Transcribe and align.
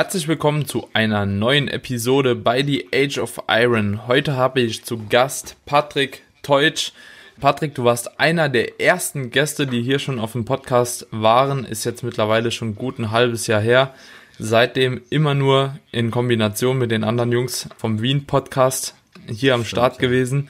Herzlich 0.00 0.28
willkommen 0.28 0.64
zu 0.64 0.88
einer 0.94 1.26
neuen 1.26 1.68
Episode 1.68 2.34
bei 2.34 2.64
The 2.64 2.88
Age 2.90 3.18
of 3.18 3.42
Iron. 3.48 4.06
Heute 4.06 4.34
habe 4.34 4.62
ich 4.62 4.82
zu 4.82 4.96
Gast 5.10 5.56
Patrick 5.66 6.22
Teutsch. 6.40 6.92
Patrick, 7.38 7.74
du 7.74 7.84
warst 7.84 8.18
einer 8.18 8.48
der 8.48 8.80
ersten 8.80 9.30
Gäste, 9.30 9.66
die 9.66 9.82
hier 9.82 9.98
schon 9.98 10.18
auf 10.18 10.32
dem 10.32 10.46
Podcast 10.46 11.06
waren. 11.10 11.66
Ist 11.66 11.84
jetzt 11.84 12.02
mittlerweile 12.02 12.50
schon 12.50 12.76
gut 12.76 12.98
ein 12.98 13.10
halbes 13.10 13.46
Jahr 13.46 13.60
her. 13.60 13.92
Seitdem 14.38 15.02
immer 15.10 15.34
nur 15.34 15.76
in 15.92 16.10
Kombination 16.10 16.78
mit 16.78 16.90
den 16.90 17.04
anderen 17.04 17.30
Jungs 17.30 17.68
vom 17.76 18.00
Wien 18.00 18.24
Podcast 18.24 18.94
hier 19.28 19.52
am 19.52 19.66
Start 19.66 19.98
gewesen. 19.98 20.48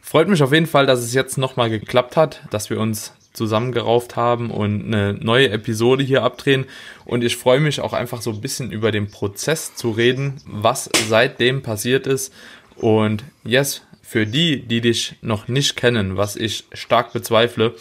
Freut 0.00 0.28
mich 0.28 0.44
auf 0.44 0.52
jeden 0.52 0.66
Fall, 0.66 0.86
dass 0.86 1.00
es 1.00 1.12
jetzt 1.12 1.38
nochmal 1.38 1.70
geklappt 1.70 2.16
hat, 2.16 2.42
dass 2.50 2.70
wir 2.70 2.78
uns 2.78 3.12
zusammengerauft 3.32 4.16
haben 4.16 4.50
und 4.50 4.84
eine 4.84 5.14
neue 5.14 5.50
Episode 5.50 6.04
hier 6.04 6.22
abdrehen. 6.22 6.66
Und 7.04 7.24
ich 7.24 7.36
freue 7.36 7.60
mich 7.60 7.80
auch 7.80 7.92
einfach 7.92 8.22
so 8.22 8.30
ein 8.30 8.40
bisschen 8.40 8.70
über 8.70 8.92
den 8.92 9.10
Prozess 9.10 9.74
zu 9.74 9.90
reden, 9.90 10.34
was 10.46 10.90
seitdem 11.08 11.62
passiert 11.62 12.06
ist. 12.06 12.32
Und 12.76 13.24
yes, 13.44 13.82
für 14.02 14.26
die, 14.26 14.62
die 14.62 14.80
dich 14.80 15.16
noch 15.22 15.48
nicht 15.48 15.76
kennen, 15.76 16.16
was 16.16 16.36
ich 16.36 16.64
stark 16.72 17.12
bezweifle, 17.12 17.74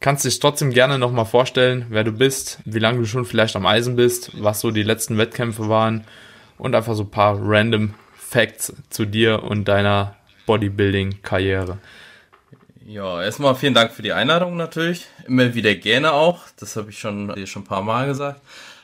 kannst 0.00 0.24
dich 0.24 0.38
trotzdem 0.38 0.70
gerne 0.70 0.98
nochmal 0.98 1.24
vorstellen, 1.24 1.86
wer 1.88 2.04
du 2.04 2.12
bist, 2.12 2.58
wie 2.64 2.78
lange 2.78 2.98
du 2.98 3.06
schon 3.06 3.24
vielleicht 3.24 3.56
am 3.56 3.66
Eisen 3.66 3.96
bist, 3.96 4.30
was 4.34 4.60
so 4.60 4.70
die 4.70 4.82
letzten 4.82 5.16
Wettkämpfe 5.16 5.68
waren 5.68 6.04
und 6.58 6.74
einfach 6.74 6.94
so 6.94 7.04
ein 7.04 7.10
paar 7.10 7.38
random 7.40 7.94
Facts 8.14 8.74
zu 8.90 9.04
dir 9.06 9.42
und 9.44 9.66
deiner 9.66 10.16
Bodybuilding-Karriere. 10.46 11.78
Ja, 12.88 13.20
erstmal 13.20 13.56
vielen 13.56 13.74
Dank 13.74 13.90
für 13.90 14.02
die 14.02 14.12
Einladung 14.12 14.56
natürlich. 14.56 15.06
Immer 15.26 15.54
wieder 15.54 15.74
gerne 15.74 16.12
auch. 16.12 16.42
Das 16.60 16.76
habe 16.76 16.90
ich 16.90 16.98
schon, 17.00 17.34
schon 17.46 17.62
ein 17.62 17.66
paar 17.66 17.82
Mal 17.82 18.06
gesagt. 18.06 18.40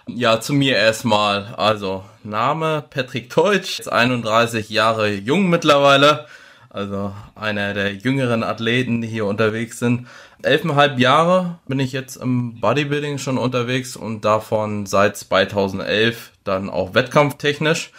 Ja, 0.09 0.41
zu 0.41 0.55
mir 0.55 0.77
erstmal. 0.77 1.55
Also, 1.57 2.03
Name 2.25 2.83
Patrick 2.91 3.31
Teutsch, 3.31 3.87
31 3.87 4.71
Jahre 4.71 5.09
jung 5.09 5.49
mittlerweile. 5.49 6.27
Also 6.69 7.13
einer 7.37 7.75
der 7.75 7.95
jüngeren 7.95 8.43
Athleten, 8.43 9.03
die 9.03 9.09
hier 9.09 9.27
unterwegs 9.27 9.79
sind. 9.79 10.09
Elfeinhalb 10.43 10.99
Jahre 10.99 11.59
bin 11.69 11.79
ich 11.79 11.93
jetzt 11.93 12.17
im 12.17 12.59
Bodybuilding 12.61 13.19
schon 13.19 13.39
unterwegs 13.39 13.95
und 13.95 14.25
davon 14.25 14.87
seit 14.87 15.17
2011 15.17 16.33
dann 16.43 16.71
auch 16.71 16.95
wettkampftechnisch. 16.95 17.93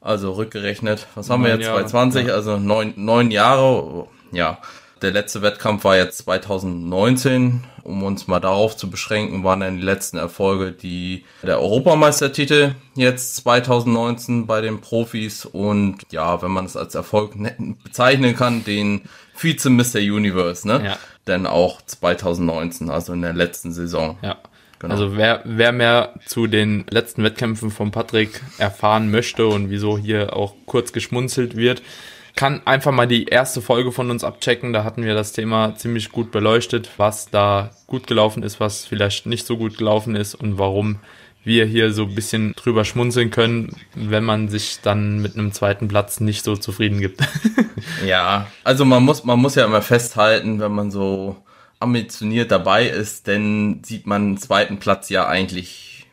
Also 0.00 0.32
rückgerechnet, 0.32 1.06
was 1.16 1.28
haben 1.28 1.42
neun 1.42 1.50
wir 1.50 1.56
jetzt? 1.56 1.66
Jahre. 1.66 1.80
2020, 1.80 2.28
ja. 2.28 2.34
also 2.34 2.56
neun, 2.56 2.94
neun 2.96 3.30
Jahre. 3.30 4.06
Ja, 4.32 4.58
der 5.04 5.12
letzte 5.12 5.42
Wettkampf 5.42 5.84
war 5.84 5.96
jetzt 5.96 6.18
2019. 6.18 7.64
Um 7.82 8.02
uns 8.02 8.26
mal 8.26 8.40
darauf 8.40 8.76
zu 8.76 8.88
beschränken, 8.88 9.44
waren 9.44 9.60
dann 9.60 9.76
die 9.76 9.82
letzten 9.82 10.16
Erfolge 10.16 10.72
die 10.72 11.26
der 11.42 11.60
Europameistertitel 11.60 12.74
jetzt 12.94 13.36
2019 13.36 14.46
bei 14.46 14.62
den 14.62 14.80
Profis 14.80 15.44
und 15.44 15.98
ja, 16.10 16.40
wenn 16.40 16.50
man 16.50 16.64
es 16.64 16.78
als 16.78 16.94
Erfolg 16.94 17.34
bezeichnen 17.84 18.34
kann, 18.34 18.64
den 18.64 19.02
Vize 19.34 19.68
Mr. 19.68 19.98
Universe, 19.98 20.66
ne? 20.66 20.82
Ja. 20.82 20.98
Denn 21.26 21.46
auch 21.46 21.82
2019, 21.82 22.88
also 22.88 23.12
in 23.12 23.20
der 23.20 23.34
letzten 23.34 23.72
Saison. 23.72 24.16
Ja. 24.22 24.38
Genau. 24.78 24.94
Also 24.94 25.16
wer, 25.16 25.42
wer 25.44 25.72
mehr 25.72 26.14
zu 26.26 26.46
den 26.46 26.86
letzten 26.88 27.22
Wettkämpfen 27.22 27.70
von 27.70 27.90
Patrick 27.90 28.40
erfahren 28.58 29.10
möchte 29.10 29.46
und 29.46 29.70
wieso 29.70 29.98
hier 29.98 30.34
auch 30.34 30.54
kurz 30.66 30.92
geschmunzelt 30.92 31.56
wird, 31.56 31.82
kann 32.36 32.62
einfach 32.66 32.92
mal 32.92 33.06
die 33.06 33.26
erste 33.26 33.62
Folge 33.62 33.92
von 33.92 34.10
uns 34.10 34.24
abchecken. 34.24 34.72
Da 34.72 34.84
hatten 34.84 35.04
wir 35.04 35.14
das 35.14 35.32
Thema 35.32 35.76
ziemlich 35.76 36.10
gut 36.10 36.32
beleuchtet, 36.32 36.90
was 36.96 37.30
da 37.30 37.70
gut 37.86 38.06
gelaufen 38.06 38.42
ist, 38.42 38.60
was 38.60 38.84
vielleicht 38.84 39.26
nicht 39.26 39.46
so 39.46 39.56
gut 39.56 39.78
gelaufen 39.78 40.16
ist 40.16 40.34
und 40.34 40.58
warum 40.58 40.98
wir 41.44 41.66
hier 41.66 41.92
so 41.92 42.04
ein 42.04 42.14
bisschen 42.14 42.54
drüber 42.54 42.84
schmunzeln 42.84 43.30
können, 43.30 43.76
wenn 43.94 44.24
man 44.24 44.48
sich 44.48 44.78
dann 44.82 45.20
mit 45.20 45.36
einem 45.36 45.52
zweiten 45.52 45.88
Platz 45.88 46.20
nicht 46.20 46.42
so 46.42 46.56
zufrieden 46.56 47.00
gibt. 47.00 47.20
ja, 48.06 48.46
also 48.64 48.84
man 48.84 49.04
muss, 49.04 49.24
man 49.24 49.38
muss 49.38 49.54
ja 49.54 49.66
immer 49.66 49.82
festhalten, 49.82 50.58
wenn 50.58 50.72
man 50.72 50.90
so 50.90 51.36
ambitioniert 51.80 52.50
dabei 52.50 52.86
ist, 52.86 53.28
dann 53.28 53.82
sieht 53.84 54.06
man 54.06 54.22
einen 54.22 54.38
zweiten 54.38 54.78
Platz 54.78 55.10
ja 55.10 55.28
eigentlich, 55.28 56.06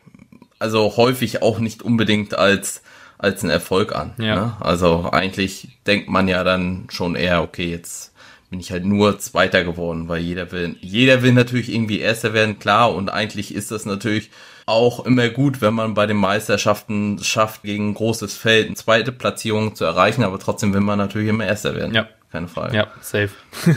also 0.58 0.96
häufig 0.96 1.40
auch 1.40 1.58
nicht 1.60 1.82
unbedingt 1.82 2.34
als 2.34 2.81
als 3.22 3.42
ein 3.42 3.50
Erfolg 3.50 3.94
an. 3.94 4.12
Ja. 4.18 4.34
Ne? 4.34 4.56
Also 4.60 5.08
eigentlich 5.10 5.68
denkt 5.86 6.08
man 6.08 6.28
ja 6.28 6.44
dann 6.44 6.86
schon 6.90 7.14
eher, 7.14 7.42
okay, 7.42 7.70
jetzt 7.70 8.12
bin 8.50 8.60
ich 8.60 8.70
halt 8.70 8.84
nur 8.84 9.18
Zweiter 9.18 9.64
geworden, 9.64 10.08
weil 10.08 10.20
jeder 10.20 10.52
will, 10.52 10.76
jeder 10.80 11.22
will 11.22 11.32
natürlich 11.32 11.72
irgendwie 11.72 12.00
Erster 12.00 12.34
werden, 12.34 12.58
klar, 12.58 12.94
und 12.94 13.08
eigentlich 13.08 13.54
ist 13.54 13.70
das 13.70 13.86
natürlich 13.86 14.30
auch 14.66 15.06
immer 15.06 15.28
gut, 15.30 15.60
wenn 15.60 15.72
man 15.72 15.94
bei 15.94 16.06
den 16.06 16.18
Meisterschaften 16.18 17.18
schafft, 17.22 17.62
gegen 17.62 17.90
ein 17.90 17.94
großes 17.94 18.36
Feld 18.36 18.66
eine 18.66 18.76
zweite 18.76 19.12
Platzierung 19.12 19.74
zu 19.74 19.84
erreichen, 19.84 20.22
aber 20.22 20.38
trotzdem 20.38 20.74
will 20.74 20.82
man 20.82 20.98
natürlich 20.98 21.28
immer 21.28 21.46
Erster 21.46 21.74
werden. 21.74 21.94
Ja. 21.94 22.08
Keine 22.30 22.48
Frage. 22.48 22.76
Ja, 22.76 22.88
safe. 23.00 23.30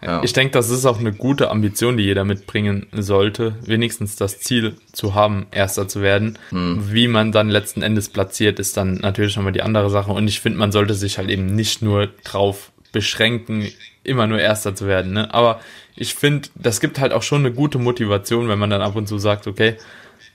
Ja. 0.00 0.22
Ich 0.22 0.32
denke, 0.32 0.52
das 0.52 0.70
ist 0.70 0.86
auch 0.86 1.00
eine 1.00 1.12
gute 1.12 1.50
Ambition, 1.50 1.96
die 1.96 2.04
jeder 2.04 2.24
mitbringen 2.24 2.86
sollte, 2.92 3.56
wenigstens 3.64 4.16
das 4.16 4.38
Ziel 4.40 4.76
zu 4.92 5.14
haben, 5.14 5.46
Erster 5.50 5.88
zu 5.88 6.02
werden. 6.02 6.38
Hm. 6.50 6.92
Wie 6.92 7.08
man 7.08 7.32
dann 7.32 7.48
letzten 7.48 7.82
Endes 7.82 8.08
platziert, 8.08 8.60
ist 8.60 8.76
dann 8.76 8.94
natürlich 8.94 9.36
nochmal 9.36 9.52
die 9.52 9.62
andere 9.62 9.90
Sache. 9.90 10.12
Und 10.12 10.28
ich 10.28 10.40
finde, 10.40 10.58
man 10.58 10.72
sollte 10.72 10.94
sich 10.94 11.18
halt 11.18 11.30
eben 11.30 11.46
nicht 11.46 11.82
nur 11.82 12.08
drauf 12.24 12.70
beschränken, 12.92 13.66
immer 14.04 14.26
nur 14.26 14.38
Erster 14.38 14.74
zu 14.74 14.86
werden. 14.86 15.12
Ne? 15.12 15.34
Aber 15.34 15.60
ich 15.96 16.14
finde, 16.14 16.48
das 16.54 16.80
gibt 16.80 17.00
halt 17.00 17.12
auch 17.12 17.22
schon 17.22 17.40
eine 17.40 17.52
gute 17.52 17.78
Motivation, 17.78 18.48
wenn 18.48 18.58
man 18.58 18.70
dann 18.70 18.82
ab 18.82 18.96
und 18.96 19.08
zu 19.08 19.18
sagt, 19.18 19.46
okay, 19.46 19.76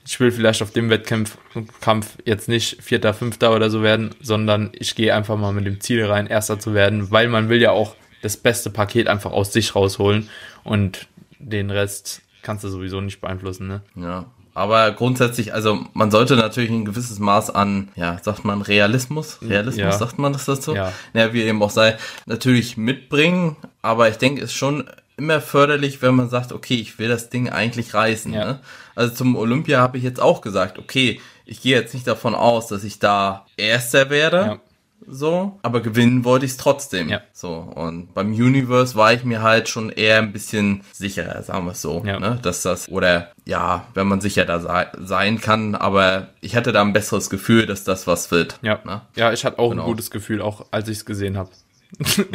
ich 0.06 0.20
will 0.20 0.30
vielleicht 0.30 0.62
auf 0.62 0.70
dem 0.70 0.90
Wettkampf 0.90 1.38
Kampf 1.80 2.18
jetzt 2.24 2.48
nicht 2.48 2.82
Vierter, 2.82 3.14
Fünfter 3.14 3.54
oder 3.54 3.70
so 3.70 3.82
werden, 3.82 4.14
sondern 4.20 4.70
ich 4.74 4.94
gehe 4.94 5.14
einfach 5.14 5.36
mal 5.36 5.52
mit 5.52 5.66
dem 5.66 5.80
Ziel 5.80 6.04
rein, 6.04 6.26
Erster 6.26 6.58
zu 6.58 6.74
werden, 6.74 7.10
weil 7.10 7.28
man 7.28 7.48
will 7.48 7.60
ja 7.60 7.70
auch 7.70 7.96
das 8.24 8.36
beste 8.38 8.70
Paket 8.70 9.06
einfach 9.06 9.32
aus 9.32 9.52
sich 9.52 9.74
rausholen 9.74 10.28
und 10.64 11.06
den 11.38 11.70
Rest 11.70 12.22
kannst 12.42 12.64
du 12.64 12.68
sowieso 12.68 13.00
nicht 13.00 13.20
beeinflussen, 13.20 13.68
ne? 13.68 13.82
Ja. 13.96 14.26
Aber 14.56 14.92
grundsätzlich, 14.92 15.52
also 15.52 15.84
man 15.94 16.12
sollte 16.12 16.36
natürlich 16.36 16.70
ein 16.70 16.84
gewisses 16.84 17.18
Maß 17.18 17.50
an, 17.50 17.88
ja, 17.96 18.18
sagt 18.22 18.44
man 18.44 18.62
Realismus? 18.62 19.38
Realismus, 19.42 19.78
ja. 19.78 19.92
sagt 19.92 20.18
man 20.18 20.32
das 20.32 20.44
dazu? 20.44 20.74
Ja. 20.74 20.92
ja, 21.12 21.32
wie 21.32 21.42
eben 21.42 21.60
auch 21.60 21.70
sei, 21.70 21.96
natürlich 22.26 22.76
mitbringen, 22.76 23.56
aber 23.82 24.08
ich 24.08 24.16
denke, 24.16 24.42
es 24.42 24.50
ist 24.50 24.56
schon 24.56 24.84
immer 25.16 25.40
förderlich, 25.40 26.02
wenn 26.02 26.14
man 26.14 26.28
sagt, 26.30 26.52
okay, 26.52 26.76
ich 26.76 26.98
will 27.00 27.08
das 27.08 27.30
Ding 27.30 27.48
eigentlich 27.48 27.94
reißen. 27.94 28.32
Ja. 28.32 28.44
Ne? 28.44 28.60
Also 28.94 29.14
zum 29.14 29.36
Olympia 29.36 29.80
habe 29.80 29.98
ich 29.98 30.04
jetzt 30.04 30.20
auch 30.20 30.40
gesagt, 30.40 30.78
okay, 30.78 31.20
ich 31.46 31.60
gehe 31.60 31.76
jetzt 31.76 31.92
nicht 31.92 32.06
davon 32.06 32.34
aus, 32.34 32.68
dass 32.68 32.84
ich 32.84 33.00
da 33.00 33.46
Erster 33.56 34.08
werde. 34.08 34.36
Ja 34.36 34.60
so, 35.06 35.58
aber 35.62 35.80
gewinnen 35.80 36.24
wollte 36.24 36.46
ich 36.46 36.52
es 36.52 36.56
trotzdem. 36.56 37.08
Ja. 37.08 37.20
So, 37.32 37.54
und 37.54 38.14
beim 38.14 38.32
Universe 38.32 38.94
war 38.94 39.12
ich 39.12 39.24
mir 39.24 39.42
halt 39.42 39.68
schon 39.68 39.90
eher 39.90 40.18
ein 40.18 40.32
bisschen 40.32 40.82
sicherer, 40.92 41.42
sagen 41.42 41.66
wir 41.66 41.72
es 41.72 41.82
so, 41.82 42.02
ja. 42.04 42.18
ne, 42.18 42.38
dass 42.42 42.62
das, 42.62 42.88
oder 42.88 43.32
ja, 43.44 43.86
wenn 43.94 44.06
man 44.06 44.20
sicher 44.20 44.44
da 44.44 44.60
sei, 44.60 44.86
sein 44.98 45.40
kann, 45.40 45.74
aber 45.74 46.28
ich 46.40 46.56
hatte 46.56 46.72
da 46.72 46.82
ein 46.82 46.92
besseres 46.92 47.30
Gefühl, 47.30 47.66
dass 47.66 47.84
das 47.84 48.06
was 48.06 48.30
wird. 48.30 48.58
Ja, 48.62 48.80
ne? 48.84 49.02
ja 49.16 49.32
ich 49.32 49.44
hatte 49.44 49.58
auch 49.58 49.70
genau. 49.70 49.82
ein 49.82 49.88
gutes 49.88 50.10
Gefühl, 50.10 50.40
auch 50.40 50.66
als 50.70 50.88
ich 50.88 50.98
es 50.98 51.04
gesehen 51.04 51.36
habe. 51.36 51.50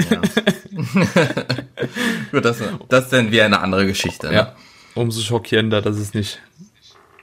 Ja. 0.10 0.22
Gut, 2.32 2.46
das, 2.46 2.62
das 2.88 3.04
ist 3.06 3.14
dann 3.14 3.32
wieder 3.32 3.46
eine 3.46 3.60
andere 3.60 3.86
Geschichte. 3.86 4.28
Ne? 4.28 4.34
Ja, 4.34 4.56
umso 4.96 5.22
schockierender, 5.22 5.82
dass 5.82 5.98
es 5.98 6.14
nicht 6.14 6.40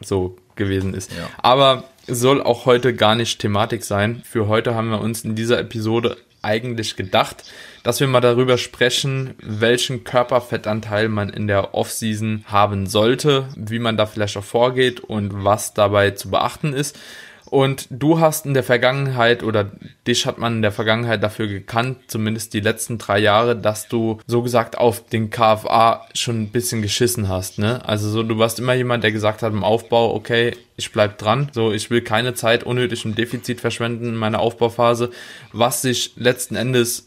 so 0.00 0.36
gewesen 0.56 0.94
ist. 0.94 1.12
Ja. 1.12 1.28
Aber 1.38 1.84
soll 2.06 2.42
auch 2.42 2.66
heute 2.66 2.94
gar 2.94 3.14
nicht 3.14 3.40
Thematik 3.40 3.84
sein. 3.84 4.22
Für 4.24 4.48
heute 4.48 4.74
haben 4.74 4.90
wir 4.90 5.00
uns 5.00 5.24
in 5.24 5.34
dieser 5.34 5.58
Episode 5.58 6.16
eigentlich 6.42 6.94
gedacht, 6.94 7.44
dass 7.82 7.98
wir 7.98 8.06
mal 8.06 8.20
darüber 8.20 8.56
sprechen, 8.56 9.34
welchen 9.40 10.04
Körperfettanteil 10.04 11.08
man 11.08 11.28
in 11.30 11.48
der 11.48 11.74
Offseason 11.74 12.44
haben 12.46 12.86
sollte, 12.86 13.48
wie 13.56 13.80
man 13.80 13.96
da 13.96 14.06
vielleicht 14.06 14.36
auch 14.36 14.44
vorgeht 14.44 15.00
und 15.00 15.44
was 15.44 15.74
dabei 15.74 16.12
zu 16.12 16.30
beachten 16.30 16.72
ist. 16.72 16.96
Und 17.50 17.86
du 17.90 18.20
hast 18.20 18.46
in 18.46 18.54
der 18.54 18.62
Vergangenheit 18.62 19.42
oder 19.42 19.70
dich 20.06 20.26
hat 20.26 20.38
man 20.38 20.56
in 20.56 20.62
der 20.62 20.72
Vergangenheit 20.72 21.22
dafür 21.22 21.46
gekannt, 21.46 21.98
zumindest 22.08 22.54
die 22.54 22.60
letzten 22.60 22.98
drei 22.98 23.18
Jahre, 23.18 23.56
dass 23.56 23.88
du 23.88 24.18
so 24.26 24.42
gesagt 24.42 24.78
auf 24.78 25.06
den 25.06 25.30
KFA 25.30 26.06
schon 26.14 26.42
ein 26.42 26.50
bisschen 26.50 26.82
geschissen 26.82 27.28
hast, 27.28 27.58
ne? 27.58 27.86
Also 27.86 28.08
so, 28.08 28.22
du 28.22 28.38
warst 28.38 28.58
immer 28.58 28.74
jemand, 28.74 29.04
der 29.04 29.12
gesagt 29.12 29.42
hat 29.42 29.52
im 29.52 29.64
Aufbau, 29.64 30.14
okay, 30.14 30.56
ich 30.76 30.92
bleib 30.92 31.18
dran, 31.18 31.50
so, 31.52 31.72
ich 31.72 31.90
will 31.90 32.02
keine 32.02 32.34
Zeit 32.34 32.64
unnötig 32.64 33.04
im 33.04 33.14
Defizit 33.14 33.60
verschwenden 33.60 34.06
in 34.06 34.16
meiner 34.16 34.40
Aufbauphase, 34.40 35.10
was 35.52 35.82
sich 35.82 36.12
letzten 36.16 36.56
Endes 36.56 37.05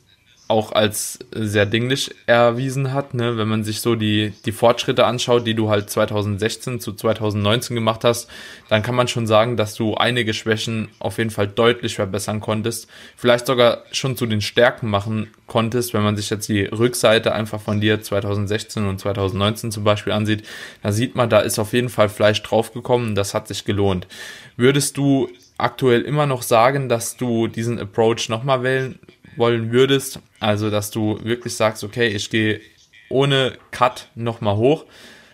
auch 0.49 0.71
als 0.71 1.19
sehr 1.31 1.67
dinglich 1.67 2.09
erwiesen 2.25 2.91
hat, 2.91 3.13
ne? 3.13 3.37
wenn 3.37 3.47
man 3.47 3.63
sich 3.63 3.81
so 3.81 3.93
die, 3.93 4.33
die 4.45 4.51
Fortschritte 4.51 5.05
anschaut, 5.05 5.45
die 5.45 5.53
du 5.53 5.69
halt 5.69 5.91
2016 5.91 6.79
zu 6.79 6.93
2019 6.93 7.75
gemacht 7.75 8.03
hast, 8.03 8.27
dann 8.67 8.81
kann 8.81 8.95
man 8.95 9.07
schon 9.07 9.27
sagen, 9.27 9.57
dass 9.57 9.75
du 9.75 9.93
einige 9.93 10.33
Schwächen 10.33 10.89
auf 10.97 11.19
jeden 11.19 11.29
Fall 11.29 11.47
deutlich 11.47 11.95
verbessern 11.95 12.39
konntest, 12.39 12.87
vielleicht 13.15 13.45
sogar 13.45 13.83
schon 13.91 14.17
zu 14.17 14.25
den 14.25 14.41
Stärken 14.41 14.89
machen 14.89 15.29
konntest, 15.45 15.93
wenn 15.93 16.01
man 16.01 16.17
sich 16.17 16.31
jetzt 16.31 16.49
die 16.49 16.63
Rückseite 16.63 17.31
einfach 17.31 17.61
von 17.61 17.79
dir 17.79 18.01
2016 18.01 18.87
und 18.87 18.99
2019 18.99 19.71
zum 19.71 19.83
Beispiel 19.83 20.13
ansieht, 20.13 20.47
da 20.81 20.91
sieht 20.91 21.13
man, 21.13 21.29
da 21.29 21.41
ist 21.41 21.59
auf 21.59 21.73
jeden 21.73 21.89
Fall 21.89 22.09
Fleisch 22.09 22.41
draufgekommen, 22.41 23.13
das 23.13 23.35
hat 23.35 23.47
sich 23.47 23.65
gelohnt. 23.65 24.07
Würdest 24.57 24.97
du 24.97 25.29
aktuell 25.59 26.01
immer 26.01 26.25
noch 26.25 26.41
sagen, 26.41 26.89
dass 26.89 27.17
du 27.17 27.47
diesen 27.47 27.79
Approach 27.79 28.29
nochmal 28.29 28.63
wählen 28.63 28.99
wollen 29.39 29.71
würdest, 29.71 30.19
also 30.39 30.69
dass 30.69 30.91
du 30.91 31.19
wirklich 31.23 31.55
sagst, 31.55 31.83
okay, 31.83 32.07
ich 32.07 32.29
gehe 32.29 32.61
ohne 33.09 33.53
Cut 33.71 34.07
nochmal 34.13 34.57
hoch, 34.57 34.85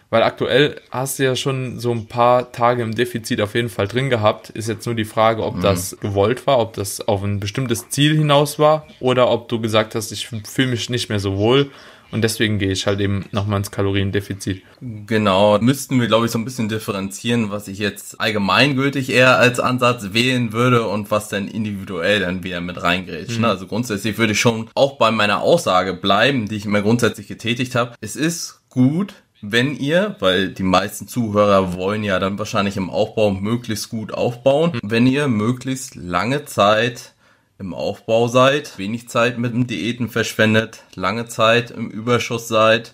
weil 0.09 0.23
aktuell 0.23 0.79
hast 0.91 1.19
du 1.19 1.23
ja 1.23 1.35
schon 1.35 1.79
so 1.79 1.91
ein 1.91 2.07
paar 2.07 2.51
Tage 2.51 2.83
im 2.83 2.95
Defizit 2.95 3.41
auf 3.41 3.55
jeden 3.55 3.69
Fall 3.69 3.87
drin 3.87 4.09
gehabt. 4.09 4.49
Ist 4.51 4.69
jetzt 4.69 4.85
nur 4.85 4.95
die 4.95 5.03
Frage, 5.03 5.43
ob 5.43 5.55
mhm. 5.55 5.61
das 5.61 5.97
gewollt 5.99 6.47
war, 6.47 6.59
ob 6.59 6.73
das 6.73 7.05
auf 7.05 7.23
ein 7.23 7.41
bestimmtes 7.41 7.89
Ziel 7.89 8.15
hinaus 8.15 8.57
war 8.57 8.87
oder 9.01 9.29
ob 9.29 9.49
du 9.49 9.59
gesagt 9.59 9.95
hast, 9.95 10.11
ich 10.11 10.27
fühle 10.27 10.69
mich 10.69 10.89
nicht 10.89 11.09
mehr 11.09 11.19
so 11.19 11.37
wohl 11.37 11.71
und 12.11 12.23
deswegen 12.23 12.59
gehe 12.59 12.71
ich 12.71 12.87
halt 12.87 12.99
eben 12.99 13.25
nochmal 13.31 13.59
ins 13.59 13.71
Kaloriendefizit. 13.71 14.63
Genau, 14.81 15.59
müssten 15.59 15.99
wir, 15.99 16.07
glaube 16.07 16.25
ich, 16.25 16.31
so 16.31 16.39
ein 16.39 16.45
bisschen 16.45 16.69
differenzieren, 16.69 17.51
was 17.51 17.67
ich 17.67 17.79
jetzt 17.79 18.19
allgemeingültig 18.19 19.09
eher 19.09 19.37
als 19.37 19.59
Ansatz 19.59 20.13
wählen 20.13 20.53
würde 20.53 20.87
und 20.87 21.11
was 21.11 21.29
dann 21.29 21.47
individuell 21.47 22.21
dann 22.21 22.43
wieder 22.43 22.61
mit 22.61 22.81
reingrätscht. 22.81 23.39
Mhm. 23.39 23.45
Also 23.45 23.67
grundsätzlich 23.67 24.17
würde 24.17 24.33
ich 24.33 24.39
schon 24.39 24.69
auch 24.75 24.97
bei 24.97 25.11
meiner 25.11 25.41
Aussage 25.41 25.93
bleiben, 25.93 26.47
die 26.47 26.55
ich 26.55 26.65
immer 26.65 26.81
grundsätzlich 26.81 27.27
getätigt 27.27 27.75
habe. 27.75 27.95
Es 28.01 28.15
ist 28.15 28.61
gut, 28.69 29.13
wenn 29.41 29.75
ihr, 29.75 30.15
weil 30.19 30.49
die 30.49 30.63
meisten 30.63 31.07
Zuhörer 31.07 31.73
wollen 31.73 32.03
ja 32.03 32.19
dann 32.19 32.39
wahrscheinlich 32.39 32.77
im 32.77 32.89
Aufbau 32.89 33.31
möglichst 33.31 33.89
gut 33.89 34.13
aufbauen, 34.13 34.71
mhm. 34.73 34.79
wenn 34.83 35.07
ihr 35.07 35.27
möglichst 35.27 35.95
lange 35.95 36.45
Zeit 36.45 37.14
im 37.57 37.73
Aufbau 37.73 38.27
seid, 38.27 38.77
wenig 38.77 39.07
Zeit 39.09 39.37
mit 39.37 39.53
dem 39.53 39.67
Diäten 39.67 40.09
verschwendet, 40.09 40.83
lange 40.95 41.27
Zeit 41.27 41.71
im 41.71 41.89
Überschuss 41.89 42.47
seid 42.47 42.93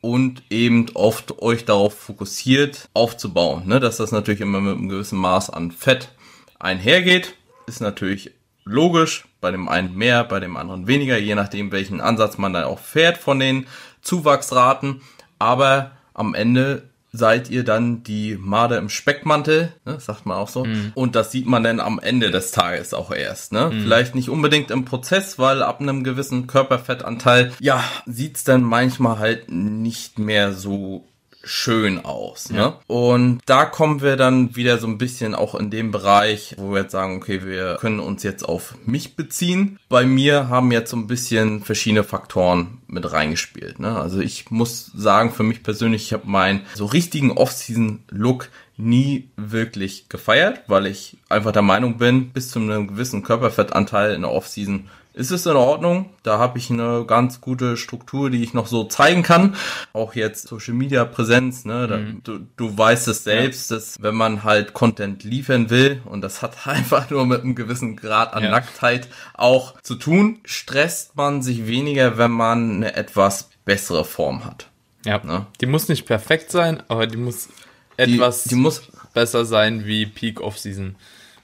und 0.00 0.42
eben 0.50 0.86
oft 0.94 1.42
euch 1.42 1.64
darauf 1.64 1.94
fokussiert 1.94 2.88
aufzubauen. 2.94 3.66
Ne? 3.66 3.80
Dass 3.80 3.98
das 3.98 4.12
natürlich 4.12 4.40
immer 4.40 4.60
mit 4.60 4.76
einem 4.76 4.88
gewissen 4.88 5.18
Maß 5.18 5.50
an 5.50 5.70
Fett 5.70 6.10
einhergeht, 6.58 7.34
ist 7.66 7.80
natürlich 7.80 8.32
logisch. 8.64 9.26
Bei 9.40 9.50
dem 9.50 9.68
einen 9.68 9.94
mehr, 9.94 10.24
bei 10.24 10.40
dem 10.40 10.56
anderen 10.56 10.86
weniger, 10.86 11.18
je 11.18 11.34
nachdem 11.34 11.70
welchen 11.70 12.00
Ansatz 12.00 12.38
man 12.38 12.52
da 12.52 12.66
auch 12.66 12.80
fährt 12.80 13.18
von 13.18 13.38
den 13.38 13.66
Zuwachsraten. 14.02 15.02
Aber 15.38 15.92
am 16.14 16.34
Ende 16.34 16.88
seid 17.18 17.50
ihr 17.50 17.64
dann 17.64 18.02
die 18.02 18.38
Made 18.40 18.76
im 18.76 18.88
Speckmantel, 18.88 19.72
ne, 19.84 19.98
sagt 20.00 20.24
man 20.24 20.38
auch 20.38 20.48
so. 20.48 20.64
Mhm. 20.64 20.92
Und 20.94 21.16
das 21.16 21.32
sieht 21.32 21.46
man 21.46 21.64
dann 21.64 21.80
am 21.80 21.98
Ende 21.98 22.30
des 22.30 22.52
Tages 22.52 22.94
auch 22.94 23.10
erst. 23.10 23.52
Ne? 23.52 23.70
Mhm. 23.70 23.82
Vielleicht 23.82 24.14
nicht 24.14 24.28
unbedingt 24.30 24.70
im 24.70 24.84
Prozess, 24.84 25.38
weil 25.38 25.62
ab 25.62 25.80
einem 25.80 26.04
gewissen 26.04 26.46
Körperfettanteil, 26.46 27.52
ja, 27.60 27.82
sieht's 28.06 28.44
dann 28.44 28.62
manchmal 28.62 29.18
halt 29.18 29.50
nicht 29.50 30.18
mehr 30.18 30.52
so 30.52 31.07
schön 31.48 32.04
aus. 32.04 32.50
Ne? 32.50 32.58
Ja. 32.58 32.80
Und 32.86 33.40
da 33.46 33.64
kommen 33.64 34.02
wir 34.02 34.16
dann 34.16 34.54
wieder 34.54 34.78
so 34.78 34.86
ein 34.86 34.98
bisschen 34.98 35.34
auch 35.34 35.54
in 35.54 35.70
dem 35.70 35.90
Bereich, 35.90 36.54
wo 36.58 36.72
wir 36.72 36.82
jetzt 36.82 36.92
sagen, 36.92 37.16
okay, 37.16 37.44
wir 37.44 37.76
können 37.80 38.00
uns 38.00 38.22
jetzt 38.22 38.42
auf 38.42 38.74
mich 38.84 39.16
beziehen. 39.16 39.78
Bei 39.88 40.04
mir 40.04 40.48
haben 40.48 40.70
jetzt 40.70 40.90
so 40.90 40.96
ein 40.96 41.06
bisschen 41.06 41.62
verschiedene 41.62 42.04
Faktoren 42.04 42.78
mit 42.86 43.10
reingespielt. 43.10 43.80
Ne? 43.80 43.98
Also 43.98 44.20
ich 44.20 44.50
muss 44.50 44.92
sagen, 44.94 45.32
für 45.32 45.42
mich 45.42 45.62
persönlich, 45.62 46.02
ich 46.02 46.12
habe 46.12 46.28
meinen 46.28 46.62
so 46.74 46.86
richtigen 46.86 47.32
Off-Season-Look 47.32 48.48
nie 48.76 49.28
wirklich 49.36 50.08
gefeiert, 50.08 50.62
weil 50.68 50.86
ich 50.86 51.16
einfach 51.28 51.52
der 51.52 51.62
Meinung 51.62 51.98
bin, 51.98 52.30
bis 52.30 52.50
zu 52.50 52.60
einem 52.60 52.86
gewissen 52.86 53.24
Körperfettanteil 53.24 54.14
in 54.14 54.22
der 54.22 54.30
Off-Season 54.30 54.88
ist 55.18 55.32
es 55.32 55.46
in 55.46 55.56
Ordnung. 55.56 56.10
Da 56.22 56.38
habe 56.38 56.58
ich 56.58 56.70
eine 56.70 57.04
ganz 57.04 57.40
gute 57.40 57.76
Struktur, 57.76 58.30
die 58.30 58.42
ich 58.42 58.54
noch 58.54 58.68
so 58.68 58.84
zeigen 58.84 59.24
kann. 59.24 59.56
Auch 59.92 60.14
jetzt 60.14 60.46
Social 60.46 60.74
Media 60.74 61.04
Präsenz, 61.04 61.64
ne? 61.64 61.88
Da, 61.88 61.96
mhm. 61.96 62.20
du, 62.22 62.38
du 62.56 62.78
weißt 62.78 63.08
es 63.08 63.24
selbst, 63.24 63.70
ja. 63.70 63.76
dass 63.76 64.00
wenn 64.00 64.14
man 64.14 64.44
halt 64.44 64.74
Content 64.74 65.24
liefern 65.24 65.70
will, 65.70 66.00
und 66.04 66.20
das 66.20 66.40
hat 66.40 66.66
einfach 66.68 67.10
nur 67.10 67.26
mit 67.26 67.42
einem 67.42 67.56
gewissen 67.56 67.96
Grad 67.96 68.32
an 68.32 68.44
ja. 68.44 68.50
Nacktheit 68.50 69.08
auch 69.34 69.80
zu 69.82 69.96
tun, 69.96 70.38
stresst 70.44 71.16
man 71.16 71.42
sich 71.42 71.66
weniger, 71.66 72.16
wenn 72.16 72.30
man 72.30 72.76
eine 72.76 72.94
etwas 72.94 73.50
bessere 73.64 74.04
Form 74.04 74.44
hat. 74.44 74.68
Ja. 75.04 75.20
Ne? 75.24 75.46
Die 75.60 75.66
muss 75.66 75.88
nicht 75.88 76.06
perfekt 76.06 76.52
sein, 76.52 76.82
aber 76.86 77.08
die 77.08 77.16
muss 77.16 77.48
etwas 77.96 78.44
die, 78.44 78.50
die 78.50 78.54
muss 78.54 78.82
besser 79.14 79.44
sein 79.44 79.84
wie 79.84 80.06
Peak 80.06 80.40
Off 80.40 80.58
Season. 80.58 80.94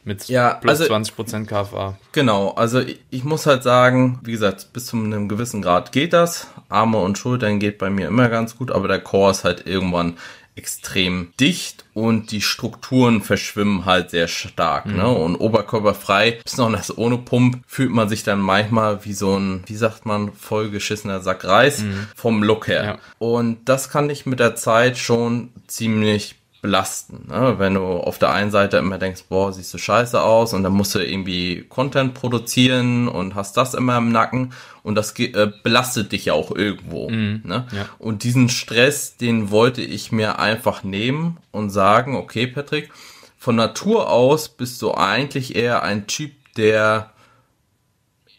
Mit 0.04 0.28
ja, 0.28 0.54
plus 0.54 0.82
also, 0.82 0.94
20% 0.94 1.46
KFA. 1.46 1.96
Genau, 2.12 2.50
also 2.50 2.80
ich, 2.80 3.00
ich, 3.10 3.24
muss 3.24 3.46
halt 3.46 3.62
sagen, 3.62 4.20
wie 4.22 4.32
gesagt, 4.32 4.72
bis 4.74 4.86
zu 4.86 4.96
einem 4.96 5.28
gewissen 5.28 5.62
Grad 5.62 5.92
geht 5.92 6.12
das. 6.12 6.48
Arme 6.68 6.98
und 6.98 7.16
Schultern 7.16 7.58
geht 7.58 7.78
bei 7.78 7.88
mir 7.88 8.08
immer 8.08 8.28
ganz 8.28 8.56
gut, 8.56 8.70
aber 8.70 8.86
der 8.86 9.00
Core 9.00 9.30
ist 9.30 9.44
halt 9.44 9.66
irgendwann 9.66 10.18
extrem 10.56 11.32
dicht 11.40 11.84
und 11.94 12.30
die 12.30 12.40
Strukturen 12.40 13.22
verschwimmen 13.22 13.86
halt 13.86 14.10
sehr 14.10 14.28
stark. 14.28 14.86
Ne? 14.86 14.92
Mhm. 14.92 14.98
Ne? 14.98 15.08
Und 15.08 15.36
oberkörperfrei, 15.36 16.40
das 16.44 16.96
ohne 16.96 17.18
Pump, 17.18 17.62
fühlt 17.66 17.90
man 17.90 18.08
sich 18.08 18.22
dann 18.22 18.40
manchmal 18.40 19.04
wie 19.04 19.14
so 19.14 19.36
ein, 19.36 19.64
wie 19.66 19.74
sagt 19.74 20.06
man, 20.06 20.32
vollgeschissener 20.32 21.20
Sack 21.20 21.44
Reis 21.44 21.80
mhm. 21.80 22.06
vom 22.14 22.42
Look 22.42 22.68
her. 22.68 22.84
Ja. 22.84 22.98
Und 23.18 23.68
das 23.68 23.90
kann 23.90 24.10
ich 24.10 24.26
mit 24.26 24.38
der 24.38 24.54
Zeit 24.54 24.96
schon 24.96 25.50
ziemlich 25.66 26.36
belasten. 26.64 27.26
Ne? 27.28 27.56
Wenn 27.58 27.74
du 27.74 27.82
auf 27.82 28.18
der 28.18 28.30
einen 28.30 28.50
Seite 28.50 28.78
immer 28.78 28.96
denkst, 28.96 29.24
boah, 29.28 29.52
siehst 29.52 29.74
du 29.74 29.76
scheiße 29.76 30.22
aus 30.22 30.54
und 30.54 30.62
dann 30.62 30.72
musst 30.72 30.94
du 30.94 30.98
irgendwie 30.98 31.66
Content 31.68 32.14
produzieren 32.14 33.06
und 33.06 33.34
hast 33.34 33.58
das 33.58 33.74
immer 33.74 33.98
im 33.98 34.10
Nacken 34.10 34.54
und 34.82 34.94
das 34.94 35.12
äh, 35.18 35.52
belastet 35.62 36.12
dich 36.12 36.24
ja 36.24 36.32
auch 36.32 36.50
irgendwo. 36.50 37.10
Mhm, 37.10 37.42
ne? 37.44 37.66
ja. 37.70 37.84
Und 37.98 38.24
diesen 38.24 38.48
Stress, 38.48 39.18
den 39.18 39.50
wollte 39.50 39.82
ich 39.82 40.10
mir 40.10 40.38
einfach 40.38 40.84
nehmen 40.84 41.36
und 41.50 41.68
sagen, 41.68 42.16
okay, 42.16 42.46
Patrick, 42.46 42.88
von 43.36 43.56
Natur 43.56 44.08
aus 44.08 44.48
bist 44.48 44.80
du 44.80 44.94
eigentlich 44.94 45.54
eher 45.54 45.82
ein 45.82 46.06
Typ, 46.06 46.32
der 46.56 47.12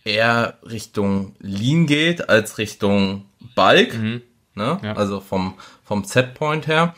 eher 0.04 0.58
Richtung 0.64 1.36
Lean 1.38 1.86
geht 1.86 2.28
als 2.28 2.58
Richtung 2.58 3.26
Bulk. 3.54 3.96
Mhm. 3.96 4.24
Ne? 4.56 4.80
Ja. 4.82 4.94
Also 4.94 5.20
vom, 5.20 5.54
vom 5.84 6.06
Setpoint 6.06 6.66
her 6.66 6.96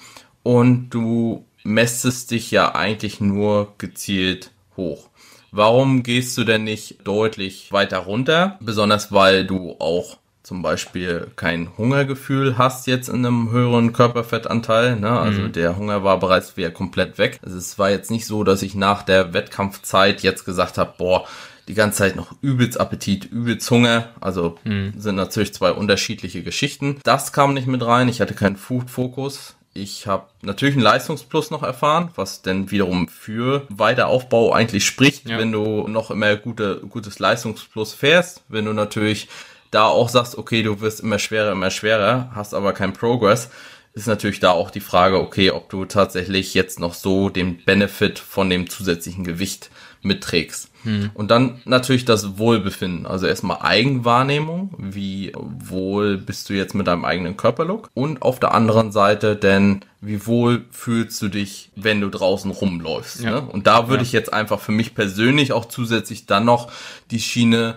und 0.47 0.91
du 0.91 1.43
mästest 1.65 2.31
dich 2.31 2.51
ja 2.51 2.73
eigentlich 2.73 3.19
nur 3.19 3.73
gezielt 3.77 4.51
hoch. 4.77 5.09
Warum 5.51 6.03
gehst 6.03 6.37
du 6.37 6.45
denn 6.45 6.63
nicht 6.63 7.05
deutlich 7.05 7.73
weiter 7.73 7.97
runter? 7.97 8.57
Besonders 8.61 9.11
weil 9.11 9.45
du 9.45 9.75
auch 9.79 10.19
zum 10.43 10.61
Beispiel 10.61 11.27
kein 11.35 11.77
Hungergefühl 11.77 12.57
hast 12.57 12.87
jetzt 12.87 13.09
in 13.09 13.25
einem 13.25 13.51
höheren 13.51 13.91
Körperfettanteil. 13.91 14.95
Ne? 14.95 15.09
Also 15.09 15.41
mhm. 15.41 15.51
der 15.51 15.75
Hunger 15.75 16.05
war 16.05 16.17
bereits 16.17 16.55
wieder 16.55 16.71
komplett 16.71 17.17
weg. 17.17 17.41
Also 17.43 17.57
es 17.57 17.77
war 17.77 17.89
jetzt 17.89 18.09
nicht 18.09 18.25
so, 18.25 18.45
dass 18.45 18.61
ich 18.61 18.73
nach 18.73 19.03
der 19.03 19.33
Wettkampfzeit 19.33 20.23
jetzt 20.23 20.45
gesagt 20.45 20.77
habe, 20.77 20.93
boah, 20.97 21.27
die 21.67 21.73
ganze 21.73 21.97
Zeit 21.97 22.15
noch 22.15 22.33
übelst 22.41 22.79
Appetit, 22.79 23.25
übelst 23.25 23.69
Hunger. 23.69 24.11
Also 24.21 24.57
mhm. 24.63 24.93
sind 24.95 25.15
natürlich 25.15 25.53
zwei 25.53 25.71
unterschiedliche 25.71 26.41
Geschichten. 26.41 27.01
Das 27.03 27.33
kam 27.33 27.53
nicht 27.53 27.67
mit 27.67 27.85
rein. 27.85 28.07
Ich 28.07 28.21
hatte 28.21 28.33
keinen 28.33 28.55
Food-Fokus. 28.55 29.56
Ich 29.77 30.07
habe 30.07 30.25
natürlich 30.41 30.73
einen 30.73 30.83
Leistungsplus 30.83 31.51
noch 31.51 31.61
erfahren, 31.61 32.09
was 32.15 32.41
denn 32.41 32.71
wiederum 32.71 33.07
für 33.07 33.67
Weiteraufbau 33.69 34.51
eigentlich 34.51 34.85
spricht, 34.85 35.29
ja. 35.29 35.37
wenn 35.37 35.51
du 35.51 35.87
noch 35.87 36.09
immer 36.09 36.35
gute, 36.35 36.81
gutes 36.89 37.19
Leistungsplus 37.19 37.93
fährst. 37.93 38.41
Wenn 38.49 38.65
du 38.65 38.73
natürlich 38.73 39.27
da 39.69 39.85
auch 39.85 40.09
sagst, 40.09 40.35
okay, 40.35 40.63
du 40.63 40.81
wirst 40.81 41.01
immer 41.01 41.19
schwerer, 41.19 41.51
immer 41.51 41.69
schwerer, 41.69 42.31
hast 42.33 42.55
aber 42.55 42.73
keinen 42.73 42.93
Progress, 42.93 43.51
ist 43.93 44.07
natürlich 44.07 44.39
da 44.39 44.51
auch 44.51 44.71
die 44.71 44.79
Frage, 44.79 45.19
okay, 45.19 45.51
ob 45.51 45.69
du 45.69 45.85
tatsächlich 45.85 46.55
jetzt 46.55 46.79
noch 46.79 46.95
so 46.95 47.29
den 47.29 47.63
Benefit 47.63 48.17
von 48.17 48.49
dem 48.49 48.69
zusätzlichen 48.69 49.23
Gewicht 49.23 49.69
mitträgst. 50.07 50.71
Hm. 50.83 51.11
Und 51.13 51.29
dann 51.29 51.61
natürlich 51.65 52.05
das 52.05 52.37
Wohlbefinden. 52.37 53.05
Also 53.05 53.27
erstmal 53.27 53.61
Eigenwahrnehmung. 53.61 54.73
Wie 54.77 55.33
wohl 55.35 56.17
bist 56.17 56.49
du 56.49 56.53
jetzt 56.53 56.73
mit 56.73 56.87
deinem 56.87 57.05
eigenen 57.05 57.37
Körperlook? 57.37 57.89
Und 57.93 58.21
auf 58.21 58.39
der 58.39 58.53
anderen 58.53 58.91
Seite 58.91 59.35
denn, 59.35 59.81
wie 60.01 60.25
wohl 60.25 60.65
fühlst 60.71 61.21
du 61.21 61.27
dich, 61.27 61.71
wenn 61.75 62.01
du 62.01 62.09
draußen 62.09 62.49
rumläufst? 62.49 63.21
Ja. 63.21 63.31
Ne? 63.31 63.41
Und 63.41 63.67
da 63.67 63.89
würde 63.89 64.03
ja. 64.03 64.07
ich 64.07 64.11
jetzt 64.13 64.33
einfach 64.33 64.59
für 64.59 64.71
mich 64.71 64.95
persönlich 64.95 65.51
auch 65.51 65.65
zusätzlich 65.65 66.25
dann 66.25 66.45
noch 66.45 66.71
die 67.11 67.19
Schiene 67.19 67.75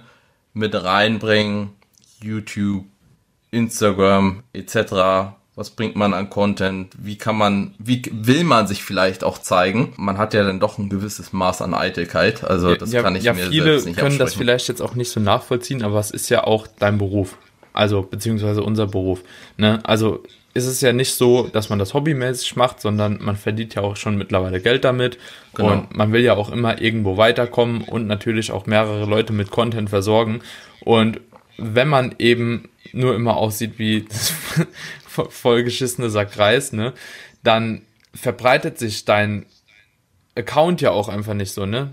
mit 0.54 0.74
reinbringen. 0.74 1.70
YouTube, 2.22 2.84
Instagram 3.50 4.42
etc. 4.52 5.34
was 5.56 5.70
bringt 5.70 5.96
man 5.96 6.14
an 6.14 6.30
Content, 6.30 6.92
wie 6.98 7.16
kann 7.16 7.36
man, 7.36 7.74
wie 7.78 8.02
will 8.12 8.44
man 8.44 8.66
sich 8.66 8.82
vielleicht 8.82 9.24
auch 9.24 9.38
zeigen. 9.38 9.92
Man 9.96 10.16
hat 10.16 10.32
ja 10.32 10.44
dann 10.44 10.60
doch 10.60 10.78
ein 10.78 10.88
gewisses 10.88 11.32
Maß 11.32 11.62
an 11.62 11.74
Eitelkeit, 11.74 12.44
also 12.44 12.74
das 12.74 12.92
ja, 12.92 13.02
kann 13.02 13.16
ich 13.16 13.24
ja, 13.24 13.34
mir 13.34 13.46
viele 13.48 13.64
selbst 13.64 13.86
nicht 13.86 13.98
können 13.98 14.18
das 14.18 14.34
vielleicht 14.34 14.68
jetzt 14.68 14.80
auch 14.80 14.94
nicht 14.94 15.10
so 15.10 15.20
nachvollziehen, 15.20 15.82
aber 15.82 15.98
es 15.98 16.10
ist 16.10 16.28
ja 16.28 16.44
auch 16.44 16.66
dein 16.78 16.98
Beruf, 16.98 17.36
also 17.72 18.02
beziehungsweise 18.02 18.62
unser 18.62 18.86
Beruf. 18.86 19.22
Ne? 19.56 19.80
Also 19.82 20.22
ist 20.54 20.66
es 20.66 20.80
ja 20.80 20.92
nicht 20.92 21.14
so, 21.14 21.48
dass 21.52 21.68
man 21.68 21.78
das 21.78 21.94
hobbymäßig 21.94 22.56
macht, 22.56 22.80
sondern 22.80 23.18
man 23.20 23.36
verdient 23.36 23.74
ja 23.74 23.82
auch 23.82 23.96
schon 23.96 24.16
mittlerweile 24.16 24.60
Geld 24.60 24.84
damit 24.84 25.18
Genau. 25.54 25.72
und 25.72 25.96
man 25.96 26.12
will 26.12 26.22
ja 26.22 26.34
auch 26.34 26.50
immer 26.50 26.80
irgendwo 26.80 27.16
weiterkommen 27.16 27.82
und 27.82 28.06
natürlich 28.06 28.52
auch 28.52 28.66
mehrere 28.66 29.04
Leute 29.04 29.32
mit 29.32 29.50
Content 29.50 29.90
versorgen 29.90 30.40
und 30.80 31.20
wenn 31.58 31.88
man 31.88 32.14
eben 32.18 32.68
nur 32.92 33.14
immer 33.14 33.36
aussieht 33.36 33.74
wie 33.78 34.06
vollgeschissene 35.10 36.10
Sack 36.10 36.38
Reis, 36.38 36.72
ne, 36.72 36.92
dann 37.42 37.82
verbreitet 38.14 38.78
sich 38.78 39.04
dein 39.04 39.46
Account 40.34 40.80
ja 40.80 40.90
auch 40.90 41.08
einfach 41.08 41.34
nicht 41.34 41.52
so, 41.52 41.66
ne? 41.66 41.90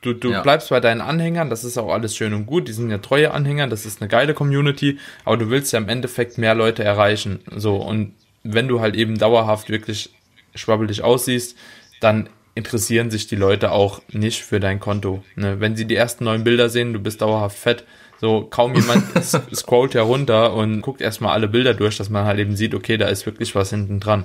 Du, 0.00 0.12
du 0.12 0.30
Ja. 0.30 0.42
bleibst 0.42 0.70
bei 0.70 0.78
deinen 0.80 1.00
Anhängern, 1.00 1.50
das 1.50 1.64
ist 1.64 1.76
auch 1.76 1.92
alles 1.92 2.14
schön 2.16 2.32
und 2.34 2.46
gut, 2.46 2.68
die 2.68 2.72
sind 2.72 2.88
ja 2.90 2.98
treue 2.98 3.32
Anhänger, 3.32 3.66
das 3.66 3.84
ist 3.84 4.00
eine 4.00 4.08
geile 4.08 4.32
Community, 4.32 4.98
aber 5.24 5.36
du 5.36 5.50
willst 5.50 5.72
ja 5.72 5.78
im 5.80 5.88
Endeffekt 5.88 6.38
mehr 6.38 6.54
Leute 6.54 6.84
erreichen. 6.84 7.40
So, 7.54 7.76
und 7.76 8.14
wenn 8.44 8.68
du 8.68 8.80
halt 8.80 8.94
eben 8.94 9.18
dauerhaft 9.18 9.68
wirklich 9.68 10.10
schwabbelig 10.54 11.02
aussiehst, 11.02 11.56
dann 12.00 12.28
interessieren 12.54 13.10
sich 13.10 13.26
die 13.26 13.36
Leute 13.36 13.72
auch 13.72 14.00
nicht 14.12 14.42
für 14.42 14.60
dein 14.60 14.78
Konto. 14.80 15.24
Ne? 15.34 15.58
Wenn 15.60 15.74
sie 15.76 15.84
die 15.84 15.96
ersten 15.96 16.24
neuen 16.24 16.44
Bilder 16.44 16.68
sehen, 16.68 16.92
du 16.92 17.00
bist 17.00 17.20
dauerhaft 17.20 17.58
fett, 17.58 17.84
so 18.20 18.42
kaum 18.42 18.74
jemand 18.74 19.04
scrollt 19.54 19.94
herunter 19.94 20.52
und 20.54 20.80
guckt 20.82 21.00
erstmal 21.00 21.32
alle 21.34 21.48
Bilder 21.48 21.74
durch, 21.74 21.96
dass 21.96 22.08
man 22.08 22.24
halt 22.24 22.38
eben 22.38 22.56
sieht, 22.56 22.74
okay, 22.74 22.96
da 22.96 23.06
ist 23.08 23.26
wirklich 23.26 23.54
was 23.54 23.70
hinten 23.70 24.00
dran. 24.00 24.24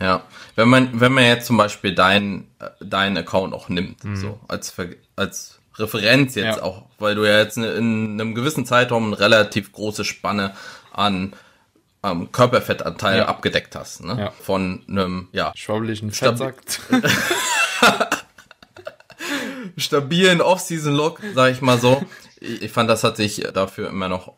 Ja, 0.00 0.22
wenn 0.56 0.68
man, 0.68 1.00
wenn 1.00 1.12
man 1.12 1.24
jetzt 1.24 1.46
zum 1.46 1.56
Beispiel 1.56 1.94
deinen 1.94 2.48
äh, 2.58 2.68
deinen 2.84 3.16
Account 3.16 3.54
auch 3.54 3.68
nimmt, 3.68 4.02
Mhm. 4.04 4.16
so 4.16 4.40
als, 4.48 4.74
als 5.16 5.60
Referenz 5.76 6.34
jetzt 6.34 6.56
Ja. 6.56 6.62
auch, 6.62 6.86
weil 6.98 7.14
du 7.14 7.24
ja 7.24 7.38
jetzt 7.38 7.56
in, 7.56 7.62
in 7.64 8.20
einem 8.20 8.34
gewissen 8.34 8.66
Zeitraum 8.66 9.06
eine 9.06 9.18
relativ 9.20 9.70
große 9.72 10.04
Spanne 10.04 10.54
an 10.92 11.34
ähm, 12.04 12.32
Körperfettanteil 12.32 13.18
Ja. 13.18 13.26
abgedeckt 13.26 13.76
hast, 13.76 14.02
ne? 14.02 14.16
Ja. 14.18 14.30
Von 14.32 14.82
einem, 14.88 15.28
ja, 15.32 15.52
Schwabbeligen 15.54 16.10
Fettsack. 16.10 16.56
stabilen 19.76 20.40
Off-Season-Look, 20.40 21.20
sag 21.34 21.52
ich 21.52 21.60
mal 21.60 21.78
so. 21.78 22.02
Ich, 22.42 22.70
fand, 22.70 22.90
das 22.90 23.04
hat 23.04 23.16
sich 23.16 23.46
dafür 23.54 23.88
immer 23.88 24.08
noch 24.08 24.32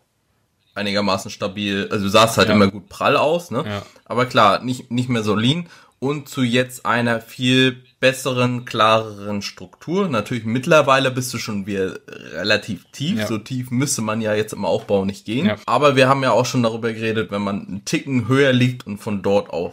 einigermaßen 0.75 1.31
stabil, 1.31 1.89
also 1.91 2.05
du 2.05 2.11
sahst 2.11 2.37
halt 2.37 2.49
Ja. 2.49 2.55
immer 2.55 2.69
gut 2.69 2.89
prall 2.89 3.17
aus, 3.17 3.51
ne? 3.51 3.65
Ja. 3.67 3.83
Aber 4.05 4.27
klar, 4.27 4.63
nicht, 4.63 4.91
nicht 4.91 5.09
mehr 5.09 5.23
so 5.23 5.35
lean 5.35 5.69
und 6.01 6.29
zu 6.29 6.43
jetzt 6.43 6.85
einer 6.85 7.21
viel 7.21 7.83
besseren, 8.01 8.65
klareren 8.67 9.41
Struktur. 9.41 10.09
Natürlich 10.09 10.45
mittlerweile 10.45 11.11
bist 11.11 11.33
du 11.33 11.39
schon 11.39 11.67
wieder 11.67 11.95
relativ 12.35 12.85
tief. 12.93 13.21
Ja. 13.21 13.27
So 13.27 13.39
tief 13.39 13.71
müsste 13.71 14.03
man 14.03 14.21
ja 14.21 14.35
jetzt 14.35 14.53
im 14.53 14.65
Aufbau 14.67 15.05
nicht 15.05 15.25
gehen. 15.25 15.47
Ja. 15.47 15.57
Aber 15.65 15.97
wir 15.97 16.09
haben 16.09 16.23
ja 16.23 16.33
auch 16.33 16.45
schon 16.45 16.63
darüber 16.63 16.93
geredet, 16.93 17.31
wenn 17.31 17.41
man 17.43 17.67
einen 17.67 17.85
Ticken 17.87 18.29
höher 18.29 18.53
liegt 18.53 18.87
und 18.87 18.99
von 18.99 19.23
dort 19.23 19.49
auf 19.51 19.73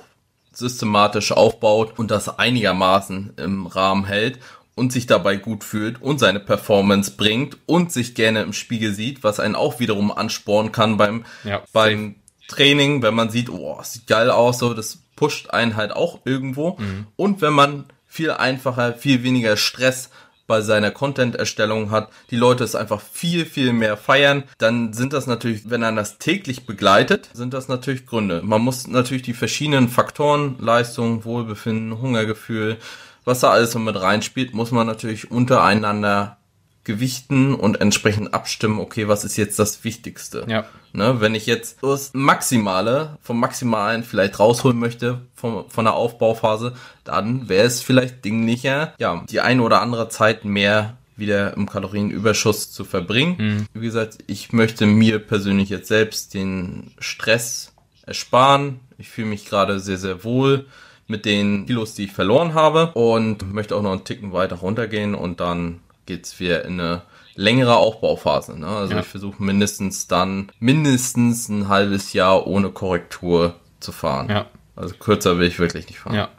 systematisch 0.53 1.31
aufbaut 1.31 1.97
und 1.97 2.11
das 2.11 2.38
einigermaßen 2.38 3.33
im 3.38 3.67
Rahmen 3.67 4.05
hält 4.05 4.39
und 4.75 4.91
sich 4.91 5.05
dabei 5.05 5.35
gut 5.35 5.63
fühlt 5.63 6.01
und 6.01 6.19
seine 6.19 6.39
Performance 6.39 7.11
bringt 7.17 7.57
und 7.65 7.91
sich 7.91 8.15
gerne 8.15 8.41
im 8.41 8.53
Spiegel 8.53 8.93
sieht, 8.93 9.23
was 9.23 9.39
einen 9.39 9.55
auch 9.55 9.79
wiederum 9.79 10.11
anspornen 10.11 10.71
kann 10.71 10.97
beim, 10.97 11.25
Ja, 11.43 11.63
beim 11.73 12.15
Training, 12.47 13.01
wenn 13.01 13.15
man 13.15 13.29
sieht, 13.29 13.49
oh, 13.49 13.77
es 13.81 13.93
sieht 13.93 14.07
geil 14.07 14.29
aus, 14.29 14.59
so, 14.59 14.73
das 14.73 14.99
pusht 15.15 15.51
einen 15.51 15.75
halt 15.75 15.91
auch 15.91 16.19
irgendwo. 16.25 16.77
Und 17.15 17.41
wenn 17.41 17.53
man 17.53 17.85
viel 18.07 18.31
einfacher, 18.31 18.93
viel 18.93 19.23
weniger 19.23 19.55
Stress 19.55 20.09
bei 20.47 20.59
seiner 20.59 20.91
Content-Erstellung 20.91 21.91
hat, 21.91 22.09
die 22.29 22.35
Leute 22.35 22.65
es 22.65 22.75
einfach 22.75 22.99
viel, 22.99 23.45
viel 23.45 23.71
mehr 23.71 23.95
feiern, 23.95 24.43
dann 24.57 24.91
sind 24.91 25.13
das 25.13 25.25
natürlich, 25.25 25.69
wenn 25.69 25.79
man 25.79 25.95
das 25.95 26.17
täglich 26.17 26.65
begleitet, 26.65 27.29
sind 27.33 27.53
das 27.53 27.69
natürlich 27.69 28.05
Gründe. 28.05 28.41
Man 28.43 28.61
muss 28.61 28.85
natürlich 28.87 29.23
die 29.23 29.33
verschiedenen 29.33 29.87
Faktoren, 29.87 30.57
Leistung, 30.59 31.23
Wohlbefinden, 31.23 32.01
Hungergefühl, 32.01 32.77
was 33.25 33.41
da 33.41 33.51
alles 33.51 33.71
so 33.71 33.79
mit 33.79 33.99
reinspielt, 33.99 34.53
muss 34.53 34.71
man 34.71 34.87
natürlich 34.87 35.31
untereinander 35.31 36.37
gewichten 36.83 37.53
und 37.53 37.79
entsprechend 37.79 38.33
abstimmen, 38.33 38.79
okay, 38.79 39.07
was 39.07 39.23
ist 39.23 39.37
jetzt 39.37 39.59
das 39.59 39.83
Wichtigste? 39.83 40.45
Ja. 40.47 40.65
Ne, 40.93 41.21
wenn 41.21 41.35
ich 41.35 41.45
jetzt 41.45 41.77
das 41.83 42.11
Maximale 42.13 43.17
vom 43.21 43.39
Maximalen 43.39 44.03
vielleicht 44.03 44.39
rausholen 44.39 44.77
möchte 44.77 45.21
vom, 45.35 45.69
von 45.69 45.85
der 45.85 45.93
Aufbauphase, 45.93 46.73
dann 47.03 47.47
wäre 47.47 47.65
es 47.65 47.81
vielleicht 47.81 48.25
dinglicher, 48.25 48.93
ja, 48.97 49.23
die 49.29 49.41
eine 49.41 49.61
oder 49.61 49.81
andere 49.81 50.09
Zeit 50.09 50.43
mehr 50.43 50.97
wieder 51.15 51.55
im 51.55 51.69
Kalorienüberschuss 51.69 52.71
zu 52.71 52.83
verbringen. 52.83 53.67
Wie 53.73 53.85
gesagt, 53.85 54.17
ich 54.27 54.51
möchte 54.51 54.85
mir 54.85 55.19
persönlich 55.19 55.69
jetzt 55.69 55.87
selbst 55.87 56.33
den 56.33 56.91
Stress 56.99 57.73
ersparen. 58.05 58.79
Ich 58.97 59.09
fühle 59.09 59.27
mich 59.27 59.45
gerade 59.45 59.79
sehr, 59.79 59.97
sehr 59.97 60.23
wohl 60.23 60.65
mit 61.12 61.25
den 61.25 61.65
Kilos, 61.68 61.94
die 61.94 62.06
ich 62.06 62.12
verloren 62.12 62.53
habe 62.56 62.91
und 62.94 63.53
möchte 63.53 63.75
auch 63.75 63.82
noch 63.84 63.91
einen 63.91 64.03
Ticken 64.03 64.34
weiter 64.34 64.56
runtergehen 64.56 65.13
und 65.13 65.39
dann 65.39 65.82
geht's 66.08 66.39
wieder 66.39 66.65
in 66.65 66.80
eine 66.80 67.03
längere 67.36 67.75
Aufbauphase. 67.77 68.60
Ne? 68.60 68.68
Also 68.68 68.94
Ja. 68.96 69.00
ich 69.01 69.06
versuche 69.06 69.41
mindestens 69.44 70.08
dann 70.08 70.51
mindestens 70.60 71.48
ein 71.50 71.68
halbes 71.68 72.13
Jahr 72.13 72.48
ohne 72.48 72.70
Korrektur 72.70 73.56
zu 73.80 73.91
fahren. 73.91 74.30
Ja. 74.30 74.46
Also 74.75 74.96
kürzer 74.96 75.38
will 75.38 75.48
ich 75.48 75.60
wirklich 75.60 75.88
nicht 75.88 76.00
fahren. 76.00 76.15
Ja. 76.15 76.30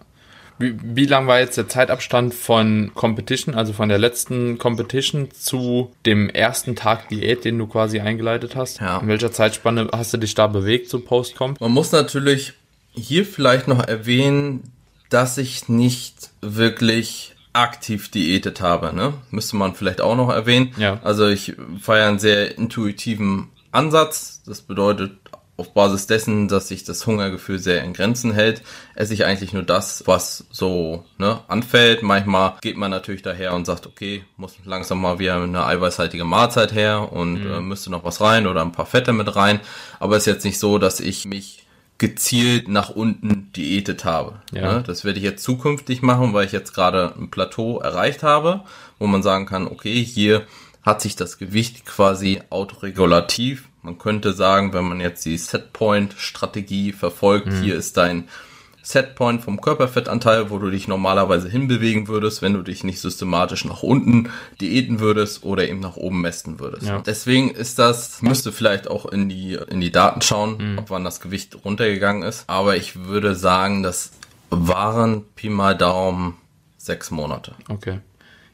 Wie, 0.59 0.77
wie 0.83 1.07
lang 1.07 1.27
war 1.27 1.41
jetzt 1.41 1.57
der 1.57 1.67
Zeitabstand 1.69 2.35
von 2.35 2.93
Competition, 2.95 3.55
also 3.55 3.73
von 3.73 3.89
der 3.89 3.99
letzten 3.99 4.59
Competition 4.59 5.31
zu 5.33 5.93
dem 6.07 6.29
ersten 6.29 6.77
Tag 6.77 7.09
Diät, 7.09 7.45
den 7.45 7.59
du 7.59 7.67
quasi 7.67 8.01
eingeleitet 8.01 8.55
hast? 8.55 8.81
Ja. 8.81 8.99
In 8.99 9.09
welcher 9.09 9.33
Zeitspanne 9.33 9.89
hast 9.93 10.13
du 10.13 10.19
dich 10.19 10.35
da 10.35 10.47
bewegt, 10.47 10.89
so 10.89 11.01
Postcomp? 11.01 11.61
Man 11.61 11.73
muss 11.73 11.91
natürlich 11.91 12.53
hier 12.93 13.25
vielleicht 13.25 13.69
noch 13.69 13.87
erwähnen, 13.87 14.63
dass 15.09 15.39
ich 15.39 15.69
nicht 15.69 16.31
wirklich 16.41 17.35
aktiv 17.53 18.11
diätet 18.11 18.61
habe. 18.61 18.95
Ne? 18.95 19.15
Müsste 19.31 19.57
man 19.57 19.75
vielleicht 19.75 20.01
auch 20.01 20.17
noch 20.17 20.31
erwähnen. 20.31 20.75
Ja. 20.79 21.01
Also 21.03 21.29
ich 21.29 21.55
feiere 21.81 22.09
einen 22.09 22.19
sehr 22.19 22.57
intuitiven 22.57 23.51
Ansatz. 23.73 24.43
Das 24.47 24.63
bedeutet, 24.63 25.13
auf 25.59 25.75
Basis 25.75 26.07
dessen, 26.07 26.49
dass 26.49 26.69
sich 26.69 26.83
das 26.85 27.07
Hungergefühl 27.07 27.59
sehr 27.59 27.85
in 27.85 27.93
Grenzen 27.93 28.33
hält, 28.33 28.63
esse 28.95 29.13
ich 29.13 29.27
eigentlich 29.27 29.53
nur 29.53 29.63
das, 29.63 30.03
was 30.07 30.47
so 30.51 31.05
ne, 31.19 31.41
anfällt. 31.47 32.03
Manchmal 32.03 32.55
geht 32.63 32.77
man 32.77 32.91
natürlich 32.91 33.23
daher 33.23 33.55
und 33.55 33.67
sagt, 33.67 33.87
okay, 33.87 34.25
muss 34.37 34.55
langsam 34.65 35.01
mal 35.01 35.19
wieder 35.19 35.41
eine 35.41 35.65
eiweißhaltige 35.65 36.25
Mahlzeit 36.25 36.73
her 36.73 37.13
und 37.13 37.45
äh, 37.47 37.61
müsste 37.61 37.91
noch 37.91 38.03
was 38.03 38.21
rein 38.21 38.47
oder 38.47 38.63
ein 38.63 38.73
paar 38.73 38.87
Fette 38.87 39.13
mit 39.13 39.37
rein. 39.37 39.61
Aber 40.01 40.17
es 40.17 40.23
ist 40.23 40.35
jetzt 40.35 40.45
nicht 40.45 40.59
so, 40.59 40.79
dass 40.79 41.01
ich 41.01 41.27
mich 41.27 41.62
gezielt 41.99 42.69
nach 42.69 42.91
unten 42.91 43.53
diätet 43.53 44.05
habe. 44.05 44.41
Ja. 44.53 44.75
Ne? 44.75 44.85
Das 44.87 45.05
werde 45.05 45.19
ich 45.19 45.25
jetzt 45.25 45.45
zukünftig 45.45 46.03
machen, 46.03 46.35
weil 46.35 46.47
ich 46.47 46.53
jetzt 46.53 46.75
gerade 46.75 47.15
ein 47.17 47.31
Plateau 47.31 47.79
erreicht 47.79 48.23
habe, 48.23 48.63
wo 48.99 49.07
man 49.07 49.23
sagen 49.23 49.47
kann, 49.47 49.69
okay, 49.69 50.03
hier 50.05 50.47
hat 50.83 51.01
sich 51.01 51.15
das 51.15 51.39
Gewicht 51.39 51.87
quasi 51.87 52.43
autoregulativ. 52.51 53.69
Man 53.83 53.99
könnte 53.99 54.33
sagen, 54.33 54.73
wenn 54.73 54.85
man 54.85 55.01
jetzt 55.01 55.25
die 55.25 55.39
Setpoint-Strategie 55.39 56.93
verfolgt, 56.93 57.53
hier 57.63 57.77
ist 57.77 57.97
dein 57.97 58.29
Setpoint 58.83 59.43
vom 59.43 59.61
Körperfettanteil, 59.61 60.51
wo 60.51 60.59
du 60.59 60.71
dich 60.71 60.89
normalerweise 60.89 61.49
hinbewegen 61.49 62.09
würdest, 62.09 62.43
wenn 62.43 62.53
du 62.53 62.63
dich 62.63 62.83
nicht 62.83 63.01
systematisch 63.01 63.65
nach 63.65 63.83
unten 63.83 64.31
diäten 64.61 64.99
würdest 64.99 65.45
oder 65.45 65.69
eben 65.69 65.81
nach 65.81 65.97
oben 65.97 66.21
mästen 66.21 66.59
würdest. 66.59 66.87
Ja. 66.87 67.01
Deswegen 67.01 67.51
ist 67.51 67.79
das, 67.79 68.23
müsste 68.23 68.51
vielleicht 68.51 68.89
auch 68.89 69.07
in 69.07 69.29
die, 69.29 69.57
in 69.71 69.81
die 69.81 69.93
Daten 69.93 70.21
schauen, 70.21 70.79
ob 70.79 70.91
wann 70.91 71.05
das 71.05 71.21
Gewicht 71.21 71.65
runtergegangen 71.65 72.25
ist. 72.25 72.45
Aber 72.49 72.77
ich 72.77 73.05
würde 73.05 73.37
sagen, 73.37 73.85
das 73.85 74.11
waren 74.51 75.25
Pi 75.37 75.49
mal 75.49 75.77
Daumen 75.77 76.37
sechs 76.77 77.11
Monate. 77.11 77.55
Okay. 77.69 78.01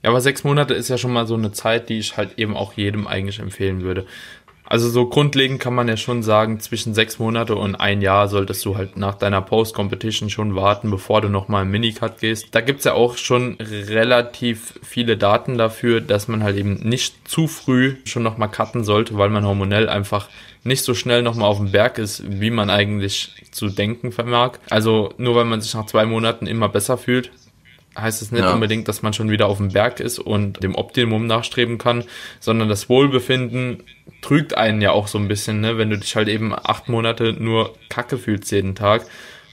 Ja, 0.03 0.11
aber 0.11 0.21
sechs 0.21 0.45
Monate 0.45 0.75
ist 0.75 0.89
ja 0.89 0.99
schon 0.99 1.13
mal 1.13 1.27
so 1.27 1.35
eine 1.35 1.53
Zeit, 1.53 1.89
die 1.89 1.99
ich 1.99 2.17
halt 2.17 2.39
eben 2.39 2.57
auch 2.57 2.75
jedem 2.75 3.07
eigentlich 3.07 3.41
empfehlen 3.41 3.83
würde. 3.83 4.07
Also 4.71 4.91
so 4.91 5.07
grundlegend 5.07 5.61
kann 5.61 5.75
man 5.75 5.89
ja 5.89 5.97
schon 5.97 6.23
sagen, 6.23 6.61
zwischen 6.61 6.93
sechs 6.93 7.19
Monate 7.19 7.57
und 7.57 7.75
ein 7.77 8.03
Jahr 8.03 8.29
solltest 8.29 8.63
du 8.67 8.77
halt 8.77 8.99
nach 8.99 9.15
deiner 9.15 9.41
Post-Competition 9.41 10.29
schon 10.29 10.55
warten, 10.57 10.91
bevor 10.91 11.23
du 11.23 11.31
nochmal 11.31 11.63
im 11.63 11.71
Minicut 11.71 12.19
gehst. 12.21 12.49
Da 12.55 12.61
gibt's 12.61 12.85
ja 12.85 12.93
auch 12.93 13.17
schon 13.17 13.57
relativ 13.61 14.79
viele 14.83 15.17
Daten 15.17 15.57
dafür, 15.57 16.03
dass 16.03 16.29
man 16.29 16.43
halt 16.43 16.59
eben 16.59 16.75
nicht 16.75 17.27
zu 17.27 17.47
früh 17.47 17.97
schon 18.05 18.23
nochmal 18.23 18.51
cutten 18.51 18.85
sollte, 18.85 19.17
weil 19.17 19.31
man 19.31 19.47
hormonell 19.47 19.89
einfach 19.89 20.29
nicht 20.65 20.85
so 20.85 20.93
schnell 20.93 21.23
nochmal 21.23 21.49
auf 21.49 21.57
dem 21.57 21.73
Berg 21.73 21.97
ist, 21.97 22.23
wie 22.29 22.51
man 22.51 22.69
eigentlich 22.69 23.33
zu 23.51 23.69
denken 23.69 24.13
vermag. 24.13 24.59
Also 24.69 25.15
nur 25.17 25.35
weil 25.35 25.47
man 25.47 25.63
sich 25.63 25.73
nach 25.73 25.87
zwei 25.87 26.05
Monaten 26.05 26.47
immer 26.47 26.69
besser 26.69 26.99
fühlt, 26.99 27.31
heißt 28.01 28.23
es 28.23 28.33
nicht 28.33 28.45
ja. 28.45 28.53
unbedingt, 28.53 28.89
dass 28.89 29.03
man 29.03 29.13
schon 29.13 29.31
wieder 29.31 29.47
auf 29.47 29.59
dem 29.59 29.71
Berg 29.71 30.01
ist 30.01 30.19
und 30.19 30.63
dem 30.63 30.75
Optimum 30.75 31.27
nachstreben 31.27 31.79
kann, 31.79 32.05
sondern 32.41 32.69
das 32.69 32.89
Wohlbefinden 32.89 33.83
trügt 34.23 34.57
einen 34.57 34.81
ja 34.81 34.93
auch 34.93 35.09
so 35.09 35.19
ein 35.19 35.29
bisschen, 35.29 35.61
ne? 35.61 35.79
wenn 35.79 35.91
du 35.91 35.99
dich 35.99 36.17
halt 36.17 36.29
eben 36.29 36.55
acht 36.55 36.89
Monate 36.89 37.33
nur 37.33 37.75
Kacke 37.89 38.19
fühlst 38.19 38.51
jeden 38.51 38.75
Tag. 38.75 39.07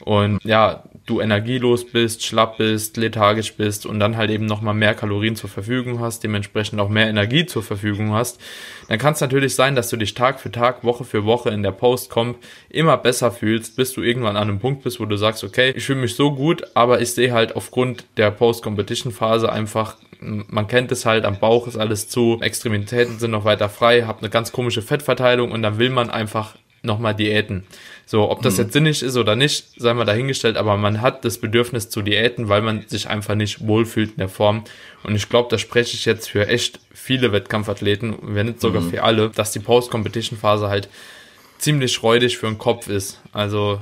Und 0.04 0.44
ja, 0.44 0.84
du 1.06 1.22
energielos 1.22 1.86
bist, 1.86 2.26
schlapp 2.26 2.58
bist, 2.58 2.98
lethargisch 2.98 3.54
bist 3.54 3.86
und 3.86 4.00
dann 4.00 4.18
halt 4.18 4.32
eben 4.32 4.46
nochmal 4.46 4.74
mehr 4.74 4.96
Kalorien 4.96 5.36
zur 5.36 5.50
Verfügung 5.50 6.00
hast, 6.00 6.24
dementsprechend 6.24 6.80
auch 6.80 6.90
mehr 6.90 7.08
Energie 7.08 7.46
zur 7.46 7.62
Verfügung 7.62 8.14
hast, 8.14 8.40
dann 8.88 8.98
kann 8.98 9.14
es 9.14 9.22
natürlich 9.22 9.54
sein, 9.54 9.76
dass 9.76 9.90
du 9.90 9.98
dich 9.98 10.16
Tag 10.16 10.40
für 10.40 10.52
Tag, 10.52 10.84
Woche 10.84 11.04
für 11.04 11.26
Woche 11.26 11.50
in 11.50 11.62
der 11.62 11.72
Post-Comp 11.72 12.38
immer 12.70 12.98
besser 12.98 13.32
fühlst, 13.32 13.76
bis 13.76 13.94
du 13.94 14.02
irgendwann 14.02 14.36
an 14.36 14.50
einem 14.50 14.60
Punkt 14.60 14.84
bist, 14.84 15.00
wo 15.00 15.06
du 15.06 15.16
sagst, 15.16 15.44
okay, 15.44 15.74
ich 15.76 15.86
fühle 15.86 16.02
mich 16.02 16.16
so 16.16 16.34
gut, 16.34 16.64
aber 16.74 17.02
ich 17.02 17.12
sehe 17.12 17.32
halt 17.32 17.56
aufgrund 17.56 18.06
der 18.18 18.32
Post-Competition-Phase 18.32 19.52
einfach 19.52 19.98
man 20.22 20.68
kennt 20.68 20.92
es 20.92 21.06
halt, 21.06 21.26
am 21.26 21.40
Bauch 21.40 21.68
ist 21.68 21.78
alles 21.78 22.08
zu, 22.08 22.40
Extremitäten 22.42 23.20
sind 23.20 23.32
noch 23.32 23.46
weiter 23.46 23.70
frei, 23.70 24.04
habt 24.04 24.24
eine 24.24 24.30
ganz 24.30 24.52
komische 24.52 24.82
Fettverteilung 24.82 25.52
und 25.52 25.62
dann 25.62 25.78
will 25.78 25.90
man 25.90 26.10
einfach 26.10 26.56
nochmal 26.82 27.16
Diäten. 27.16 27.66
So, 28.08 28.30
ob 28.30 28.44
das 28.44 28.58
mhm. 28.58 28.64
jetzt 28.64 28.74
sinnig 28.74 29.02
ist 29.02 29.18
oder 29.18 29.36
nicht, 29.36 29.66
sei 29.78 29.94
mal 29.94 30.06
dahingestellt, 30.06 30.58
aber 30.58 30.78
man 30.78 31.02
hat 31.02 31.26
das 31.26 31.40
Bedürfnis 31.40 31.90
zu 31.90 32.04
Diäten, 32.04 32.50
weil 32.50 32.62
man 32.62 32.86
sich 32.88 33.10
einfach 33.10 33.34
nicht 33.34 33.66
wohlfühlt 33.66 34.12
in 34.12 34.18
der 34.18 34.30
Form. 34.30 34.64
Und 35.04 35.16
ich 35.16 35.28
glaube, 35.28 35.50
da 35.50 35.58
spreche 35.58 35.96
ich 35.96 36.06
jetzt 36.06 36.30
für 36.30 36.48
echt 36.48 36.80
viele 36.94 37.32
Wettkampfathleten, 37.32 38.18
wenn 38.22 38.46
nicht 38.46 38.62
sogar 38.62 38.82
mhm. 38.82 38.92
für 38.92 39.04
alle, 39.04 39.30
dass 39.30 39.52
die 39.52 39.60
Post-Competition-Phase 39.60 40.70
halt 40.70 40.88
ziemlich 41.58 42.04
räudig 42.04 42.38
für 42.38 42.46
den 42.46 42.60
Kopf 42.60 42.88
ist. 42.88 43.20
Also 43.32 43.82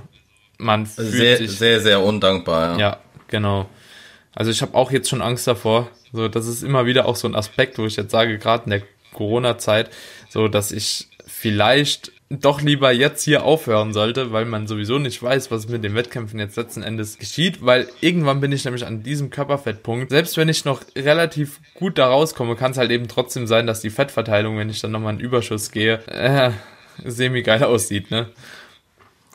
man 0.57 0.85
fühlt 0.85 1.11
sehr, 1.11 1.37
sich 1.37 1.51
sehr, 1.51 1.81
sehr 1.81 2.01
undankbar. 2.01 2.73
Ja, 2.73 2.79
ja 2.79 2.97
genau. 3.27 3.69
Also 4.33 4.51
ich 4.51 4.61
habe 4.61 4.75
auch 4.75 4.91
jetzt 4.91 5.09
schon 5.09 5.21
Angst 5.21 5.47
davor. 5.47 5.89
So, 6.13 6.29
das 6.29 6.47
ist 6.47 6.63
immer 6.63 6.85
wieder 6.85 7.07
auch 7.07 7.17
so 7.17 7.27
ein 7.27 7.35
Aspekt, 7.35 7.77
wo 7.77 7.85
ich 7.85 7.97
jetzt 7.97 8.11
sage, 8.11 8.37
gerade 8.37 8.65
in 8.65 8.69
der 8.69 8.81
Corona-Zeit, 9.13 9.89
so 10.29 10.47
dass 10.47 10.71
ich 10.71 11.07
vielleicht 11.27 12.12
doch 12.41 12.61
lieber 12.61 12.91
jetzt 12.91 13.23
hier 13.23 13.43
aufhören 13.43 13.93
sollte, 13.93 14.31
weil 14.31 14.45
man 14.45 14.67
sowieso 14.67 14.99
nicht 14.99 15.21
weiß, 15.21 15.51
was 15.51 15.67
mit 15.67 15.83
den 15.83 15.95
Wettkämpfen 15.95 16.39
jetzt 16.39 16.55
letzten 16.55 16.83
Endes 16.83 17.17
geschieht, 17.17 17.65
weil 17.65 17.87
irgendwann 18.01 18.41
bin 18.41 18.51
ich 18.51 18.65
nämlich 18.65 18.85
an 18.85 19.03
diesem 19.03 19.29
Körperfettpunkt. 19.29 20.09
Selbst 20.09 20.37
wenn 20.37 20.49
ich 20.49 20.65
noch 20.65 20.81
relativ 20.95 21.59
gut 21.75 21.97
da 21.97 22.07
rauskomme, 22.07 22.55
kann 22.55 22.71
es 22.71 22.77
halt 22.77 22.91
eben 22.91 23.07
trotzdem 23.07 23.47
sein, 23.47 23.67
dass 23.67 23.81
die 23.81 23.89
Fettverteilung, 23.89 24.57
wenn 24.57 24.69
ich 24.69 24.81
dann 24.81 24.91
nochmal 24.91 25.09
einen 25.09 25.19
Überschuss 25.19 25.71
gehe, 25.71 25.99
äh, 26.07 26.51
semi 27.03 27.41
geil 27.41 27.63
aussieht, 27.63 28.11
ne? 28.11 28.29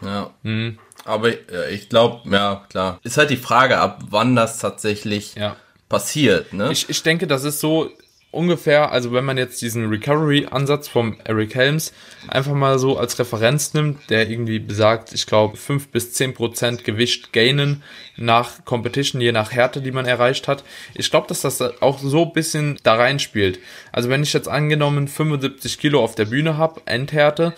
Ja. 0.03 0.31
Hm. 0.43 0.79
Aber 1.05 1.31
ich 1.71 1.89
glaube, 1.89 2.29
ja, 2.31 2.67
klar. 2.69 3.01
Ist 3.03 3.17
halt 3.17 3.31
die 3.31 3.37
Frage, 3.37 3.79
ab 3.79 4.03
wann 4.11 4.37
das 4.37 4.59
tatsächlich 4.59 5.35
ja. 5.37 5.57
passiert, 5.89 6.53
ne? 6.53 6.71
Ich, 6.71 6.89
ich 6.89 7.03
denke, 7.03 7.27
das 7.27 7.45
ist 7.45 7.61
so, 7.61 7.91
ungefähr, 8.31 8.93
also 8.93 9.13
wenn 9.13 9.25
man 9.25 9.39
jetzt 9.39 9.63
diesen 9.63 9.89
Recovery-Ansatz 9.89 10.89
vom 10.89 11.17
Eric 11.25 11.55
Helms 11.55 11.93
einfach 12.29 12.53
mal 12.53 12.79
so 12.79 12.99
als 12.99 13.19
Referenz 13.19 13.75
nimmt, 13.75 14.11
der 14.11 14.29
irgendwie 14.29 14.59
besagt, 14.59 15.13
ich 15.13 15.27
glaube, 15.27 15.57
5 15.57 15.89
bis 15.89 16.13
10 16.13 16.35
Prozent 16.35 16.85
Gewicht 16.85 17.33
gainen 17.33 17.83
nach 18.17 18.65
Competition, 18.65 19.21
je 19.21 19.33
nach 19.33 19.53
Härte, 19.53 19.81
die 19.81 19.93
man 19.93 20.07
erreicht 20.07 20.49
hat. 20.49 20.65
Ich 20.95 21.11
glaube, 21.11 21.27
dass 21.27 21.41
das 21.41 21.61
auch 21.61 21.99
so 21.99 22.25
ein 22.27 22.33
bisschen 22.33 22.79
da 22.83 22.95
reinspielt. 22.95 23.61
Also 23.93 24.09
wenn 24.09 24.23
ich 24.23 24.33
jetzt 24.33 24.49
angenommen 24.49 25.09
75 25.09 25.79
Kilo 25.79 26.03
auf 26.03 26.15
der 26.15 26.27
Bühne 26.27 26.57
habe, 26.59 26.83
Endhärte, 26.85 27.55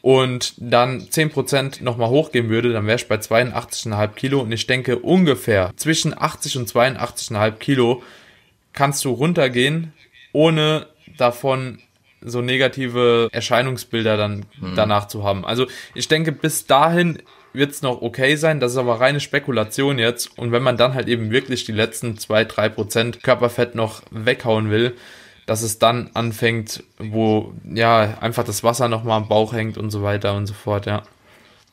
und 0.00 0.52
dann 0.58 1.00
10% 1.00 1.82
nochmal 1.82 2.10
hochgehen 2.10 2.50
würde, 2.50 2.74
dann 2.74 2.86
wäre 2.86 2.96
ich 2.96 3.08
bei 3.08 3.14
82,5 3.14 4.08
Kilo 4.08 4.40
und 4.42 4.52
ich 4.52 4.66
denke 4.66 4.98
ungefähr 4.98 5.72
zwischen 5.76 6.12
80 6.14 6.58
und 6.58 6.68
82,5 6.68 7.52
Kilo 7.52 8.02
kannst 8.74 9.02
du 9.06 9.12
runtergehen, 9.12 9.94
ohne 10.34 10.86
davon 11.16 11.78
so 12.20 12.42
negative 12.42 13.28
Erscheinungsbilder 13.32 14.16
dann 14.16 14.46
hm. 14.58 14.74
danach 14.74 15.08
zu 15.08 15.24
haben. 15.24 15.44
Also 15.44 15.66
ich 15.94 16.08
denke, 16.08 16.32
bis 16.32 16.66
dahin 16.66 17.22
wird 17.52 17.70
es 17.70 17.82
noch 17.82 18.02
okay 18.02 18.36
sein. 18.36 18.60
Das 18.60 18.72
ist 18.72 18.78
aber 18.78 19.00
reine 19.00 19.20
Spekulation 19.20 19.98
jetzt. 19.98 20.36
Und 20.38 20.50
wenn 20.52 20.62
man 20.62 20.76
dann 20.76 20.94
halt 20.94 21.08
eben 21.08 21.30
wirklich 21.30 21.64
die 21.64 21.72
letzten 21.72 22.18
zwei 22.18 22.44
drei 22.44 22.68
Prozent 22.68 23.22
Körperfett 23.22 23.74
noch 23.74 24.02
weghauen 24.10 24.70
will, 24.70 24.94
dass 25.46 25.62
es 25.62 25.78
dann 25.78 26.10
anfängt, 26.14 26.82
wo 26.98 27.52
ja 27.64 28.18
einfach 28.20 28.44
das 28.44 28.64
Wasser 28.64 28.88
nochmal 28.88 29.18
am 29.18 29.28
Bauch 29.28 29.52
hängt 29.52 29.78
und 29.78 29.90
so 29.90 30.02
weiter 30.02 30.34
und 30.34 30.46
so 30.46 30.54
fort, 30.54 30.86
ja. 30.86 31.02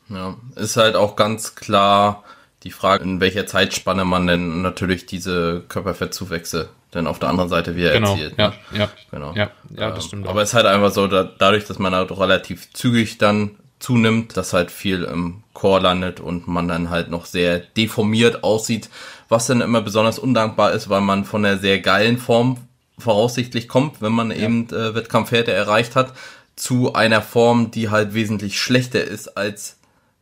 Ja, 0.09 0.35
ist 0.55 0.75
halt 0.75 0.95
auch 0.95 1.15
ganz 1.15 1.55
klar 1.55 2.23
die 2.63 2.71
Frage, 2.71 3.05
in 3.05 3.21
welcher 3.21 3.47
Zeitspanne 3.47 4.03
man 4.03 4.27
denn 4.27 4.61
natürlich 4.61 5.05
diese 5.05 5.63
Körperfettzuwächse 5.67 6.69
denn 6.93 7.07
auf 7.07 7.19
der 7.19 7.29
anderen 7.29 7.49
Seite 7.49 7.75
wieder 7.75 7.91
genau, 7.91 8.11
erzielt. 8.11 8.35
Ja, 8.37 8.49
ne? 8.49 8.79
ja, 8.79 8.89
genau. 9.11 9.33
Ja, 9.33 9.49
ja, 9.75 9.91
das 9.91 10.05
stimmt. 10.05 10.27
Aber 10.27 10.41
es 10.41 10.49
ist 10.49 10.55
halt 10.55 10.65
einfach 10.65 10.91
so, 10.91 11.07
da, 11.07 11.23
dadurch, 11.23 11.65
dass 11.65 11.79
man 11.79 11.95
halt 11.95 12.11
relativ 12.11 12.71
zügig 12.73 13.17
dann 13.17 13.51
zunimmt, 13.79 14.37
dass 14.37 14.53
halt 14.53 14.71
viel 14.71 15.03
im 15.03 15.43
Chor 15.53 15.81
landet 15.81 16.19
und 16.19 16.47
man 16.47 16.67
dann 16.67 16.89
halt 16.89 17.09
noch 17.09 17.25
sehr 17.25 17.59
deformiert 17.59 18.43
aussieht, 18.43 18.89
was 19.29 19.47
dann 19.47 19.61
immer 19.61 19.81
besonders 19.81 20.19
undankbar 20.19 20.71
ist, 20.73 20.89
weil 20.89 21.01
man 21.01 21.25
von 21.25 21.45
einer 21.45 21.57
sehr 21.57 21.79
geilen 21.79 22.17
Form 22.17 22.57
voraussichtlich 22.99 23.67
kommt, 23.67 24.01
wenn 24.01 24.11
man 24.11 24.29
ja. 24.29 24.37
eben 24.37 24.67
äh, 24.69 24.93
Wettkampfwerte 24.93 25.51
erreicht 25.51 25.95
hat, 25.95 26.13
zu 26.55 26.93
einer 26.93 27.21
Form, 27.21 27.71
die 27.71 27.89
halt 27.89 28.13
wesentlich 28.13 28.61
schlechter 28.61 29.03
ist 29.03 29.35
als 29.37 29.77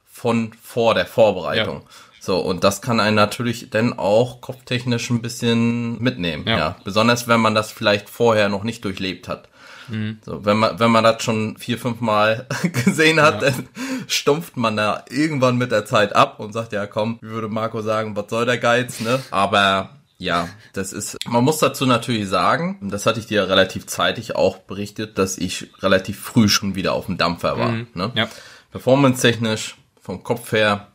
von 0.10 0.52
vor 0.62 0.96
der 0.96 1.06
Vorbereitung. 1.06 1.82
Ja. 1.82 1.88
So, 2.30 2.38
und 2.38 2.63
das 2.63 2.84
kann 2.84 3.00
einen 3.00 3.15
natürlich 3.15 3.72
dann 3.72 3.98
auch 3.98 4.39
kopftechnisch 4.39 5.10
ein 5.10 5.20
bisschen 5.20 6.00
mitnehmen. 6.00 6.44
Ja. 6.46 6.58
ja. 6.60 6.76
Besonders 6.84 7.28
wenn 7.28 7.39
man 7.39 7.56
das 7.56 7.72
vielleicht 7.72 8.08
vorher 8.08 8.50
noch 8.50 8.63
nicht 8.63 8.86
durchlebt 8.86 9.28
hat. 9.28 9.50
Mhm. 9.88 10.20
So, 10.24 10.46
wenn 10.46 10.58
man, 10.58 10.80
wenn 10.80 10.92
man 10.92 11.04
das 11.04 11.24
schon 11.24 11.58
vier, 11.58 11.80
fünf 11.80 12.02
Mal 12.02 12.46
gesehen 12.86 13.20
hat, 13.20 13.42
ja. 13.42 13.50
dann 13.50 13.68
stumpft 14.06 14.58
man 14.58 14.78
da 14.78 15.06
irgendwann 15.10 15.58
mit 15.58 15.72
der 15.72 15.86
Zeit 15.86 16.15
ab 16.15 16.39
und 16.39 16.54
sagt, 16.54 16.72
ja 16.72 16.86
komm, 16.86 17.18
wie 17.22 17.30
würde 17.30 17.48
Marco 17.48 17.82
sagen, 17.82 18.15
was 18.15 18.30
soll 18.30 18.46
der 18.46 18.60
Geiz, 18.60 19.00
ne? 19.00 19.20
Aber 19.32 19.89
ja, 20.20 20.50
das 20.74 20.94
ist, 20.94 21.18
man 21.28 21.44
muss 21.44 21.58
dazu 21.58 21.88
natürlich 21.88 22.30
sagen, 22.30 22.78
das 22.92 23.08
hatte 23.08 23.20
ich 23.20 23.26
dir 23.26 23.50
relativ 23.50 23.88
zeitig 23.88 24.36
auch 24.36 24.60
berichtet, 24.60 25.18
dass 25.18 25.39
ich 25.39 25.72
relativ 25.80 26.20
früh 26.20 26.48
schon 26.48 26.76
wieder 26.76 26.94
auf 26.94 27.08
dem 27.08 27.18
Dampfer 27.18 27.58
war. 27.58 27.72
Mhm. 27.72 27.88
Ne? 27.96 28.12
Ja. 28.13 28.28
Performance-technisch, 28.70 29.78
vom 30.00 30.22
Kopf 30.22 30.52
her, 30.52 30.89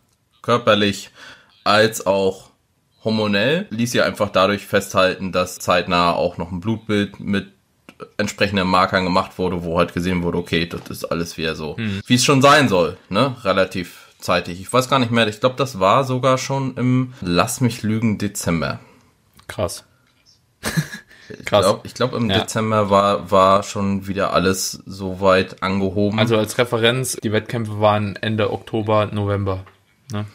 körperlich 0.44 1.10
als 1.64 2.06
auch 2.06 2.50
hormonell 3.02 3.66
ließ 3.70 3.92
sie 3.92 4.02
einfach 4.02 4.30
dadurch 4.30 4.66
festhalten, 4.66 5.32
dass 5.32 5.58
zeitnah 5.58 6.12
auch 6.12 6.38
noch 6.38 6.52
ein 6.52 6.60
Blutbild 6.60 7.18
mit 7.18 7.48
entsprechenden 8.18 8.68
Markern 8.68 9.04
gemacht 9.04 9.38
wurde, 9.38 9.64
wo 9.64 9.78
halt 9.78 9.94
gesehen 9.94 10.22
wurde, 10.22 10.38
okay, 10.38 10.66
das 10.66 10.82
ist 10.90 11.04
alles 11.04 11.38
wieder 11.38 11.54
so, 11.54 11.76
hm. 11.76 12.00
wie 12.06 12.14
es 12.14 12.24
schon 12.24 12.42
sein 12.42 12.68
soll, 12.68 12.96
ne? 13.08 13.36
Relativ 13.44 14.08
zeitig. 14.18 14.60
Ich 14.60 14.72
weiß 14.72 14.88
gar 14.88 14.98
nicht 14.98 15.12
mehr, 15.12 15.26
ich 15.28 15.40
glaube, 15.40 15.56
das 15.56 15.80
war 15.80 16.04
sogar 16.04 16.38
schon 16.38 16.76
im 16.76 17.14
Lass 17.20 17.60
mich 17.60 17.82
lügen 17.82 18.18
Dezember. 18.18 18.80
Krass. 19.48 19.84
Ich 21.38 21.46
glaube, 21.46 21.88
glaub, 21.94 22.12
im 22.12 22.28
ja. 22.28 22.40
Dezember 22.40 22.90
war, 22.90 23.30
war 23.30 23.62
schon 23.62 24.06
wieder 24.06 24.34
alles 24.34 24.82
soweit 24.84 25.62
angehoben. 25.62 26.18
Also 26.18 26.36
als 26.36 26.58
Referenz, 26.58 27.16
die 27.22 27.32
Wettkämpfe 27.32 27.80
waren 27.80 28.16
Ende 28.16 28.52
Oktober, 28.52 29.06
November. 29.06 29.64
Ne? 30.12 30.26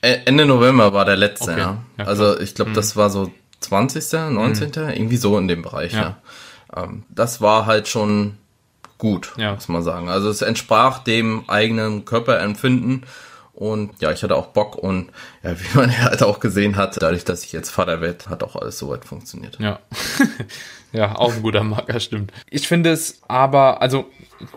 Ende 0.00 0.46
November 0.46 0.92
war 0.92 1.04
der 1.04 1.16
letzte, 1.16 1.52
okay. 1.52 1.60
ja. 1.60 1.82
ja 1.98 2.04
also 2.04 2.38
ich 2.38 2.54
glaube, 2.54 2.70
mhm. 2.70 2.74
das 2.74 2.96
war 2.96 3.10
so 3.10 3.32
20., 3.60 4.30
19., 4.30 4.68
mhm. 4.68 4.88
irgendwie 4.90 5.16
so 5.16 5.36
in 5.38 5.48
dem 5.48 5.62
Bereich, 5.62 5.92
ja. 5.92 6.16
ja. 6.74 6.84
Ähm, 6.84 7.04
das 7.08 7.40
war 7.40 7.66
halt 7.66 7.88
schon 7.88 8.38
gut, 8.98 9.32
ja. 9.36 9.54
muss 9.54 9.68
man 9.68 9.82
sagen. 9.82 10.08
Also 10.08 10.28
es 10.28 10.42
entsprach 10.42 11.00
dem 11.00 11.48
eigenen 11.48 12.04
Körperempfinden 12.04 13.04
und 13.54 14.00
ja, 14.00 14.12
ich 14.12 14.22
hatte 14.22 14.36
auch 14.36 14.48
Bock 14.48 14.76
und 14.76 15.10
ja, 15.42 15.58
wie 15.58 15.76
man 15.76 15.90
ja 15.90 16.02
halt 16.02 16.22
auch 16.22 16.38
gesehen 16.38 16.76
hat, 16.76 17.00
dadurch, 17.02 17.24
dass 17.24 17.44
ich 17.44 17.52
jetzt 17.52 17.70
Vater 17.70 18.00
werde, 18.00 18.26
hat 18.28 18.44
auch 18.44 18.54
alles 18.54 18.78
soweit 18.78 19.04
funktioniert. 19.04 19.58
Ja. 19.58 19.80
ja, 20.92 21.16
auch 21.16 21.34
ein 21.34 21.42
guter 21.42 21.64
Marker, 21.64 21.98
stimmt. 21.98 22.32
Ich 22.50 22.68
finde 22.68 22.90
es 22.90 23.20
aber, 23.26 23.82
also 23.82 24.06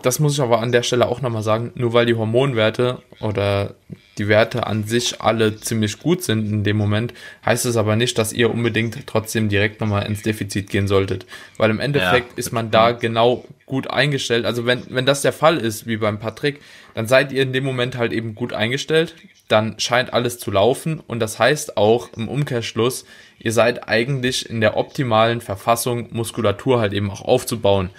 das 0.02 0.20
muss 0.20 0.34
ich 0.34 0.40
aber 0.40 0.60
an 0.60 0.70
der 0.70 0.84
Stelle 0.84 1.08
auch 1.08 1.20
nochmal 1.20 1.42
sagen, 1.42 1.72
nur 1.74 1.92
weil 1.92 2.06
die 2.06 2.14
Hormonwerte 2.14 3.02
oder 3.18 3.74
die 4.18 4.28
Werte 4.28 4.66
an 4.66 4.84
sich 4.84 5.20
alle 5.20 5.56
ziemlich 5.56 5.98
gut 5.98 6.22
sind 6.22 6.50
in 6.50 6.64
dem 6.64 6.76
Moment, 6.76 7.14
heißt 7.44 7.64
es 7.66 7.76
aber 7.76 7.96
nicht, 7.96 8.18
dass 8.18 8.32
ihr 8.32 8.50
unbedingt 8.50 9.06
trotzdem 9.06 9.48
direkt 9.48 9.80
nochmal 9.80 10.06
ins 10.06 10.22
Defizit 10.22 10.68
gehen 10.70 10.86
solltet. 10.86 11.26
Weil 11.56 11.70
im 11.70 11.80
Endeffekt 11.80 12.32
ja, 12.32 12.36
ist 12.36 12.52
man 12.52 12.70
da 12.70 12.92
genau 12.92 13.44
gut 13.66 13.90
eingestellt. 13.90 14.44
Also 14.44 14.66
wenn, 14.66 14.82
wenn 14.90 15.06
das 15.06 15.22
der 15.22 15.32
Fall 15.32 15.56
ist, 15.58 15.86
wie 15.86 15.96
beim 15.96 16.18
Patrick, 16.18 16.60
dann 16.94 17.06
seid 17.06 17.32
ihr 17.32 17.42
in 17.42 17.52
dem 17.52 17.64
Moment 17.64 17.96
halt 17.96 18.12
eben 18.12 18.34
gut 18.34 18.52
eingestellt, 18.52 19.14
dann 19.48 19.78
scheint 19.78 20.12
alles 20.12 20.38
zu 20.38 20.50
laufen 20.50 21.00
und 21.06 21.20
das 21.20 21.38
heißt 21.38 21.76
auch 21.76 22.10
im 22.16 22.28
Umkehrschluss, 22.28 23.04
ihr 23.38 23.52
seid 23.52 23.88
eigentlich 23.88 24.48
in 24.48 24.60
der 24.60 24.76
optimalen 24.76 25.40
Verfassung, 25.40 26.08
Muskulatur 26.12 26.80
halt 26.80 26.92
eben 26.92 27.10
auch 27.10 27.22
aufzubauen. 27.22 27.90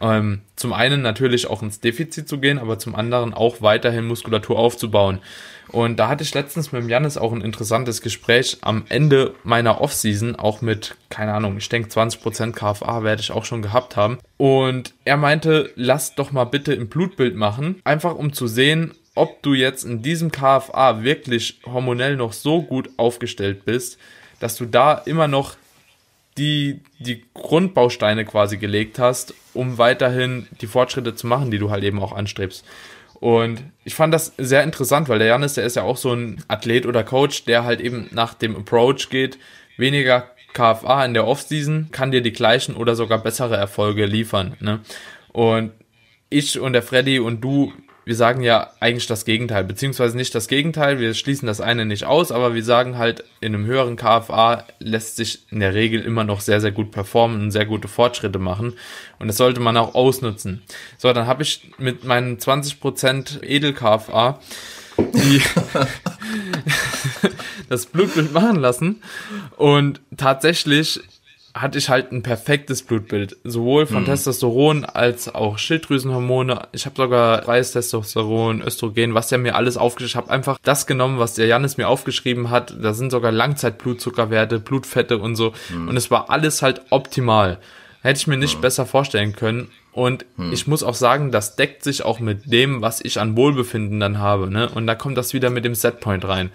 Ähm, 0.00 0.42
zum 0.54 0.72
einen 0.72 1.02
natürlich 1.02 1.48
auch 1.48 1.62
ins 1.62 1.80
Defizit 1.80 2.28
zu 2.28 2.38
gehen, 2.38 2.58
aber 2.58 2.78
zum 2.78 2.94
anderen 2.94 3.34
auch 3.34 3.62
weiterhin 3.62 4.06
Muskulatur 4.06 4.58
aufzubauen. 4.58 5.18
Und 5.70 5.98
da 5.98 6.08
hatte 6.08 6.24
ich 6.24 6.34
letztens 6.34 6.72
mit 6.72 6.82
dem 6.82 6.88
Janis 6.88 7.16
auch 7.16 7.32
ein 7.32 7.40
interessantes 7.40 8.00
Gespräch 8.02 8.58
am 8.62 8.84
Ende 8.88 9.34
meiner 9.44 9.80
Offseason, 9.80 10.36
auch 10.36 10.62
mit, 10.62 10.96
keine 11.10 11.34
Ahnung, 11.34 11.56
ich 11.58 11.68
denke 11.68 11.90
20% 11.90 12.52
KFA 12.52 13.02
werde 13.02 13.20
ich 13.20 13.32
auch 13.32 13.44
schon 13.44 13.62
gehabt 13.62 13.96
haben. 13.96 14.18
Und 14.36 14.94
er 15.04 15.16
meinte, 15.16 15.70
lass 15.74 16.14
doch 16.14 16.32
mal 16.32 16.44
bitte 16.44 16.72
ein 16.72 16.88
Blutbild 16.88 17.36
machen, 17.36 17.80
einfach 17.84 18.14
um 18.14 18.32
zu 18.32 18.46
sehen, 18.46 18.94
ob 19.14 19.42
du 19.42 19.54
jetzt 19.54 19.84
in 19.84 20.00
diesem 20.00 20.30
KFA 20.30 21.02
wirklich 21.02 21.60
hormonell 21.66 22.16
noch 22.16 22.32
so 22.32 22.62
gut 22.62 22.90
aufgestellt 22.96 23.64
bist, 23.64 23.98
dass 24.40 24.56
du 24.56 24.64
da 24.64 24.94
immer 24.94 25.28
noch 25.28 25.56
die, 26.38 26.80
die 27.00 27.24
Grundbausteine 27.34 28.24
quasi 28.24 28.58
gelegt 28.58 28.98
hast, 28.98 29.34
um 29.54 29.76
weiterhin 29.76 30.46
die 30.60 30.68
Fortschritte 30.68 31.14
zu 31.16 31.26
machen, 31.26 31.50
die 31.50 31.58
du 31.58 31.70
halt 31.70 31.82
eben 31.82 32.00
auch 32.00 32.12
anstrebst. 32.12 32.64
Und 33.20 33.64
ich 33.84 33.94
fand 33.94 34.14
das 34.14 34.32
sehr 34.38 34.62
interessant, 34.62 35.08
weil 35.08 35.18
der 35.18 35.28
Janis, 35.28 35.54
der 35.54 35.64
ist 35.64 35.76
ja 35.76 35.82
auch 35.82 35.96
so 35.96 36.12
ein 36.12 36.44
Athlet 36.46 36.86
oder 36.86 37.02
Coach, 37.02 37.44
der 37.44 37.64
halt 37.64 37.80
eben 37.80 38.08
nach 38.12 38.34
dem 38.34 38.56
Approach 38.56 39.08
geht, 39.10 39.38
weniger 39.76 40.30
KFA 40.54 41.04
in 41.04 41.14
der 41.14 41.26
Offseason, 41.26 41.88
kann 41.90 42.10
dir 42.10 42.22
die 42.22 42.32
gleichen 42.32 42.76
oder 42.76 42.94
sogar 42.94 43.18
bessere 43.18 43.56
Erfolge 43.56 44.06
liefern. 44.06 44.56
Ne? 44.60 44.80
Und 45.32 45.72
ich 46.30 46.60
und 46.60 46.72
der 46.72 46.82
Freddy 46.82 47.18
und 47.18 47.40
du, 47.42 47.72
wir 48.08 48.16
sagen 48.16 48.42
ja 48.42 48.70
eigentlich 48.80 49.06
das 49.06 49.26
Gegenteil, 49.26 49.64
beziehungsweise 49.64 50.16
nicht 50.16 50.34
das 50.34 50.48
Gegenteil, 50.48 50.98
wir 50.98 51.12
schließen 51.12 51.46
das 51.46 51.60
eine 51.60 51.84
nicht 51.84 52.06
aus, 52.06 52.32
aber 52.32 52.54
wir 52.54 52.64
sagen 52.64 52.96
halt, 52.96 53.22
in 53.42 53.54
einem 53.54 53.66
höheren 53.66 53.96
KFA 53.96 54.64
lässt 54.78 55.16
sich 55.16 55.40
in 55.50 55.60
der 55.60 55.74
Regel 55.74 56.00
immer 56.00 56.24
noch 56.24 56.40
sehr, 56.40 56.62
sehr 56.62 56.72
gut 56.72 56.90
performen 56.90 57.38
und 57.42 57.50
sehr 57.50 57.66
gute 57.66 57.86
Fortschritte 57.86 58.38
machen. 58.38 58.72
Und 59.18 59.28
das 59.28 59.36
sollte 59.36 59.60
man 59.60 59.76
auch 59.76 59.94
ausnutzen. 59.94 60.62
So, 60.96 61.12
dann 61.12 61.26
habe 61.26 61.42
ich 61.42 61.70
mit 61.76 62.04
meinen 62.04 62.38
20% 62.38 63.42
Edel-KFA 63.42 64.40
die 64.96 65.42
das 67.68 67.84
Blutbild 67.84 68.32
machen 68.32 68.56
lassen 68.56 69.02
und 69.58 70.00
tatsächlich 70.16 71.00
hatte 71.60 71.78
ich 71.78 71.88
halt 71.88 72.12
ein 72.12 72.22
perfektes 72.22 72.82
Blutbild, 72.82 73.36
sowohl 73.44 73.86
von 73.86 74.02
mhm. 74.02 74.06
Testosteron 74.06 74.84
als 74.84 75.34
auch 75.34 75.58
Schilddrüsenhormone. 75.58 76.68
Ich 76.72 76.86
habe 76.86 76.96
sogar 76.96 77.42
freies 77.42 77.72
Testosteron, 77.72 78.62
Östrogen, 78.62 79.14
was 79.14 79.28
der 79.28 79.38
mir 79.38 79.54
alles 79.54 79.76
aufgeschrieben 79.76 80.08
hat. 80.08 80.08
Ich 80.08 80.16
habe 80.16 80.30
einfach 80.30 80.58
das 80.62 80.86
genommen, 80.86 81.18
was 81.18 81.34
der 81.34 81.46
Janis 81.46 81.76
mir 81.76 81.88
aufgeschrieben 81.88 82.50
hat. 82.50 82.74
Da 82.80 82.94
sind 82.94 83.10
sogar 83.10 83.32
Langzeitblutzuckerwerte, 83.32 84.58
Blutfette 84.58 85.18
und 85.18 85.36
so. 85.36 85.52
Mhm. 85.70 85.88
Und 85.88 85.96
es 85.96 86.10
war 86.10 86.30
alles 86.30 86.62
halt 86.62 86.82
optimal. 86.90 87.58
Hätte 88.02 88.18
ich 88.18 88.26
mir 88.26 88.36
nicht 88.36 88.58
mhm. 88.58 88.62
besser 88.62 88.86
vorstellen 88.86 89.34
können. 89.34 89.68
Und 89.98 90.26
hm. 90.36 90.52
ich 90.52 90.68
muss 90.68 90.84
auch 90.84 90.94
sagen, 90.94 91.32
das 91.32 91.56
deckt 91.56 91.82
sich 91.82 92.04
auch 92.04 92.20
mit 92.20 92.52
dem, 92.52 92.82
was 92.82 93.00
ich 93.00 93.18
an 93.18 93.36
Wohlbefinden 93.36 93.98
dann 93.98 94.18
habe. 94.18 94.48
Ne? 94.48 94.68
Und 94.68 94.86
da 94.86 94.94
kommt 94.94 95.18
das 95.18 95.34
wieder 95.34 95.50
mit 95.50 95.64
dem 95.64 95.74
Setpoint 95.74 96.24
rein. 96.24 96.50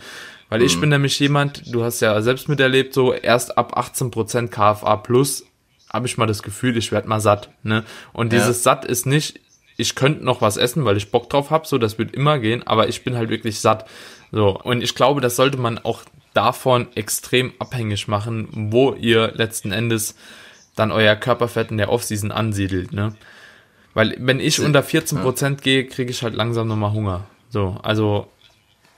Weil 0.54 0.60
mhm. 0.60 0.66
ich 0.68 0.80
bin 0.80 0.90
nämlich 0.90 1.20
jemand, 1.20 1.74
du 1.74 1.84
hast 1.84 2.00
ja 2.02 2.22
selbst 2.22 2.48
miterlebt, 2.48 2.94
so 2.94 3.12
erst 3.12 3.58
ab 3.58 3.76
18% 3.76 4.50
KFA 4.50 4.98
plus 4.98 5.48
habe 5.92 6.06
ich 6.06 6.20
mal 6.20 6.28
das 6.28 6.44
Gefühl, 6.44 6.78
ich 6.78 6.92
werde 6.92 7.08
mal 7.08 7.20
satt. 7.20 7.50
Ne? 7.64 7.84
Und 8.14 8.34
dieses 8.34 8.58
ja. 8.58 8.76
satt 8.76 8.86
ist 8.86 9.08
nicht, 9.08 9.40
ich 9.78 9.96
könnte 9.96 10.24
noch 10.24 10.42
was 10.42 10.58
essen, 10.58 10.86
weil 10.86 10.96
ich 10.96 11.10
Bock 11.10 11.28
drauf 11.28 11.50
habe, 11.50 11.66
so 11.66 11.80
das 11.80 11.98
wird 11.98 12.14
immer 12.14 12.38
gehen, 12.38 12.62
aber 12.68 12.88
ich 12.88 13.04
bin 13.04 13.18
halt 13.18 13.32
wirklich 13.32 13.62
satt. 13.62 13.90
So, 14.32 14.56
und 14.62 14.84
ich 14.84 14.94
glaube, 14.94 15.22
das 15.22 15.36
sollte 15.36 15.58
man 15.58 15.80
auch 15.80 16.04
davon 16.36 16.88
extrem 16.94 17.54
abhängig 17.58 18.08
machen, 18.08 18.48
wo 18.52 18.94
ihr 18.94 19.32
letzten 19.34 19.72
Endes 19.72 20.14
dann 20.76 20.92
euer 20.92 21.16
Körperfett 21.16 21.72
in 21.72 21.80
der 21.80 21.92
Offseason 21.92 22.32
ansiedelt, 22.32 22.94
ne? 22.94 23.16
Weil 23.96 24.16
wenn 24.20 24.40
ich 24.40 24.62
unter 24.62 24.82
14% 24.82 25.44
ja. 25.44 25.50
gehe, 25.56 25.88
kriege 25.88 26.12
ich 26.12 26.22
halt 26.22 26.36
langsam 26.36 26.68
nochmal 26.68 26.92
Hunger. 26.92 27.26
So, 27.50 27.78
also 27.82 28.28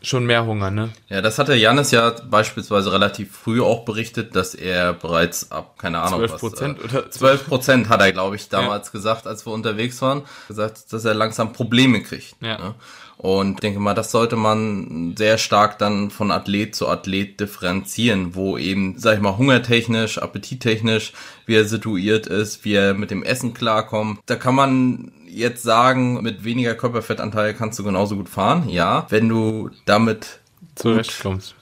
schon 0.08 0.26
mehr 0.26 0.46
Hunger, 0.46 0.72
ne? 0.72 0.90
Ja, 1.10 1.22
das 1.22 1.40
hatte 1.40 1.56
Janis 1.56 1.92
ja 1.92 2.12
beispielsweise 2.30 2.92
relativ 2.92 3.36
früh 3.36 3.62
auch 3.62 3.86
berichtet, 3.86 4.36
dass 4.36 4.56
er 4.56 4.94
bereits 4.94 5.52
ab, 5.52 5.78
keine 5.78 6.02
Ahnung, 6.02 6.20
12 6.28 6.40
Prozent 6.40 6.84
was, 6.84 6.94
äh, 6.94 6.98
oder 6.98 7.12
12 7.12 7.48
Prozent 7.48 7.90
hat 7.90 8.02
er, 8.02 8.12
glaube 8.12 8.36
ich, 8.36 8.50
damals 8.50 8.88
ja. 8.88 8.92
gesagt, 8.92 9.28
als 9.28 9.46
wir 9.46 9.54
unterwegs 9.54 10.02
waren, 10.02 10.24
gesagt, 10.48 10.92
dass 10.92 11.06
er 11.06 11.14
langsam 11.14 11.54
Probleme 11.54 12.02
kriegt. 12.02 12.36
Ja. 12.42 12.58
Ne? 12.58 12.76
Und 13.18 13.54
ich 13.54 13.60
denke 13.62 13.80
mal, 13.80 13.94
das 13.94 14.12
sollte 14.12 14.36
man 14.36 15.16
sehr 15.18 15.38
stark 15.38 15.80
dann 15.80 16.12
von 16.12 16.32
Athlet 16.32 16.76
zu 16.76 16.88
Athlet 16.88 17.40
differenzieren, 17.40 18.36
wo 18.36 18.58
eben, 18.58 19.00
sag 19.00 19.16
ich 19.16 19.22
mal, 19.22 19.38
hungertechnisch, 19.38 20.18
appetittechnisch, 20.18 21.14
wie 21.46 21.56
er 21.56 21.66
situiert 21.66 22.28
ist, 22.28 22.66
wie 22.66 22.74
er 22.74 22.94
mit 22.94 23.12
dem 23.12 23.24
Essen 23.24 23.54
klarkommt. 23.54 24.20
Da 24.26 24.36
kann 24.36 24.56
man 24.56 25.12
jetzt 25.36 25.64
sagen, 25.64 26.22
mit 26.22 26.44
weniger 26.44 26.76
Körperfettanteil 26.76 27.54
kannst 27.54 27.78
du 27.80 27.84
genauso 27.84 28.16
gut 28.16 28.30
fahren, 28.30 28.70
ja, 28.70 29.06
wenn 29.10 29.30
du 29.30 29.70
damit 29.86 30.40
zurechtkommst. 30.76 31.56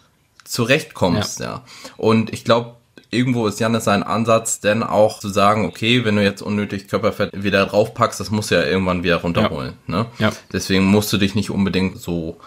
Zurechtkommst, 0.43 1.39
ja. 1.39 1.45
ja. 1.45 1.63
Und 1.97 2.31
ich 2.31 2.43
glaube, 2.43 2.75
irgendwo 3.09 3.47
ist 3.47 3.59
Janis 3.59 3.85
sein 3.85 4.03
Ansatz, 4.03 4.59
denn 4.59 4.83
auch 4.83 5.19
zu 5.19 5.29
sagen, 5.29 5.65
okay, 5.65 6.03
wenn 6.03 6.15
du 6.15 6.23
jetzt 6.23 6.41
unnötig 6.41 6.87
Körperfett 6.87 7.31
wieder 7.43 7.65
draufpackst, 7.65 8.19
das 8.19 8.31
musst 8.31 8.51
du 8.51 8.55
ja 8.55 8.63
irgendwann 8.63 9.03
wieder 9.03 9.17
runterholen. 9.17 9.73
Ja. 9.87 9.95
Ne? 9.95 10.05
Ja. 10.19 10.31
Deswegen 10.51 10.85
musst 10.85 11.13
du 11.13 11.17
dich 11.17 11.35
nicht 11.35 11.49
unbedingt 11.49 11.99
so 11.99 12.37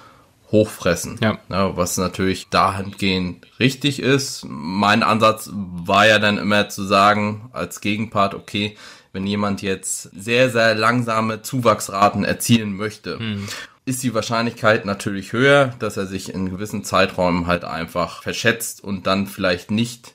hochfressen. 0.52 1.18
Ja. 1.22 1.38
Ne? 1.48 1.72
Was 1.74 1.96
natürlich 1.96 2.48
dahingehend 2.48 3.46
richtig 3.58 4.00
ist. 4.00 4.44
Mein 4.48 5.02
Ansatz 5.02 5.50
war 5.52 6.06
ja 6.06 6.18
dann 6.18 6.38
immer 6.38 6.68
zu 6.68 6.84
sagen, 6.84 7.48
als 7.52 7.80
Gegenpart, 7.80 8.34
okay, 8.34 8.76
wenn 9.16 9.26
jemand 9.26 9.62
jetzt 9.62 10.10
sehr, 10.14 10.50
sehr 10.50 10.74
langsame 10.74 11.40
Zuwachsraten 11.40 12.22
erzielen 12.22 12.76
möchte, 12.76 13.18
hm. 13.18 13.48
ist 13.86 14.02
die 14.02 14.12
Wahrscheinlichkeit 14.12 14.84
natürlich 14.84 15.32
höher, 15.32 15.72
dass 15.78 15.96
er 15.96 16.04
sich 16.04 16.34
in 16.34 16.50
gewissen 16.50 16.84
Zeiträumen 16.84 17.46
halt 17.46 17.64
einfach 17.64 18.22
verschätzt 18.22 18.84
und 18.84 19.06
dann 19.06 19.26
vielleicht 19.26 19.70
nicht 19.70 20.12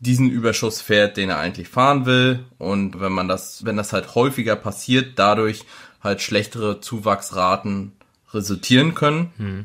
diesen 0.00 0.28
Überschuss 0.28 0.80
fährt, 0.80 1.16
den 1.16 1.30
er 1.30 1.38
eigentlich 1.38 1.68
fahren 1.68 2.06
will. 2.06 2.40
Und 2.58 3.00
wenn 3.00 3.12
man 3.12 3.28
das, 3.28 3.64
wenn 3.64 3.76
das 3.76 3.92
halt 3.92 4.16
häufiger 4.16 4.56
passiert, 4.56 5.12
dadurch 5.14 5.64
halt 6.02 6.20
schlechtere 6.20 6.80
Zuwachsraten 6.80 7.92
resultieren 8.34 8.96
können, 8.96 9.30
hm. 9.36 9.64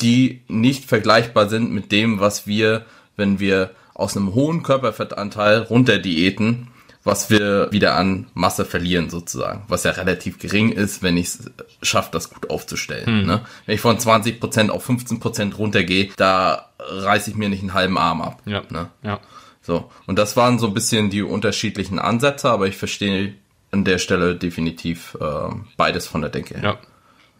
die 0.00 0.42
nicht 0.48 0.86
vergleichbar 0.86 1.48
sind 1.48 1.70
mit 1.70 1.92
dem, 1.92 2.18
was 2.18 2.48
wir, 2.48 2.86
wenn 3.14 3.38
wir 3.38 3.70
aus 3.94 4.16
einem 4.16 4.34
hohen 4.34 4.64
Körperfettanteil 4.64 5.60
runter 5.60 5.98
diäten, 5.98 6.72
was 7.06 7.30
wir 7.30 7.70
wieder 7.70 7.94
an 7.94 8.26
Masse 8.34 8.64
verlieren 8.64 9.10
sozusagen, 9.10 9.62
was 9.68 9.84
ja 9.84 9.92
relativ 9.92 10.40
gering 10.40 10.72
ist, 10.72 11.04
wenn 11.04 11.16
ich 11.16 11.26
es 11.26 11.50
schaffe, 11.82 12.08
das 12.10 12.30
gut 12.30 12.50
aufzustellen. 12.50 13.06
Hm. 13.06 13.26
Ne? 13.26 13.40
Wenn 13.64 13.74
ich 13.76 13.80
von 13.80 13.96
20% 13.96 14.70
auf 14.70 14.88
15% 14.90 15.54
runtergehe, 15.54 16.10
da 16.16 16.70
reiße 16.80 17.30
ich 17.30 17.36
mir 17.36 17.48
nicht 17.48 17.60
einen 17.60 17.74
halben 17.74 17.96
Arm 17.96 18.22
ab. 18.22 18.42
Ja. 18.44 18.62
Ne? 18.70 18.90
ja. 19.04 19.20
So, 19.62 19.90
und 20.06 20.18
das 20.18 20.36
waren 20.36 20.58
so 20.58 20.66
ein 20.66 20.74
bisschen 20.74 21.08
die 21.08 21.22
unterschiedlichen 21.22 22.00
Ansätze, 22.00 22.50
aber 22.50 22.66
ich 22.66 22.76
verstehe 22.76 23.34
an 23.70 23.84
der 23.84 23.98
Stelle 23.98 24.34
definitiv 24.34 25.16
äh, 25.20 25.54
beides 25.76 26.08
von 26.08 26.22
der 26.22 26.30
Denke 26.30 26.58
her. 26.58 26.78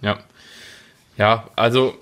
Ja, 0.01 0.11
ja. 0.11 0.19
Ja, 1.17 1.49
also 1.57 1.99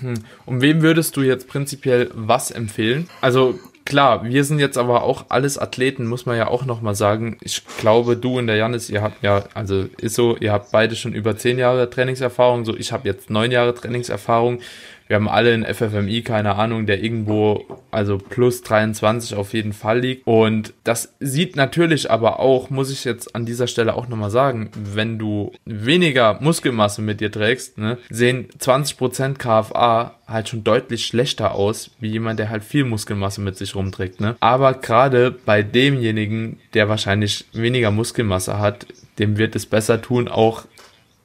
hm, 0.00 0.14
um 0.46 0.62
wem 0.62 0.80
würdest 0.80 1.16
du 1.16 1.22
jetzt 1.22 1.48
prinzipiell 1.48 2.10
was 2.14 2.50
empfehlen? 2.50 3.10
Also 3.20 3.58
Klar, 3.84 4.24
wir 4.24 4.44
sind 4.44 4.60
jetzt 4.60 4.78
aber 4.78 5.02
auch 5.02 5.26
alles 5.28 5.58
Athleten, 5.58 6.06
muss 6.06 6.24
man 6.24 6.38
ja 6.38 6.48
auch 6.48 6.64
nochmal 6.64 6.94
sagen. 6.94 7.36
Ich 7.42 7.62
glaube, 7.78 8.16
du 8.16 8.38
und 8.38 8.46
der 8.46 8.56
Janis, 8.56 8.88
ihr 8.88 9.02
habt 9.02 9.22
ja, 9.22 9.44
also 9.52 9.84
ist 9.98 10.14
so, 10.14 10.38
ihr 10.38 10.52
habt 10.52 10.72
beide 10.72 10.96
schon 10.96 11.12
über 11.12 11.36
zehn 11.36 11.58
Jahre 11.58 11.90
Trainingserfahrung, 11.90 12.64
so 12.64 12.74
ich 12.74 12.92
habe 12.92 13.06
jetzt 13.06 13.28
neun 13.28 13.50
Jahre 13.50 13.74
Trainingserfahrung 13.74 14.60
wir 15.06 15.16
haben 15.16 15.28
alle 15.28 15.52
einen 15.52 15.64
FFMI, 15.64 16.22
keine 16.22 16.56
Ahnung, 16.56 16.86
der 16.86 17.02
irgendwo, 17.02 17.64
also 17.90 18.18
plus 18.18 18.62
23 18.62 19.36
auf 19.36 19.52
jeden 19.52 19.72
Fall 19.72 20.00
liegt. 20.00 20.26
Und 20.26 20.72
das 20.84 21.14
sieht 21.20 21.56
natürlich 21.56 22.10
aber 22.10 22.40
auch, 22.40 22.70
muss 22.70 22.90
ich 22.90 23.04
jetzt 23.04 23.34
an 23.34 23.44
dieser 23.44 23.66
Stelle 23.66 23.94
auch 23.94 24.08
nochmal 24.08 24.30
sagen, 24.30 24.70
wenn 24.74 25.18
du 25.18 25.52
weniger 25.64 26.38
Muskelmasse 26.40 27.02
mit 27.02 27.20
dir 27.20 27.30
trägst, 27.30 27.76
ne, 27.78 27.98
sehen 28.08 28.48
20% 28.58 29.34
KFA 29.34 30.14
halt 30.26 30.48
schon 30.48 30.64
deutlich 30.64 31.04
schlechter 31.04 31.54
aus, 31.54 31.90
wie 32.00 32.08
jemand, 32.08 32.38
der 32.38 32.48
halt 32.48 32.64
viel 32.64 32.84
Muskelmasse 32.84 33.42
mit 33.42 33.58
sich 33.58 33.74
rumträgt, 33.74 34.20
ne. 34.20 34.36
Aber 34.40 34.72
gerade 34.74 35.30
bei 35.30 35.62
demjenigen, 35.62 36.58
der 36.72 36.88
wahrscheinlich 36.88 37.44
weniger 37.52 37.90
Muskelmasse 37.90 38.58
hat, 38.58 38.86
dem 39.18 39.36
wird 39.36 39.54
es 39.54 39.66
besser 39.66 40.00
tun, 40.00 40.28
auch 40.28 40.64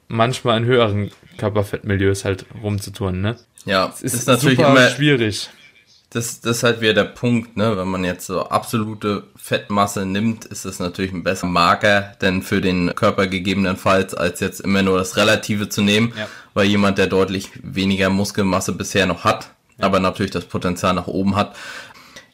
manchmal 0.08 0.58
in 0.58 0.64
höheren 0.66 1.10
Körperfettmilieus 1.38 2.24
halt 2.24 2.44
rumzutun, 2.62 3.22
ne? 3.22 3.36
Ja, 3.64 3.92
es 3.94 4.02
ist, 4.02 4.14
ist 4.14 4.26
natürlich 4.26 4.58
immer 4.58 4.88
schwierig. 4.88 5.50
Das, 6.12 6.40
das 6.40 6.56
ist 6.58 6.62
halt 6.64 6.80
wieder 6.80 6.94
der 6.94 7.04
Punkt, 7.04 7.56
ne? 7.56 7.76
Wenn 7.76 7.86
man 7.86 8.02
jetzt 8.02 8.26
so 8.26 8.48
absolute 8.48 9.24
Fettmasse 9.36 10.04
nimmt, 10.06 10.44
ist 10.44 10.64
das 10.64 10.80
natürlich 10.80 11.12
ein 11.12 11.22
besserer 11.22 11.50
Marker 11.50 12.14
denn 12.20 12.42
für 12.42 12.60
den 12.60 12.94
Körper 12.96 13.28
gegebenenfalls, 13.28 14.14
als 14.14 14.40
jetzt 14.40 14.60
immer 14.60 14.82
nur 14.82 14.98
das 14.98 15.16
Relative 15.16 15.68
zu 15.68 15.82
nehmen, 15.82 16.12
ja. 16.18 16.26
weil 16.52 16.66
jemand, 16.66 16.98
der 16.98 17.06
deutlich 17.06 17.50
weniger 17.62 18.10
Muskelmasse 18.10 18.72
bisher 18.72 19.06
noch 19.06 19.22
hat, 19.22 19.50
ja. 19.78 19.84
aber 19.84 20.00
natürlich 20.00 20.32
das 20.32 20.46
Potenzial 20.46 20.94
nach 20.94 21.06
oben 21.06 21.36
hat. 21.36 21.54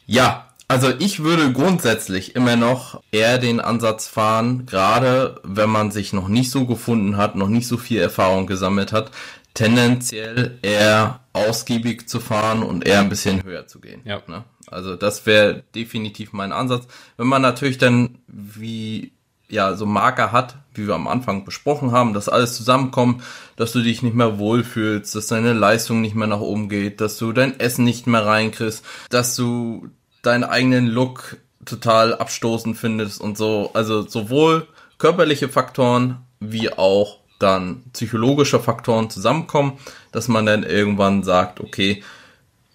Ja, 0.07 0.47
Also 0.69 0.91
ich 0.99 1.23
würde 1.23 1.53
grundsätzlich 1.53 2.35
immer 2.35 2.57
noch 2.57 3.01
eher 3.11 3.37
den 3.37 3.61
Ansatz 3.61 4.07
fahren, 4.07 4.65
gerade 4.65 5.39
wenn 5.43 5.69
man 5.69 5.91
sich 5.91 6.11
noch 6.11 6.27
nicht 6.27 6.51
so 6.51 6.65
gefunden 6.65 7.15
hat, 7.15 7.35
noch 7.35 7.47
nicht 7.47 7.67
so 7.67 7.77
viel 7.77 8.01
Erfahrung 8.01 8.47
gesammelt 8.47 8.91
hat, 8.91 9.11
tendenziell 9.57 10.59
eher 10.61 11.21
ausgiebig 11.33 12.07
zu 12.07 12.19
fahren 12.19 12.61
und 12.61 12.85
eher 12.85 12.99
ein 12.99 13.09
bisschen 13.09 13.43
höher 13.43 13.65
zu 13.65 13.79
gehen. 13.81 14.01
Ja. 14.05 14.21
Ne? 14.27 14.43
Also 14.67 14.95
das 14.95 15.25
wäre 15.25 15.63
definitiv 15.73 16.31
mein 16.31 16.51
Ansatz. 16.51 16.87
Wenn 17.17 17.27
man 17.27 17.41
natürlich 17.41 17.79
dann 17.79 18.19
wie 18.27 19.13
ja 19.49 19.75
so 19.75 19.85
Marker 19.85 20.31
hat, 20.31 20.57
wie 20.75 20.87
wir 20.87 20.93
am 20.93 21.07
Anfang 21.07 21.43
besprochen 21.43 21.91
haben, 21.91 22.13
dass 22.13 22.29
alles 22.29 22.55
zusammenkommt, 22.55 23.23
dass 23.55 23.71
du 23.71 23.81
dich 23.81 24.03
nicht 24.03 24.15
mehr 24.15 24.37
wohlfühlst, 24.37 25.15
dass 25.15 25.27
deine 25.27 25.53
Leistung 25.53 26.01
nicht 26.01 26.15
mehr 26.15 26.27
nach 26.27 26.41
oben 26.41 26.69
geht, 26.69 27.01
dass 27.01 27.17
du 27.17 27.31
dein 27.31 27.59
Essen 27.59 27.83
nicht 27.83 28.05
mehr 28.05 28.25
reinkriegst, 28.25 28.85
dass 29.09 29.35
du 29.35 29.87
deinen 30.21 30.43
eigenen 30.43 30.85
Look 30.85 31.37
total 31.65 32.13
abstoßend 32.13 32.77
findest 32.77 33.21
und 33.21 33.37
so. 33.37 33.71
Also 33.73 34.07
sowohl 34.07 34.67
körperliche 34.99 35.49
Faktoren 35.49 36.17
wie 36.39 36.71
auch 36.71 37.19
dann 37.39 37.83
psychologische 37.93 38.59
Faktoren 38.59 39.09
zusammenkommen, 39.09 39.73
dass 40.11 40.27
man 40.27 40.45
dann 40.45 40.63
irgendwann 40.63 41.23
sagt, 41.23 41.59
okay, 41.59 42.03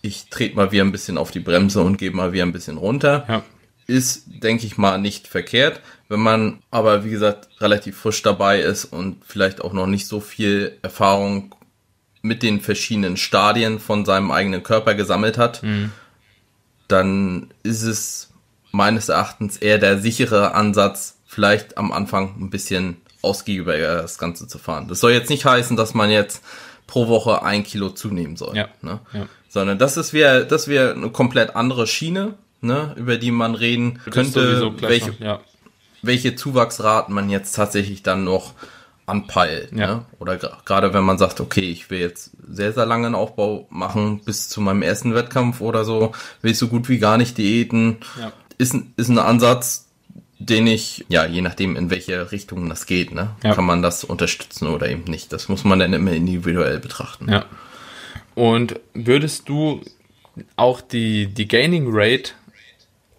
ich 0.03 0.29
trete 0.31 0.57
mal 0.57 0.73
wieder 0.73 0.85
ein 0.85 0.93
bisschen 0.93 1.19
auf 1.19 1.31
die 1.31 1.41
Bremse 1.41 1.81
und 1.81 1.97
gehe 1.97 2.11
mal 2.11 2.33
wieder 2.33 2.45
ein 2.45 2.53
bisschen 2.53 2.77
runter. 2.77 3.25
Ja. 3.29 3.43
Ist, 3.87 4.25
denke 4.27 4.67
ich 4.67 4.79
mal, 4.79 4.99
nicht 4.99 5.29
verkehrt. 5.29 5.81
Wenn 6.09 6.21
man 6.21 6.59
aber, 6.71 7.05
wie 7.05 7.11
gesagt, 7.11 7.49
relativ 7.61 7.99
frisch 7.99 8.23
dabei 8.23 8.61
ist 8.61 8.85
und 8.85 9.25
vielleicht 9.25 9.61
auch 9.63 9.73
noch 9.73 9.87
nicht 9.87 10.07
so 10.07 10.21
viel 10.21 10.79
Erfahrung 10.83 11.55
mit 12.21 12.43
den 12.43 12.61
verschiedenen 12.61 13.17
Stadien 13.17 13.81
von 13.81 14.05
seinem 14.05 14.31
eigenen 14.31 14.63
Körper 14.63 14.95
gesammelt 14.95 15.39
hat, 15.39 15.63
dann 16.89 17.53
ist 17.63 17.83
es 17.83 18.31
meines 18.71 19.09
Erachtens 19.09 19.57
eher 19.57 19.79
der 19.79 19.99
sichere 19.99 20.55
Ansatz, 20.55 21.19
vielleicht 21.27 21.79
am 21.79 21.93
Anfang 21.93 22.35
ein 22.41 22.51
bisschen 22.51 22.97
ausgiebiger 23.23 24.03
das 24.03 24.19
Ganze 24.19 24.47
zu 24.49 24.59
fahren. 24.59 24.89
Das 24.89 25.01
soll 25.01 25.13
jetzt 25.13 25.31
nicht 25.31 25.45
heißen, 25.45 25.77
dass 25.77 25.95
man 25.95 26.11
jetzt 26.11 26.43
pro 26.87 27.09
Woche 27.09 27.43
ein 27.43 27.63
Kilo 27.63 27.91
zunehmen 27.91 28.37
soll. 28.37 28.57
Ja. 28.57 28.69
Ne? 28.83 29.01
Ja. 29.13 29.27
Sondern 29.49 29.79
das 29.79 29.97
ist 29.97 30.13
wieder, 30.13 30.45
das 30.45 30.69
wäre 30.69 30.93
eine 30.93 31.11
komplett 31.11 31.57
andere 31.57 31.87
Schiene, 31.87 32.35
ne, 32.61 32.95
über 32.97 33.17
die 33.17 33.31
man 33.31 33.55
reden 33.55 34.01
könnte, 34.11 34.73
welche, 34.81 35.15
ja. 35.21 35.41
welche 36.03 36.37
Zuwachsraten 36.37 37.15
man 37.15 37.31
jetzt 37.31 37.53
tatsächlich 37.53 38.03
dann 38.03 38.25
noch 38.25 38.55
anpeilt. 39.07 39.73
Ja. 39.73 39.97
Ne? 39.97 40.05
Oder 40.19 40.37
gerade 40.37 40.95
wenn 40.95 41.05
man 41.05 41.19
sagt, 41.19 41.41
okay, 41.41 41.71
ich 41.71 41.91
will 41.91 42.01
jetzt 42.01 42.31
sehr, 42.49 42.73
sehr 42.73 42.87
lange 42.87 43.07
einen 43.07 43.15
Aufbau 43.15 43.67
machen, 43.71 44.21
bis 44.25 44.49
zu 44.49 44.61
meinem 44.61 44.83
ersten 44.83 45.15
Wettkampf 45.15 45.61
oder 45.61 45.85
so, 45.85 46.13
will 46.41 46.53
ich 46.53 46.59
so 46.59 46.69
gut 46.69 46.89
wie 46.89 46.99
gar 46.99 47.19
nicht 47.19 47.37
diäten, 47.39 47.99
Ja. 48.19 48.33
ist, 48.59 48.75
ist 48.97 49.09
ein 49.09 49.19
Ansatz, 49.19 49.82
den 50.49 50.67
ich, 50.67 51.05
ja, 51.09 51.27
je 51.27 51.41
nachdem, 51.41 51.77
in 51.77 51.91
welche 51.91 52.33
Richtung 52.33 52.69
das 52.69 52.87
geht, 52.87 53.13
ne, 53.13 53.31
Ja. 53.45 53.55
kann 53.55 53.65
man 53.65 53.83
das 53.83 54.05
unterstützen 54.05 54.67
oder 54.69 54.89
eben 54.89 55.05
nicht. 55.05 55.33
Das 55.33 55.49
muss 55.49 55.65
man 55.65 55.79
dann 55.79 55.93
immer 55.93 56.13
individuell 56.13 56.79
betrachten. 56.79 57.29
Ja. 57.31 57.45
Und 58.35 58.81
würdest 58.95 59.49
du 59.49 59.81
auch 60.57 60.81
die, 60.81 61.27
die 61.27 61.47
Gaining 61.49 61.87
Rate 61.89 62.33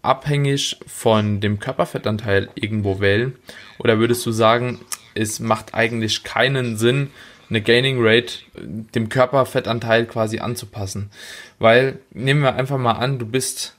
abhängig 0.01 0.77
von 0.87 1.39
dem 1.39 1.59
Körperfettanteil 1.59 2.49
irgendwo 2.55 2.99
wählen? 2.99 3.35
Oder 3.79 3.99
würdest 3.99 4.25
du 4.25 4.31
sagen, 4.31 4.79
es 5.13 5.39
macht 5.39 5.73
eigentlich 5.73 6.23
keinen 6.23 6.77
Sinn, 6.77 7.11
eine 7.49 7.61
Gaining 7.61 7.97
Rate 7.99 8.33
dem 8.55 9.09
Körperfettanteil 9.09 10.05
quasi 10.07 10.39
anzupassen? 10.39 11.11
Weil, 11.59 11.99
nehmen 12.11 12.41
wir 12.41 12.55
einfach 12.55 12.77
mal 12.79 12.93
an, 12.93 13.19
du 13.19 13.25
bist, 13.25 13.75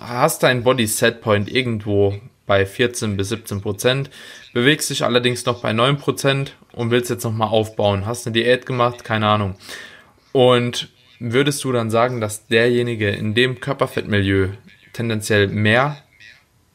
hast 0.00 0.42
dein 0.42 0.64
Body 0.64 0.86
Set 0.86 1.20
Point 1.22 1.48
irgendwo 1.50 2.18
bei 2.46 2.66
14 2.66 3.16
bis 3.16 3.28
17 3.30 3.60
Prozent, 3.60 4.10
bewegst 4.52 4.90
dich 4.90 5.04
allerdings 5.04 5.44
noch 5.46 5.60
bei 5.60 5.72
9 5.72 5.98
Prozent 5.98 6.56
und 6.72 6.90
willst 6.90 7.10
jetzt 7.10 7.24
nochmal 7.24 7.48
aufbauen. 7.48 8.06
Hast 8.06 8.26
eine 8.26 8.34
Diät 8.34 8.66
gemacht, 8.66 9.04
keine 9.04 9.26
Ahnung. 9.28 9.56
Und 10.32 10.88
würdest 11.18 11.62
du 11.64 11.72
dann 11.72 11.90
sagen, 11.90 12.20
dass 12.20 12.46
derjenige 12.46 13.10
in 13.10 13.34
dem 13.34 13.60
Körperfettmilieu 13.60 14.48
tendenziell 14.92 15.46
mehr 15.48 15.98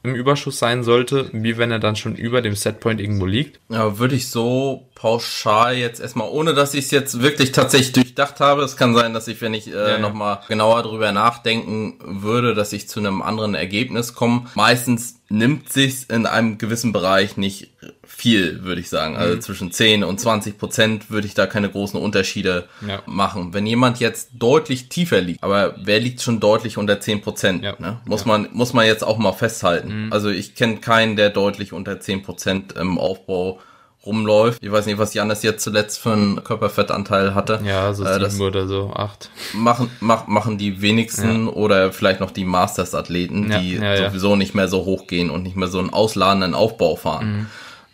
im 0.04 0.16
Überschuss 0.16 0.60
sein 0.60 0.84
sollte, 0.84 1.30
wie 1.34 1.58
wenn 1.58 1.72
er 1.72 1.80
dann 1.80 1.96
schon 1.96 2.16
über 2.16 2.42
dem 2.42 2.56
Setpoint 2.56 3.02
irgendwo 3.02 3.26
liegt? 3.26 3.60
Ja, 3.70 4.00
würde 4.00 4.16
ich 4.16 4.30
so 4.30 4.88
pauschal 4.96 5.76
jetzt 5.76 6.00
erstmal, 6.00 6.30
ohne 6.30 6.54
dass 6.54 6.74
ich 6.74 6.86
es 6.86 6.92
jetzt 6.92 7.22
wirklich 7.22 7.52
tatsächlich 7.52 7.94
durchdacht 7.94 8.40
habe, 8.40 8.64
es 8.64 8.78
kann 8.78 8.96
sein, 8.96 9.14
dass 9.14 9.28
ich, 9.28 9.42
wenn 9.42 9.54
ich 9.54 9.68
äh, 9.68 9.72
Ja, 9.72 9.90
ja. 9.90 10.00
nochmal 10.00 10.40
genauer 10.48 10.84
drüber 10.84 11.12
nachdenken 11.12 11.96
würde, 12.02 12.54
dass 12.54 12.74
ich 12.74 12.88
zu 12.88 13.00
einem 13.00 13.22
anderen 13.22 13.54
Ergebnis 13.56 14.14
komme. 14.14 14.46
Meistens 14.56 15.20
nimmt 15.30 15.72
sich's 15.72 16.04
in 16.04 16.26
einem 16.26 16.58
gewissen 16.58 16.94
Bereich 16.94 17.38
nicht 17.38 17.72
viel, 18.18 18.64
würde 18.64 18.82
ich 18.82 18.90
sagen. 18.90 19.14
Mhm. 19.14 19.20
Also 19.20 19.38
zwischen 19.40 19.72
10 19.72 20.04
und 20.04 20.20
20 20.20 20.58
Prozent 20.58 21.12
würde 21.12 21.28
ich 21.28 21.36
da 21.36 21.46
keine 21.46 21.70
großen 21.70 22.00
Unterschiede 22.02 22.66
Ja. 22.88 23.02
machen. 23.06 23.54
Wenn 23.54 23.68
jemand 23.68 24.00
jetzt 24.00 24.30
deutlich 24.34 24.90
tiefer 24.90 25.22
liegt, 25.22 25.44
aber 25.44 25.76
wer 25.84 26.00
liegt 26.00 26.22
schon 26.24 26.40
deutlich 26.40 26.78
unter 26.80 27.00
10 27.00 27.22
Prozent? 27.22 27.64
Ja. 27.64 27.76
Ne? 27.78 28.02
Muss 28.06 28.22
Ja. 28.26 28.38
Mhm. 28.38 28.44
man 28.44 28.50
muss 28.54 28.74
man 28.74 28.86
jetzt 28.88 29.04
auch 29.04 29.20
mal 29.20 29.34
festhalten. 29.34 30.08
Also 30.12 30.30
ich 30.30 30.56
kenne 30.56 30.78
keinen, 30.78 31.16
der 31.16 31.30
deutlich 31.30 31.74
unter 31.74 32.00
10 32.00 32.24
Prozent 32.24 32.74
im 32.74 32.98
Aufbau 32.98 33.60
rumläuft. 34.06 34.64
Ich 34.64 34.72
weiß 34.72 34.86
nicht, 34.86 34.98
was 34.98 35.14
Janis 35.14 35.44
jetzt 35.44 35.64
zuletzt 35.64 36.00
für 36.00 36.14
einen 36.14 36.44
Körperfettanteil 36.44 37.36
hatte. 37.36 37.60
Ja, 37.66 37.94
so 37.94 38.04
Äh, 38.04 38.14
sieben 38.14 38.24
das 38.24 38.40
oder 38.40 38.66
so, 38.68 38.92
acht. 38.96 39.30
machen, 39.54 39.92
mach, 40.00 40.28
machen 40.28 40.58
die 40.58 40.82
wenigsten 40.82 41.48
oder 41.48 41.92
vielleicht 41.92 42.20
noch 42.22 42.32
die 42.32 42.46
Masters-Athleten, 42.46 43.52
Ja, 43.52 43.60
die 43.60 43.76
ja, 43.76 43.96
ja. 43.96 44.08
sowieso 44.10 44.36
nicht 44.38 44.56
mehr 44.56 44.70
so 44.70 44.86
hoch 44.86 45.08
gehen 45.08 45.30
und 45.30 45.44
nicht 45.44 45.56
mehr 45.58 45.68
so 45.68 45.80
einen 45.80 45.90
ausladenden 45.92 46.54
Aufbau 46.56 46.96
fahren. 46.96 47.28
Mhm. 47.40 47.46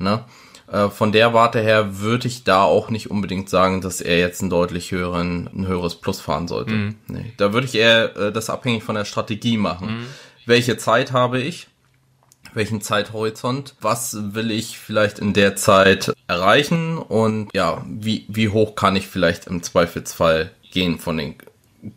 Ne? 0.03 0.25
Äh, 0.71 0.89
Von 0.89 1.11
der 1.11 1.33
Warte 1.33 1.61
her 1.61 1.99
würde 1.99 2.27
ich 2.27 2.43
da 2.43 2.63
auch 2.63 2.89
nicht 2.89 3.09
unbedingt 3.09 3.49
sagen, 3.49 3.81
dass 3.81 4.01
er 4.01 4.19
jetzt 4.19 4.41
einen 4.41 4.49
deutlich 4.49 4.91
höheren, 4.91 5.49
ein 5.53 5.67
höheres 5.67 5.95
Plus 5.95 6.19
fahren 6.19 6.47
sollte. 6.47 6.73
Mhm. 6.73 6.95
Nee. 7.07 7.33
Da 7.37 7.53
würde 7.53 7.67
ich 7.67 7.75
eher 7.75 8.15
äh, 8.15 8.31
das 8.31 8.49
abhängig 8.49 8.83
von 8.83 8.95
der 8.95 9.05
Strategie 9.05 9.57
machen. 9.57 10.07
Welche 10.45 10.77
Zeit 10.77 11.11
habe 11.13 11.39
ich? 11.39 11.67
welchen 12.55 12.81
Zeithorizont, 12.81 13.75
was 13.81 14.15
will 14.35 14.51
ich 14.51 14.77
vielleicht 14.77 15.19
in 15.19 15.33
der 15.33 15.55
Zeit 15.55 16.13
erreichen 16.27 16.97
und 16.97 17.49
ja, 17.53 17.83
wie, 17.87 18.25
wie 18.27 18.49
hoch 18.49 18.75
kann 18.75 18.95
ich 18.95 19.07
vielleicht 19.07 19.47
im 19.47 19.63
Zweifelsfall 19.63 20.51
gehen 20.71 20.99
von 20.99 21.17
den 21.17 21.35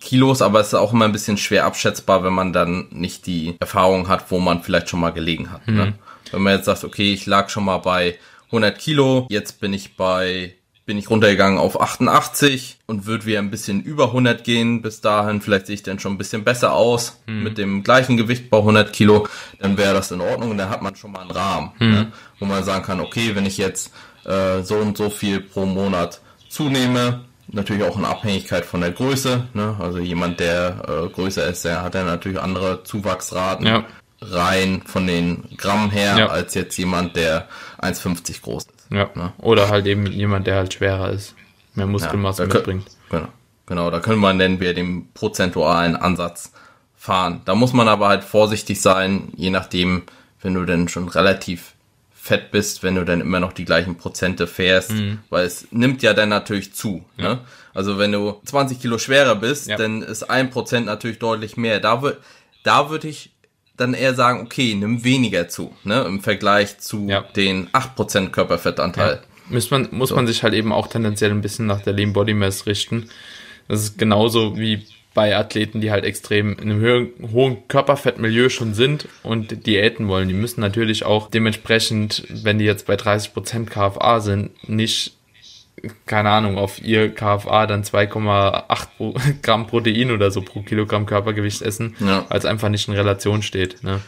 Kilos, 0.00 0.42
aber 0.42 0.60
es 0.60 0.68
ist 0.68 0.74
auch 0.74 0.92
immer 0.92 1.04
ein 1.04 1.12
bisschen 1.12 1.36
schwer 1.36 1.64
abschätzbar, 1.64 2.24
wenn 2.24 2.32
man 2.32 2.52
dann 2.52 2.88
nicht 2.90 3.26
die 3.26 3.54
Erfahrung 3.60 4.08
hat, 4.08 4.30
wo 4.30 4.40
man 4.40 4.62
vielleicht 4.62 4.88
schon 4.88 5.00
mal 5.00 5.12
gelegen 5.12 5.52
hat. 5.52 5.68
Ne? 5.68 5.94
Wenn 6.32 6.42
man 6.42 6.54
jetzt 6.54 6.66
sagt, 6.66 6.84
okay, 6.84 7.12
ich 7.12 7.26
lag 7.26 7.48
schon 7.48 7.64
mal 7.64 7.78
bei 7.78 8.18
100 8.46 8.78
Kilo, 8.78 9.26
jetzt 9.30 9.60
bin 9.60 9.72
ich 9.72 9.96
bei 9.96 10.54
bin 10.86 10.98
ich 10.98 11.10
runtergegangen 11.10 11.58
auf 11.58 11.80
88 11.80 12.78
und 12.86 13.06
würde 13.06 13.26
wieder 13.26 13.40
ein 13.40 13.50
bisschen 13.50 13.82
über 13.82 14.04
100 14.04 14.44
gehen. 14.44 14.82
Bis 14.82 15.00
dahin 15.00 15.40
vielleicht 15.40 15.66
sehe 15.66 15.74
ich 15.74 15.82
dann 15.82 15.98
schon 15.98 16.12
ein 16.12 16.18
bisschen 16.18 16.44
besser 16.44 16.74
aus 16.74 17.20
mit 17.42 17.58
dem 17.58 17.82
gleichen 17.82 18.16
Gewicht 18.16 18.50
bei 18.50 18.58
100 18.58 18.92
Kilo. 18.92 19.26
Dann 19.58 19.76
wäre 19.76 19.94
das 19.94 20.12
in 20.12 20.20
Ordnung 20.20 20.52
und 20.52 20.58
dann 20.58 20.70
hat 20.70 20.82
man 20.82 20.94
schon 20.94 21.10
mal 21.10 21.22
einen 21.22 21.32
Rahmen, 21.32 21.72
ne? 21.80 22.12
wo 22.38 22.44
man 22.44 22.62
sagen 22.62 22.84
kann, 22.84 23.00
okay, 23.00 23.34
wenn 23.34 23.46
ich 23.46 23.58
jetzt 23.58 23.92
äh, 24.24 24.62
so 24.62 24.76
und 24.76 24.96
so 24.96 25.10
viel 25.10 25.40
pro 25.40 25.66
Monat 25.66 26.20
zunehme, 26.48 27.24
natürlich 27.48 27.82
auch 27.82 27.98
in 27.98 28.04
Abhängigkeit 28.04 28.64
von 28.64 28.80
der 28.80 28.92
Größe. 28.92 29.48
Ne? 29.54 29.76
Also 29.80 29.98
jemand, 29.98 30.38
der 30.38 30.84
äh, 30.88 31.08
größer 31.08 31.48
ist, 31.48 31.64
der 31.64 31.82
hat 31.82 31.96
dann 31.96 32.06
natürlich 32.06 32.40
andere 32.40 32.84
Zuwachsraten 32.84 33.66
Ja. 33.66 33.84
Rein 34.20 34.82
von 34.86 35.06
den 35.06 35.44
Gramm 35.56 35.90
her, 35.90 36.16
Ja. 36.18 36.26
als 36.28 36.54
jetzt 36.54 36.76
jemand, 36.78 37.16
der 37.16 37.48
1,50 37.78 38.42
groß 38.42 38.64
ist. 38.64 38.72
Ja. 38.90 39.10
Ne? 39.14 39.32
Oder 39.38 39.68
halt 39.68 39.86
eben 39.86 40.06
jemand, 40.06 40.46
der 40.46 40.56
halt 40.56 40.72
schwerer 40.74 41.10
ist, 41.10 41.34
mehr 41.74 41.86
Muskelmasse 41.86 42.44
kö- 42.44 42.54
mitbringt. 42.54 42.86
Genau, 43.10 43.28
genau, 43.66 43.90
da 43.90 44.00
können 44.00 44.20
wir 44.20 44.32
dann 44.34 44.60
wieder 44.60 44.74
den 44.74 45.12
prozentualen 45.12 45.96
Ansatz 45.96 46.52
fahren. 46.96 47.42
Da 47.44 47.54
muss 47.54 47.72
man 47.72 47.88
aber 47.88 48.08
halt 48.08 48.24
vorsichtig 48.24 48.80
sein, 48.80 49.32
je 49.36 49.50
nachdem, 49.50 50.02
wenn 50.40 50.54
du 50.54 50.64
denn 50.64 50.88
schon 50.88 51.08
relativ 51.08 51.72
fett 52.14 52.50
bist, 52.50 52.82
wenn 52.82 52.96
du 52.96 53.04
dann 53.04 53.20
immer 53.20 53.38
noch 53.38 53.52
die 53.52 53.64
gleichen 53.64 53.96
Prozente 53.96 54.46
fährst, 54.48 54.90
Mhm. 54.92 55.18
weil 55.30 55.44
es 55.46 55.68
nimmt 55.70 56.02
ja 56.02 56.12
dann 56.12 56.28
natürlich 56.28 56.74
zu. 56.74 57.04
Ne? 57.16 57.38
Also 57.74 57.98
wenn 57.98 58.10
du 58.10 58.40
20 58.44 58.80
Kilo 58.80 58.98
schwerer 58.98 59.36
bist, 59.36 59.68
Ja. 59.68 59.76
dann 59.76 60.02
ist 60.02 60.28
ein 60.28 60.50
Prozent 60.50 60.86
natürlich 60.86 61.18
deutlich 61.20 61.56
mehr. 61.56 61.78
Da 61.78 62.02
da 62.64 62.90
würde 62.90 63.06
ich 63.06 63.30
dann 63.76 63.94
eher 63.94 64.14
sagen, 64.14 64.40
okay, 64.42 64.74
nimm 64.74 65.04
weniger 65.04 65.48
zu, 65.48 65.74
ne, 65.84 66.02
im 66.02 66.20
Vergleich 66.20 66.78
zu 66.78 67.06
Ja. 67.08 67.22
den 67.36 67.68
8% 67.72 68.30
Körperfettanteil. 68.30 69.20
Muss 69.48 69.70
man, 69.70 69.88
muss 69.92 70.10
man 70.12 70.26
sich 70.26 70.42
halt 70.42 70.54
eben 70.54 70.72
auch 70.72 70.88
tendenziell 70.88 71.30
ein 71.30 71.40
bisschen 71.42 71.66
nach 71.66 71.82
der 71.82 71.92
Lean 71.92 72.12
Body 72.12 72.34
Mass 72.34 72.66
richten. 72.66 73.10
Das 73.68 73.82
ist 73.82 73.98
genauso 73.98 74.58
wie 74.58 74.86
bei 75.14 75.34
Athleten, 75.36 75.80
die 75.80 75.90
halt 75.90 76.04
extrem 76.04 76.52
in 76.58 76.70
einem 76.70 76.80
höheren, 76.80 77.08
hohen 77.32 77.68
Körperfettmilieu 77.68 78.48
schon 78.50 78.74
sind 78.74 79.08
und 79.22 79.66
Diäten 79.66 80.08
wollen. 80.08 80.28
Die 80.28 80.34
müssen 80.34 80.60
natürlich 80.60 81.04
auch 81.06 81.30
dementsprechend, 81.30 82.24
wenn 82.28 82.58
die 82.58 82.66
jetzt 82.66 82.86
bei 82.86 82.96
30% 82.96 83.66
KFA 83.66 84.20
sind, 84.20 84.50
nicht 84.68 85.15
keine 86.06 86.30
Ahnung, 86.30 86.58
auf 86.58 86.82
ihr 86.82 87.14
KFA 87.14 87.66
dann 87.66 87.82
2,8 87.82 89.40
Gramm 89.42 89.66
Protein 89.66 90.10
oder 90.10 90.30
so 90.30 90.42
pro 90.42 90.62
Kilogramm 90.62 91.06
Körpergewicht 91.06 91.62
essen, 91.62 91.96
ja. 92.00 92.24
weil 92.28 92.38
es 92.38 92.44
einfach 92.44 92.68
nicht 92.68 92.88
in 92.88 92.94
Relation 92.94 93.42
steht. 93.42 93.82
Ne? 93.82 94.00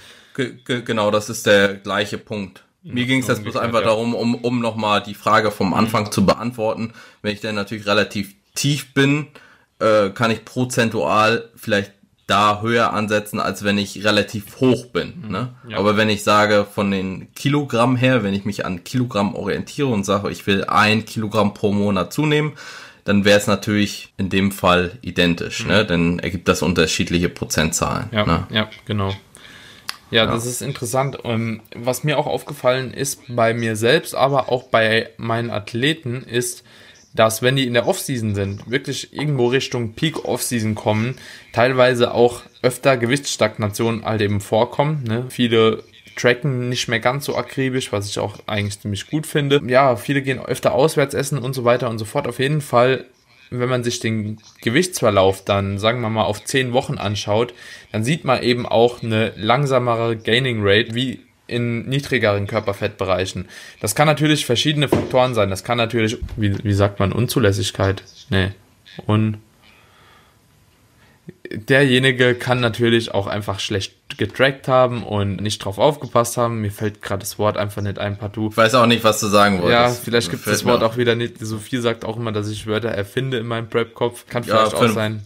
genau, 0.66 1.10
das 1.10 1.28
ist 1.28 1.46
der 1.46 1.74
gleiche 1.74 2.16
Punkt. 2.16 2.64
Mir 2.82 3.06
ging 3.06 3.20
es 3.20 3.26
jetzt 3.26 3.42
bloß 3.42 3.56
einfach 3.56 3.80
ja. 3.80 3.86
darum, 3.86 4.14
um, 4.14 4.36
um 4.36 4.60
nochmal 4.60 5.02
die 5.02 5.14
Frage 5.14 5.50
vom 5.50 5.74
Anfang 5.74 6.12
zu 6.12 6.24
beantworten. 6.24 6.92
Wenn 7.22 7.34
ich 7.34 7.40
dann 7.40 7.56
natürlich 7.56 7.86
relativ 7.86 8.34
tief 8.54 8.94
bin, 8.94 9.26
äh, 9.80 10.10
kann 10.10 10.30
ich 10.30 10.44
prozentual 10.44 11.50
vielleicht 11.56 11.92
da 12.28 12.60
höher 12.60 12.92
ansetzen, 12.92 13.40
als 13.40 13.64
wenn 13.64 13.78
ich 13.78 14.04
relativ 14.04 14.60
hoch 14.60 14.86
bin. 14.86 15.14
Mhm. 15.22 15.30
Ne? 15.30 15.48
Ja. 15.68 15.78
Aber 15.78 15.96
wenn 15.96 16.10
ich 16.10 16.22
sage, 16.22 16.66
von 16.70 16.90
den 16.90 17.32
Kilogramm 17.34 17.96
her, 17.96 18.22
wenn 18.22 18.34
ich 18.34 18.44
mich 18.44 18.64
an 18.64 18.84
Kilogramm 18.84 19.34
orientiere 19.34 19.88
und 19.88 20.04
sage, 20.04 20.30
ich 20.30 20.46
will 20.46 20.64
ein 20.64 21.06
Kilogramm 21.06 21.54
pro 21.54 21.72
Monat 21.72 22.12
zunehmen, 22.12 22.52
dann 23.04 23.24
wäre 23.24 23.38
es 23.38 23.46
natürlich 23.46 24.12
in 24.18 24.28
dem 24.28 24.52
Fall 24.52 24.92
identisch. 25.00 25.64
Ne? 25.64 25.72
Mhm. 25.72 25.78
Ne? 25.78 25.86
Dann 25.86 26.18
ergibt 26.18 26.48
das 26.48 26.60
unterschiedliche 26.60 27.30
Prozentzahlen. 27.30 28.10
Ja, 28.12 28.26
ne? 28.26 28.46
ja 28.50 28.68
genau. 28.84 29.14
Ja, 30.10 30.24
ja, 30.24 30.26
das 30.26 30.44
ist 30.44 30.60
interessant. 30.60 31.18
Ähm, 31.24 31.62
was 31.74 32.04
mir 32.04 32.18
auch 32.18 32.26
aufgefallen 32.26 32.92
ist 32.92 33.22
bei 33.28 33.54
mir 33.54 33.74
selbst, 33.74 34.14
aber 34.14 34.50
auch 34.50 34.64
bei 34.64 35.10
meinen 35.16 35.50
Athleten, 35.50 36.22
ist, 36.22 36.62
dass 37.14 37.42
wenn 37.42 37.56
die 37.56 37.66
in 37.66 37.74
der 37.74 37.86
Offseason 37.86 38.34
sind, 38.34 38.70
wirklich 38.70 39.12
irgendwo 39.12 39.48
Richtung 39.48 39.92
Peak 39.94 40.24
Offseason 40.24 40.74
kommen, 40.74 41.16
teilweise 41.52 42.12
auch 42.14 42.42
öfter 42.62 42.96
Gewichtsstagnationen 42.96 44.04
halt 44.04 44.20
eben 44.20 44.40
vorkommen. 44.40 45.04
Ne? 45.06 45.26
Viele 45.28 45.82
tracken 46.16 46.68
nicht 46.68 46.88
mehr 46.88 47.00
ganz 47.00 47.24
so 47.24 47.36
akribisch, 47.36 47.92
was 47.92 48.08
ich 48.08 48.18
auch 48.18 48.38
eigentlich 48.46 48.80
ziemlich 48.80 49.08
gut 49.08 49.26
finde. 49.26 49.62
Ja, 49.66 49.96
viele 49.96 50.22
gehen 50.22 50.40
öfter 50.40 50.72
auswärts 50.72 51.14
essen 51.14 51.38
und 51.38 51.54
so 51.54 51.64
weiter 51.64 51.88
und 51.88 51.98
so 51.98 52.04
fort. 52.04 52.26
Auf 52.26 52.38
jeden 52.38 52.60
Fall 52.60 53.06
wenn 53.50 53.68
man 53.68 53.84
sich 53.84 54.00
den 54.00 54.38
Gewichtsverlauf 54.62 55.44
dann, 55.44 55.78
sagen 55.78 56.00
wir 56.00 56.10
mal, 56.10 56.24
auf 56.24 56.44
zehn 56.44 56.72
Wochen 56.72 56.98
anschaut, 56.98 57.54
dann 57.92 58.04
sieht 58.04 58.24
man 58.24 58.42
eben 58.42 58.66
auch 58.66 59.02
eine 59.02 59.32
langsamere 59.36 60.16
Gaining 60.16 60.58
Rate 60.60 60.94
wie 60.94 61.20
in 61.48 61.88
niedrigeren 61.88 62.46
Körperfettbereichen. 62.46 63.48
Das 63.80 63.94
kann 63.94 64.06
natürlich 64.06 64.46
verschiedene 64.46 64.88
Faktoren 64.88 65.34
sein. 65.34 65.50
Das 65.50 65.64
kann 65.64 65.78
natürlich, 65.78 66.18
wie, 66.36 66.62
wie 66.62 66.72
sagt 66.72 67.00
man, 67.00 67.12
Unzulässigkeit? 67.12 68.04
Nee. 68.30 68.52
Un 69.06 69.38
derjenige 71.50 72.34
kann 72.34 72.60
natürlich 72.60 73.14
auch 73.14 73.26
einfach 73.26 73.60
schlecht 73.60 73.94
getrackt 74.18 74.68
haben 74.68 75.02
und 75.02 75.40
nicht 75.40 75.64
drauf 75.64 75.78
aufgepasst 75.78 76.36
haben. 76.36 76.60
Mir 76.60 76.70
fällt 76.70 77.02
gerade 77.02 77.20
das 77.20 77.38
Wort 77.38 77.56
einfach 77.56 77.82
nicht 77.82 77.98
ein, 77.98 78.18
partout. 78.18 78.50
Ich 78.50 78.56
weiß 78.56 78.74
auch 78.74 78.86
nicht, 78.86 79.04
was 79.04 79.20
du 79.20 79.28
sagen 79.28 79.62
wolltest. 79.62 79.72
Ja, 79.72 79.90
vielleicht 79.90 80.30
gibt 80.30 80.46
das 80.46 80.64
Wort 80.64 80.82
auch 80.82 80.96
wieder 80.96 81.14
nicht. 81.14 81.38
Sophie 81.38 81.78
sagt 81.78 82.04
auch 82.04 82.16
immer, 82.16 82.32
dass 82.32 82.48
ich 82.48 82.66
Wörter 82.66 82.88
erfinde 82.88 83.38
in 83.38 83.46
meinem 83.46 83.68
Prep-Kopf. 83.68 84.26
Kann 84.28 84.44
vielleicht 84.44 84.72
ja, 84.72 84.78
auch 84.78 84.88
sein. 84.88 85.22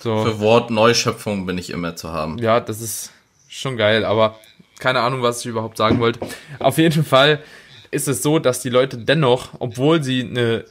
So. 0.00 0.24
Für 0.24 0.38
Wortneuschöpfung 0.38 1.46
bin 1.46 1.58
ich 1.58 1.70
immer 1.70 1.96
zu 1.96 2.12
haben. 2.12 2.38
Ja, 2.38 2.60
das 2.60 2.80
ist 2.80 3.12
schon 3.48 3.76
geil, 3.76 4.04
aber 4.04 4.38
keine 4.80 5.00
Ahnung, 5.00 5.22
was 5.22 5.40
ich 5.40 5.46
überhaupt 5.46 5.76
sagen 5.76 6.00
wollte. 6.00 6.20
Auf 6.58 6.78
jeden 6.78 7.04
Fall 7.04 7.42
ist 7.90 8.08
es 8.08 8.22
so, 8.22 8.38
dass 8.38 8.60
die 8.60 8.68
Leute 8.68 8.98
dennoch, 8.98 9.50
obwohl 9.58 10.02
sie 10.02 10.22
eine 10.22 10.64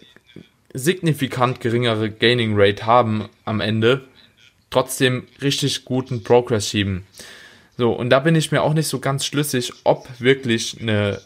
signifikant 0.74 1.62
geringere 1.62 2.10
Gaining 2.10 2.54
Rate 2.56 2.86
haben 2.86 3.30
am 3.46 3.62
Ende, 3.62 4.06
trotzdem 4.70 5.28
richtig 5.42 5.86
guten 5.86 6.24
Progress 6.24 6.70
schieben. 6.70 7.04
So, 7.78 7.92
und 7.92 8.10
da 8.10 8.20
bin 8.20 8.36
ich 8.36 8.52
mir 8.52 8.64
auch 8.64 8.74
nicht 8.74 8.88
so 8.88 9.00
ganz 9.00 9.26
schlüssig, 9.26 9.72
ob 9.84 10.08
wirklich 10.20 10.82
eine 10.82 11.22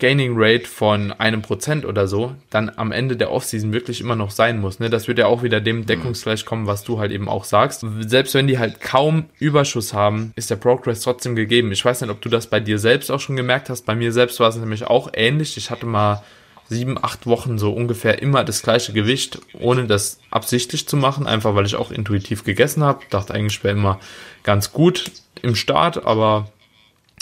Gaining 0.00 0.32
Rate 0.34 0.66
von 0.66 1.12
einem 1.12 1.42
Prozent 1.42 1.84
oder 1.84 2.08
so 2.08 2.34
dann 2.50 2.72
am 2.74 2.90
Ende 2.90 3.16
der 3.16 3.30
Offseason 3.30 3.72
wirklich 3.72 4.00
immer 4.00 4.16
noch 4.16 4.30
sein 4.30 4.60
muss. 4.60 4.80
Ne? 4.80 4.90
Das 4.90 5.06
wird 5.06 5.18
ja 5.18 5.26
auch 5.26 5.42
wieder 5.42 5.60
dem 5.60 5.86
Deckungsgleich 5.86 6.44
kommen, 6.44 6.66
was 6.66 6.82
du 6.82 6.98
halt 6.98 7.12
eben 7.12 7.28
auch 7.28 7.44
sagst. 7.44 7.84
Selbst 8.00 8.34
wenn 8.34 8.48
die 8.48 8.58
halt 8.58 8.80
kaum 8.80 9.26
Überschuss 9.38 9.94
haben, 9.94 10.32
ist 10.34 10.50
der 10.50 10.56
Progress 10.56 11.02
trotzdem 11.02 11.36
gegeben. 11.36 11.70
Ich 11.70 11.84
weiß 11.84 12.00
nicht, 12.00 12.10
ob 12.10 12.20
du 12.20 12.28
das 12.28 12.48
bei 12.48 12.58
dir 12.58 12.78
selbst 12.78 13.10
auch 13.10 13.20
schon 13.20 13.36
gemerkt 13.36 13.70
hast. 13.70 13.86
Bei 13.86 13.94
mir 13.94 14.12
selbst 14.12 14.40
war 14.40 14.48
es 14.48 14.56
nämlich 14.56 14.84
auch 14.84 15.10
ähnlich. 15.14 15.56
Ich 15.56 15.70
hatte 15.70 15.86
mal 15.86 16.24
sieben, 16.70 17.02
acht 17.02 17.26
Wochen 17.26 17.58
so 17.58 17.72
ungefähr 17.72 18.22
immer 18.22 18.44
das 18.44 18.62
gleiche 18.62 18.92
Gewicht, 18.92 19.40
ohne 19.58 19.86
das 19.86 20.20
absichtlich 20.30 20.88
zu 20.88 20.96
machen, 20.96 21.26
einfach 21.26 21.54
weil 21.54 21.66
ich 21.66 21.74
auch 21.74 21.90
intuitiv 21.90 22.44
gegessen 22.44 22.84
habe. 22.84 23.00
Dachte 23.10 23.34
eigentlich, 23.34 23.58
ich 23.58 23.64
wäre 23.64 23.76
immer 23.76 24.00
ganz 24.44 24.72
gut 24.72 25.10
im 25.42 25.56
Start, 25.56 26.06
aber 26.06 26.50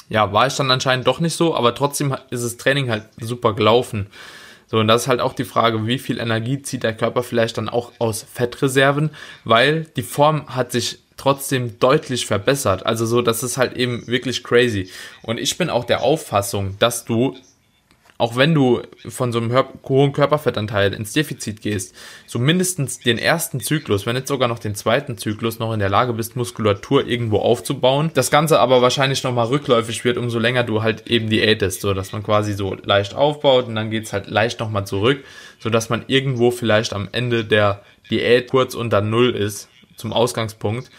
ja, 0.09 0.33
war 0.33 0.47
ich 0.47 0.57
dann 0.57 0.71
anscheinend 0.71 1.07
doch 1.07 1.21
nicht 1.21 1.35
so, 1.35 1.55
aber 1.55 1.75
trotzdem 1.75 2.17
ist 2.31 2.45
das 2.45 2.57
Training 2.57 2.91
halt 2.91 3.05
super 3.21 3.55
gelaufen. 3.55 4.07
So, 4.67 4.79
und 4.79 4.89
das 4.89 5.03
ist 5.03 5.09
halt 5.09 5.21
auch 5.21 5.33
die 5.33 5.45
Frage, 5.45 5.87
wie 5.87 5.99
viel 5.99 6.19
Energie 6.19 6.61
zieht 6.61 6.83
der 6.83 6.95
Körper 6.95 7.23
vielleicht 7.23 7.57
dann 7.57 7.69
auch 7.71 7.93
aus 7.99 8.27
Fettreserven, 8.31 9.11
weil 9.45 9.87
die 9.97 10.03
Form 10.03 10.55
hat 10.55 10.73
sich 10.73 10.99
trotzdem 11.17 11.79
deutlich 11.79 12.27
verbessert. 12.27 12.87
Also 12.87 13.07
so, 13.07 13.23
das 13.23 13.43
ist 13.43 13.57
halt 13.57 13.75
eben 13.77 14.07
wirklich 14.07 14.45
crazy. 14.45 14.91
Und 15.23 15.39
ich 15.39 15.57
bin 15.59 15.71
auch 15.71 15.85
der 15.85 16.03
Auffassung, 16.03 16.77
dass 16.79 17.05
du 17.05 17.37
auch 18.19 18.35
wenn 18.35 18.53
du 18.53 18.83
von 19.09 19.33
so 19.33 19.39
einem 19.39 19.57
hohen 19.89 20.13
Körperfettanteil 20.13 20.93
ins 20.93 21.13
Defizit 21.13 21.63
gehst, 21.63 21.95
so 22.27 22.41
mindestens 22.41 22.99
den 22.99 23.17
ersten 23.17 23.61
Zyklus, 23.61 24.07
wenn 24.07 24.17
nicht 24.17 24.27
sogar 24.27 24.49
noch 24.49 24.59
den 24.59 24.75
zweiten 24.75 25.17
Zyklus 25.17 25.61
noch 25.61 25.73
in 25.73 25.79
der 25.79 25.89
Lage 25.89 26.13
bist, 26.13 26.35
Muskulatur 26.35 27.07
irgendwo 27.07 27.39
aufzubauen. 27.39 28.11
Das 28.15 28.33
Ganze 28.33 28.59
aber 28.59 28.83
wahrscheinlich 28.83 29.23
nochmal 29.23 29.47
rückläufig 29.47 30.05
wird, 30.05 30.19
umso 30.19 30.41
länger 30.41 30.65
du 30.65 30.83
halt 30.83 31.07
eben 31.07 31.31
diätest, 31.31 31.81
so 31.81 31.95
dass 31.95 32.11
man 32.11 32.25
quasi 32.25 32.55
so 32.55 32.75
leicht 32.83 33.15
aufbaut 33.15 33.69
und 33.69 33.77
dann 33.77 33.91
geht's 33.91 34.13
halt 34.13 34.29
leicht 34.29 34.59
nochmal 34.59 34.85
zurück, 34.85 35.23
so 35.61 35.71
dass 35.71 35.89
man 35.89 36.05
irgendwo 36.09 36.51
vielleicht 36.51 36.93
am 36.93 37.09
Ende 37.13 37.45
der 37.45 37.83
Diät 38.11 38.51
kurz 38.51 38.75
unter 38.75 39.01
Null 39.01 39.31
ist, 39.31 39.69
zum 39.97 40.13
Ausgangspunkt. 40.13 40.91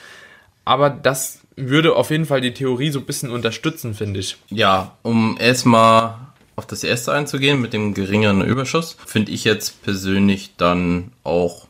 Aber 0.63 0.89
das 0.89 1.41
würde 1.57 1.95
auf 1.95 2.11
jeden 2.11 2.25
Fall 2.25 2.39
die 2.39 2.53
Theorie 2.53 2.91
so 2.91 2.99
ein 2.99 3.05
bisschen 3.05 3.29
unterstützen, 3.29 3.93
finde 3.93 4.21
ich. 4.21 4.37
Ja, 4.49 4.97
um 5.01 5.35
erstmal 5.37 6.28
auf 6.59 6.67
das 6.67 6.83
erste 6.83 7.13
einzugehen 7.13 7.61
mit 7.61 7.71
dem 7.73 7.93
geringeren 7.93 8.43
Überschuss, 8.43 8.97
finde 9.05 9.31
ich 9.31 9.45
jetzt 9.45 9.81
persönlich 9.81 10.51
dann 10.57 11.13
auch 11.23 11.67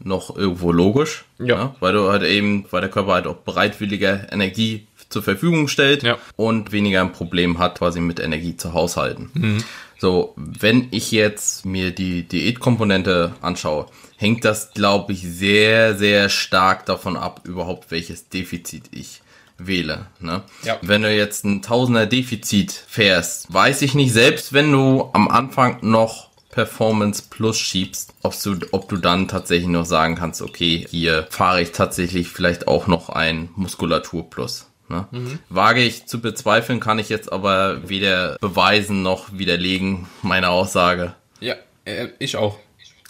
noch 0.00 0.34
irgendwo 0.34 0.72
logisch. 0.72 1.26
Ja. 1.38 1.46
ja. 1.46 1.76
Weil 1.80 1.92
du 1.92 2.08
halt 2.10 2.22
eben, 2.22 2.64
weil 2.70 2.80
der 2.80 2.90
Körper 2.90 3.12
halt 3.12 3.26
auch 3.26 3.36
bereitwilliger 3.36 4.32
Energie 4.32 4.86
zur 5.10 5.22
Verfügung 5.22 5.68
stellt 5.68 6.02
ja. 6.02 6.18
und 6.36 6.72
weniger 6.72 7.02
ein 7.02 7.12
Problem 7.12 7.58
hat, 7.58 7.78
quasi 7.78 8.00
mit 8.00 8.18
Energie 8.18 8.56
zu 8.56 8.72
haushalten. 8.72 9.30
Mhm. 9.34 9.64
So, 9.98 10.32
wenn 10.36 10.88
ich 10.90 11.12
jetzt 11.12 11.66
mir 11.66 11.90
die 11.90 12.22
Diätkomponente 12.24 13.34
anschaue, 13.42 13.86
hängt 14.16 14.44
das, 14.44 14.72
glaube 14.72 15.12
ich, 15.12 15.20
sehr, 15.22 15.94
sehr 15.96 16.30
stark 16.30 16.86
davon 16.86 17.16
ab, 17.16 17.42
überhaupt 17.44 17.90
welches 17.90 18.28
Defizit 18.30 18.84
ich 18.90 19.20
wähle. 19.58 20.06
Ne? 20.20 20.42
Ja. 20.64 20.78
Wenn 20.82 21.02
du 21.02 21.14
jetzt 21.14 21.44
ein 21.44 21.62
Tausender 21.62 22.06
Defizit 22.06 22.72
fährst, 22.72 23.52
weiß 23.52 23.82
ich 23.82 23.94
nicht, 23.94 24.12
selbst 24.12 24.52
wenn 24.52 24.72
du 24.72 25.10
am 25.12 25.28
Anfang 25.28 25.78
noch 25.82 26.30
Performance 26.50 27.24
Plus 27.30 27.58
schiebst, 27.58 28.14
ob 28.22 28.40
du, 28.40 28.56
ob 28.70 28.88
du 28.88 28.96
dann 28.96 29.26
tatsächlich 29.26 29.68
noch 29.68 29.84
sagen 29.84 30.14
kannst, 30.14 30.40
okay, 30.40 30.86
hier 30.88 31.26
fahre 31.30 31.60
ich 31.60 31.72
tatsächlich 31.72 32.28
vielleicht 32.28 32.68
auch 32.68 32.86
noch 32.86 33.08
ein 33.08 33.48
Muskulatur 33.56 34.30
Plus. 34.30 34.66
Ne? 34.88 35.08
Mhm. 35.10 35.38
Wage 35.48 35.82
ich 35.82 36.06
zu 36.06 36.20
bezweifeln, 36.20 36.78
kann 36.78 36.98
ich 36.98 37.08
jetzt 37.08 37.32
aber 37.32 37.88
weder 37.88 38.36
beweisen 38.40 39.02
noch 39.02 39.32
widerlegen, 39.32 40.06
meine 40.22 40.50
Aussage. 40.50 41.14
Ja, 41.40 41.54
äh, 41.84 42.08
ich 42.18 42.36
auch. 42.36 42.58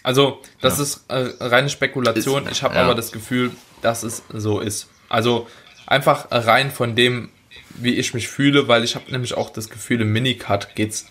Also, 0.02 0.40
das 0.60 0.78
ja. 0.78 0.82
ist 0.82 1.04
äh, 1.08 1.44
reine 1.44 1.68
Spekulation. 1.68 2.44
Ist, 2.46 2.52
ich 2.52 2.62
habe 2.62 2.74
ja. 2.74 2.82
aber 2.82 2.94
das 2.94 3.12
Gefühl, 3.12 3.50
dass 3.82 4.02
es 4.02 4.22
so 4.32 4.60
ist. 4.60 4.88
Also, 5.08 5.46
Einfach 5.86 6.26
rein 6.30 6.70
von 6.70 6.94
dem, 6.94 7.28
wie 7.70 7.94
ich 7.94 8.14
mich 8.14 8.28
fühle, 8.28 8.68
weil 8.68 8.84
ich 8.84 8.94
habe 8.94 9.10
nämlich 9.10 9.34
auch 9.34 9.50
das 9.50 9.68
Gefühl, 9.68 10.00
im 10.00 10.12
Minicut 10.12 10.74
geht's 10.74 11.06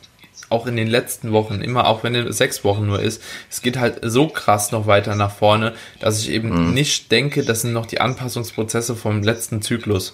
auch 0.50 0.68
in 0.68 0.76
den 0.76 0.88
letzten 0.88 1.32
Wochen, 1.32 1.62
immer 1.62 1.88
auch 1.88 2.04
wenn 2.04 2.16
es 2.16 2.38
sechs 2.38 2.64
Wochen 2.64 2.86
nur 2.86 3.02
ist, 3.02 3.22
es 3.50 3.62
geht 3.62 3.78
halt 3.78 4.00
so 4.04 4.28
krass 4.28 4.72
noch 4.72 4.86
weiter 4.86 5.16
nach 5.16 5.34
vorne, 5.34 5.74
dass 6.00 6.20
ich 6.20 6.30
eben 6.30 6.68
mhm. 6.68 6.74
nicht 6.74 7.12
denke, 7.12 7.44
das 7.44 7.62
sind 7.62 7.74
noch 7.74 7.88
die 7.88 8.00
Anpassungsprozesse 8.00 8.96
vom 8.96 9.24
letzten 9.24 9.62
Zyklus. 9.62 10.14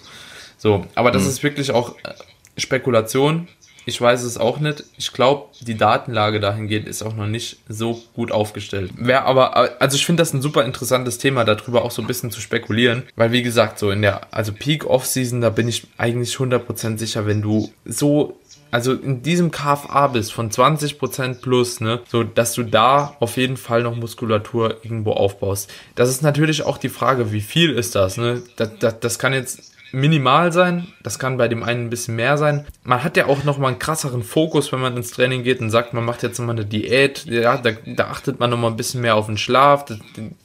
So, 0.56 0.86
aber 0.94 1.10
das 1.10 1.24
mhm. 1.24 1.28
ist 1.28 1.42
wirklich 1.42 1.70
auch 1.72 1.96
äh, 2.04 2.14
Spekulation. 2.56 3.48
Ich 3.86 4.00
weiß 4.00 4.22
es 4.22 4.38
auch 4.38 4.58
nicht. 4.58 4.84
Ich 4.98 5.12
glaube, 5.12 5.48
die 5.60 5.76
Datenlage 5.76 6.40
dahingehend 6.40 6.86
ist 6.86 7.02
auch 7.02 7.14
noch 7.14 7.26
nicht 7.26 7.58
so 7.68 8.02
gut 8.14 8.30
aufgestellt. 8.32 8.92
Wer 8.96 9.24
aber, 9.24 9.80
also 9.80 9.96
ich 9.96 10.06
finde 10.06 10.20
das 10.20 10.32
ein 10.32 10.42
super 10.42 10.64
interessantes 10.64 11.18
Thema, 11.18 11.44
darüber 11.44 11.84
auch 11.84 11.90
so 11.90 12.02
ein 12.02 12.08
bisschen 12.08 12.30
zu 12.30 12.40
spekulieren, 12.40 13.04
weil 13.16 13.32
wie 13.32 13.42
gesagt, 13.42 13.78
so 13.78 13.90
in 13.90 14.02
der, 14.02 14.32
also 14.32 14.52
Peak 14.52 14.86
Off-Season, 14.86 15.40
da 15.40 15.50
bin 15.50 15.68
ich 15.68 15.86
eigentlich 15.96 16.34
100% 16.34 16.98
sicher, 16.98 17.26
wenn 17.26 17.42
du 17.42 17.72
so 17.84 18.36
also 18.70 18.92
in 18.92 19.22
diesem 19.22 19.50
KFA 19.50 20.08
bist 20.08 20.32
von 20.32 20.50
20% 20.50 21.40
plus, 21.40 21.80
ne, 21.80 22.00
so 22.08 22.22
dass 22.22 22.54
du 22.54 22.62
da 22.62 23.16
auf 23.20 23.36
jeden 23.36 23.56
Fall 23.56 23.82
noch 23.82 23.96
Muskulatur 23.96 24.76
irgendwo 24.84 25.12
aufbaust. 25.12 25.70
Das 25.96 26.08
ist 26.08 26.22
natürlich 26.22 26.62
auch 26.62 26.78
die 26.78 26.88
Frage, 26.88 27.32
wie 27.32 27.40
viel 27.40 27.70
ist 27.70 27.94
das, 27.94 28.16
ne? 28.16 28.42
Das, 28.56 28.70
das, 28.78 29.00
das 29.00 29.18
kann 29.18 29.32
jetzt 29.32 29.69
minimal 29.92 30.52
sein, 30.52 30.88
das 31.02 31.18
kann 31.18 31.36
bei 31.36 31.48
dem 31.48 31.62
einen 31.62 31.86
ein 31.86 31.90
bisschen 31.90 32.16
mehr 32.16 32.38
sein. 32.38 32.66
Man 32.84 33.02
hat 33.02 33.16
ja 33.16 33.26
auch 33.26 33.44
noch 33.44 33.58
mal 33.58 33.68
einen 33.68 33.78
krasseren 33.78 34.22
Fokus, 34.22 34.72
wenn 34.72 34.80
man 34.80 34.96
ins 34.96 35.10
Training 35.10 35.42
geht 35.42 35.60
und 35.60 35.70
sagt, 35.70 35.94
man 35.94 36.04
macht 36.04 36.22
jetzt 36.22 36.38
mal 36.38 36.52
eine 36.52 36.64
Diät. 36.64 37.24
Ja, 37.26 37.56
da, 37.56 37.70
da 37.86 38.08
achtet 38.08 38.40
man 38.40 38.50
noch 38.50 38.58
mal 38.58 38.68
ein 38.68 38.76
bisschen 38.76 39.00
mehr 39.00 39.16
auf 39.16 39.26
den 39.26 39.38
Schlaf. 39.38 39.84
Die, 39.84 39.98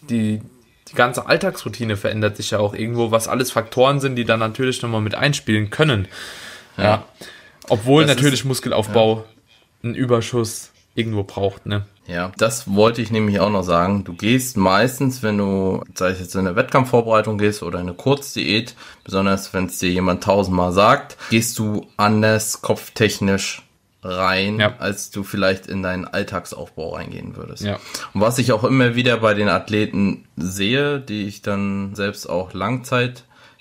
die, 0.09 0.41
die 0.87 0.95
ganze 0.95 1.27
Alltagsroutine 1.27 1.97
verändert 1.97 2.37
sich 2.37 2.51
ja 2.51 2.59
auch 2.59 2.73
irgendwo, 2.73 3.11
was 3.11 3.27
alles 3.27 3.51
Faktoren 3.51 3.99
sind, 3.99 4.15
die 4.15 4.25
dann 4.25 4.39
natürlich 4.39 4.81
noch 4.81 4.89
mal 4.89 5.01
mit 5.01 5.15
einspielen 5.15 5.69
können. 5.69 6.07
Ja. 6.77 6.83
ja. 6.83 7.05
Obwohl 7.69 8.05
das 8.05 8.15
natürlich 8.15 8.41
ist, 8.41 8.45
Muskelaufbau 8.45 9.17
ja. 9.17 9.23
einen 9.83 9.95
Überschuss 9.95 10.71
irgendwo 10.95 11.23
braucht, 11.23 11.65
ne? 11.65 11.85
Ja, 12.07 12.31
das 12.37 12.73
wollte 12.73 13.01
ich 13.01 13.11
nämlich 13.11 13.39
auch 13.39 13.49
noch 13.49 13.63
sagen. 13.63 14.03
Du 14.03 14.13
gehst 14.13 14.57
meistens, 14.57 15.23
wenn 15.23 15.37
du, 15.37 15.83
sei 15.95 16.09
es 16.09 16.19
jetzt 16.19 16.35
in 16.35 16.45
der 16.45 16.55
Wettkampfvorbereitung 16.55 17.37
gehst 17.37 17.63
oder 17.63 17.79
eine 17.79 17.93
Kurzdiät, 17.93 18.75
besonders 19.03 19.53
wenn 19.53 19.65
es 19.65 19.79
dir 19.79 19.89
jemand 19.89 20.23
tausendmal 20.23 20.71
sagt, 20.71 21.17
gehst 21.29 21.57
du 21.57 21.87
anders 21.97 22.61
kopftechnisch 22.61 23.63
rein, 24.03 24.59
ja. 24.59 24.75
als 24.77 25.09
du 25.09 25.23
vielleicht 25.23 25.65
in 25.65 25.81
deinen 25.81 26.05
Alltagsaufbau 26.05 26.95
reingehen 26.95 27.35
würdest. 27.35 27.63
Ja. 27.63 27.79
Und 28.13 28.21
was 28.21 28.37
ich 28.37 28.51
auch 28.51 28.63
immer 28.63 28.95
wieder 28.95 29.17
bei 29.17 29.33
den 29.33 29.49
Athleten 29.49 30.25
sehe, 30.37 30.99
die 30.99 31.25
ich 31.25 31.41
dann 31.41 31.95
selbst 31.95 32.29
auch 32.29 32.53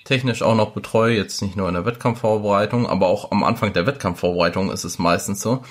langzeittechnisch 0.05 0.41
auch 0.41 0.55
noch 0.55 0.71
betreue, 0.71 1.15
jetzt 1.15 1.41
nicht 1.41 1.55
nur 1.55 1.67
in 1.67 1.73
der 1.73 1.85
Wettkampfvorbereitung, 1.85 2.87
aber 2.87 3.07
auch 3.07 3.31
am 3.31 3.43
Anfang 3.43 3.73
der 3.73 3.85
Wettkampfvorbereitung 3.85 4.71
ist 4.71 4.83
es 4.83 4.99
meistens 4.99 5.41
so, 5.41 5.63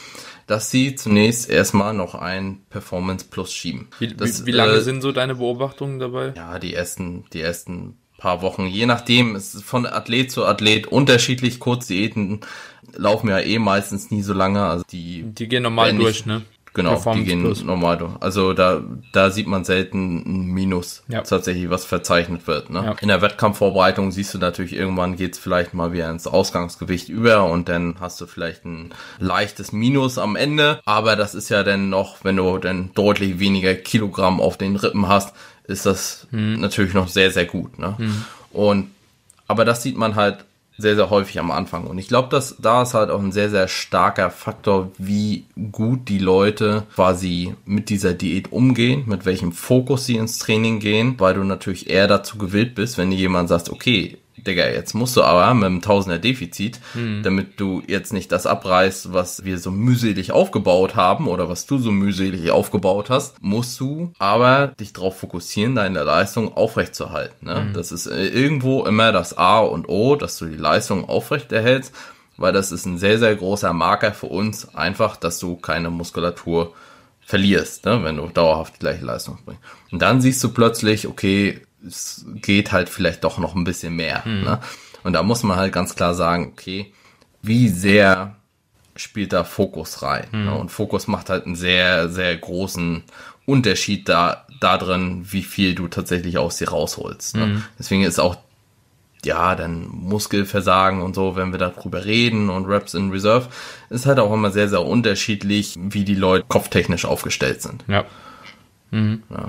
dass 0.46 0.70
sie 0.70 0.94
zunächst 0.94 1.48
erstmal 1.48 1.94
noch 1.94 2.14
ein 2.14 2.60
Performance 2.68 3.26
Plus 3.30 3.52
schieben. 3.52 3.88
Wie, 3.98 4.08
das, 4.08 4.42
wie, 4.42 4.46
wie 4.46 4.52
lange 4.52 4.74
äh, 4.74 4.80
sind 4.80 5.00
so 5.02 5.12
deine 5.12 5.36
Beobachtungen 5.36 5.98
dabei? 5.98 6.32
Ja, 6.36 6.58
die 6.58 6.74
ersten, 6.74 7.24
die 7.32 7.40
ersten 7.40 7.96
paar 8.18 8.42
Wochen, 8.42 8.66
je 8.66 8.86
nachdem, 8.86 9.36
es 9.36 9.54
ist 9.54 9.64
von 9.64 9.86
Athlet 9.86 10.30
zu 10.30 10.44
Athlet 10.44 10.86
unterschiedlich. 10.86 11.60
Kurzdiäten 11.60 12.40
laufen 12.96 13.28
ja 13.28 13.38
eh 13.38 13.58
meistens 13.58 14.10
nie 14.10 14.22
so 14.22 14.32
lange. 14.32 14.64
Also 14.64 14.84
die, 14.90 15.22
die 15.22 15.48
gehen 15.48 15.62
normal 15.62 15.94
durch, 15.94 16.26
ne? 16.26 16.42
Genau, 16.74 17.00
die 17.14 17.22
gehen 17.22 17.42
Plus. 17.42 17.62
normal 17.62 17.98
durch. 17.98 18.12
Also 18.18 18.52
da, 18.52 18.82
da 19.12 19.30
sieht 19.30 19.46
man 19.46 19.64
selten 19.64 20.16
ein 20.26 20.46
Minus 20.46 21.04
ja. 21.06 21.20
tatsächlich, 21.22 21.70
was 21.70 21.84
verzeichnet 21.84 22.48
wird. 22.48 22.68
Ne? 22.68 22.84
Ja. 22.84 22.96
In 23.00 23.06
der 23.06 23.22
Wettkampfvorbereitung 23.22 24.10
siehst 24.10 24.34
du 24.34 24.38
natürlich, 24.38 24.74
irgendwann 24.74 25.16
geht's 25.16 25.38
vielleicht 25.38 25.72
mal 25.72 25.92
wieder 25.92 26.10
ins 26.10 26.26
Ausgangsgewicht 26.26 27.08
über 27.08 27.44
und 27.44 27.68
dann 27.68 27.94
hast 28.00 28.20
du 28.20 28.26
vielleicht 28.26 28.64
ein 28.64 28.92
leichtes 29.20 29.70
Minus 29.70 30.18
am 30.18 30.34
Ende. 30.34 30.80
Aber 30.84 31.14
das 31.14 31.36
ist 31.36 31.48
ja 31.48 31.62
dann 31.62 31.90
noch, 31.90 32.24
wenn 32.24 32.36
du 32.36 32.58
dann 32.58 32.90
deutlich 32.94 33.38
weniger 33.38 33.76
Kilogramm 33.76 34.40
auf 34.40 34.58
den 34.58 34.74
Rippen 34.74 35.06
hast, 35.06 35.32
ist 35.62 35.86
das 35.86 36.26
hm. 36.30 36.60
natürlich 36.60 36.92
noch 36.92 37.06
sehr, 37.06 37.30
sehr 37.30 37.46
gut. 37.46 37.78
Ne? 37.78 37.96
Hm. 37.98 38.24
Und 38.50 38.90
aber 39.46 39.64
das 39.64 39.82
sieht 39.82 39.96
man 39.96 40.16
halt 40.16 40.44
sehr, 40.76 40.96
sehr 40.96 41.10
häufig 41.10 41.38
am 41.38 41.50
Anfang. 41.50 41.86
Und 41.86 41.98
ich 41.98 42.08
glaube, 42.08 42.28
dass 42.28 42.56
da 42.58 42.82
ist 42.82 42.94
halt 42.94 43.10
auch 43.10 43.20
ein 43.20 43.32
sehr, 43.32 43.50
sehr 43.50 43.68
starker 43.68 44.30
Faktor, 44.30 44.90
wie 44.98 45.44
gut 45.70 46.08
die 46.08 46.18
Leute 46.18 46.84
quasi 46.94 47.54
mit 47.64 47.90
dieser 47.90 48.12
Diät 48.12 48.52
umgehen, 48.52 49.04
mit 49.06 49.24
welchem 49.24 49.52
Fokus 49.52 50.06
sie 50.06 50.16
ins 50.16 50.38
Training 50.38 50.80
gehen, 50.80 51.14
weil 51.18 51.34
du 51.34 51.44
natürlich 51.44 51.88
eher 51.90 52.08
dazu 52.08 52.38
gewillt 52.38 52.74
bist, 52.74 52.98
wenn 52.98 53.10
dir 53.10 53.16
jemand 53.16 53.48
sagt, 53.48 53.70
okay, 53.70 54.18
Digga, 54.46 54.66
jetzt 54.68 54.94
musst 54.94 55.16
du 55.16 55.22
aber 55.22 55.52
mit 55.54 55.64
einem 55.64 55.82
Tausender 55.82 56.18
Defizit, 56.18 56.80
mhm. 56.94 57.22
damit 57.22 57.58
du 57.60 57.82
jetzt 57.86 58.12
nicht 58.12 58.30
das 58.30 58.46
abreißt, 58.46 59.12
was 59.12 59.44
wir 59.44 59.58
so 59.58 59.70
mühselig 59.70 60.32
aufgebaut 60.32 60.94
haben 60.94 61.28
oder 61.28 61.48
was 61.48 61.66
du 61.66 61.78
so 61.78 61.90
mühselig 61.90 62.50
aufgebaut 62.50 63.10
hast, 63.10 63.42
musst 63.42 63.80
du 63.80 64.12
aber 64.18 64.68
dich 64.78 64.92
darauf 64.92 65.18
fokussieren, 65.18 65.74
deine 65.74 66.02
Leistung 66.02 66.54
aufrechtzuerhalten. 66.54 67.46
Ne? 67.46 67.66
Mhm. 67.68 67.72
Das 67.72 67.92
ist 67.92 68.06
äh, 68.06 68.26
irgendwo 68.26 68.84
immer 68.84 69.12
das 69.12 69.36
A 69.36 69.60
und 69.60 69.88
O, 69.88 70.16
dass 70.16 70.38
du 70.38 70.46
die 70.46 70.56
Leistung 70.56 71.08
aufrechterhältst, 71.08 71.94
weil 72.36 72.52
das 72.52 72.72
ist 72.72 72.84
ein 72.84 72.98
sehr, 72.98 73.18
sehr 73.18 73.34
großer 73.34 73.72
Marker 73.72 74.12
für 74.12 74.26
uns, 74.26 74.74
einfach, 74.74 75.16
dass 75.16 75.38
du 75.38 75.56
keine 75.56 75.90
Muskulatur 75.90 76.74
verlierst, 77.20 77.86
ne? 77.86 78.04
wenn 78.04 78.16
du 78.16 78.26
dauerhaft 78.26 78.74
die 78.74 78.80
gleiche 78.80 79.04
Leistung 79.04 79.38
bringst. 79.44 79.62
Und 79.90 80.02
dann 80.02 80.20
siehst 80.20 80.44
du 80.44 80.50
plötzlich, 80.50 81.08
okay, 81.08 81.62
es 81.86 82.24
geht 82.34 82.72
halt 82.72 82.88
vielleicht 82.88 83.24
doch 83.24 83.38
noch 83.38 83.54
ein 83.54 83.64
bisschen 83.64 83.94
mehr. 83.94 84.22
Mhm. 84.24 84.44
Ne? 84.44 84.60
Und 85.02 85.12
da 85.12 85.22
muss 85.22 85.42
man 85.42 85.56
halt 85.56 85.72
ganz 85.72 85.94
klar 85.94 86.14
sagen, 86.14 86.52
okay, 86.52 86.92
wie 87.42 87.68
sehr 87.68 88.36
spielt 88.96 89.32
da 89.32 89.44
Fokus 89.44 90.02
rein? 90.02 90.26
Mhm. 90.32 90.44
Ne? 90.44 90.54
Und 90.54 90.70
Fokus 90.70 91.06
macht 91.06 91.30
halt 91.30 91.46
einen 91.46 91.56
sehr, 91.56 92.08
sehr 92.08 92.36
großen 92.36 93.02
Unterschied 93.46 94.08
da, 94.08 94.46
da 94.60 94.78
drin, 94.78 95.26
wie 95.30 95.42
viel 95.42 95.74
du 95.74 95.88
tatsächlich 95.88 96.38
aus 96.38 96.56
dir 96.56 96.70
rausholst. 96.70 97.36
Ne? 97.36 97.46
Mhm. 97.46 97.64
Deswegen 97.78 98.02
ist 98.02 98.18
auch, 98.18 98.36
ja, 99.24 99.54
dann 99.54 99.88
Muskelversagen 99.88 101.02
und 101.02 101.14
so, 101.14 101.36
wenn 101.36 101.52
wir 101.52 101.58
darüber 101.58 102.04
reden 102.04 102.50
und 102.50 102.66
Reps 102.66 102.94
in 102.94 103.10
Reserve, 103.10 103.48
ist 103.90 104.06
halt 104.06 104.18
auch 104.18 104.32
immer 104.32 104.50
sehr, 104.50 104.68
sehr 104.68 104.82
unterschiedlich, 104.82 105.76
wie 105.78 106.04
die 106.04 106.14
Leute 106.14 106.44
kopftechnisch 106.48 107.04
aufgestellt 107.04 107.62
sind. 107.62 107.84
Ja. 107.88 108.04
Mhm. 108.90 109.22
ja. 109.30 109.48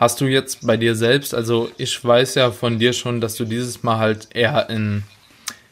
Hast 0.00 0.22
du 0.22 0.24
jetzt 0.24 0.66
bei 0.66 0.78
dir 0.78 0.96
selbst, 0.96 1.34
also 1.34 1.70
ich 1.76 2.02
weiß 2.02 2.34
ja 2.36 2.52
von 2.52 2.78
dir 2.78 2.94
schon, 2.94 3.20
dass 3.20 3.34
du 3.34 3.44
dieses 3.44 3.82
Mal 3.82 3.98
halt 3.98 4.28
eher 4.32 4.70
in 4.70 5.02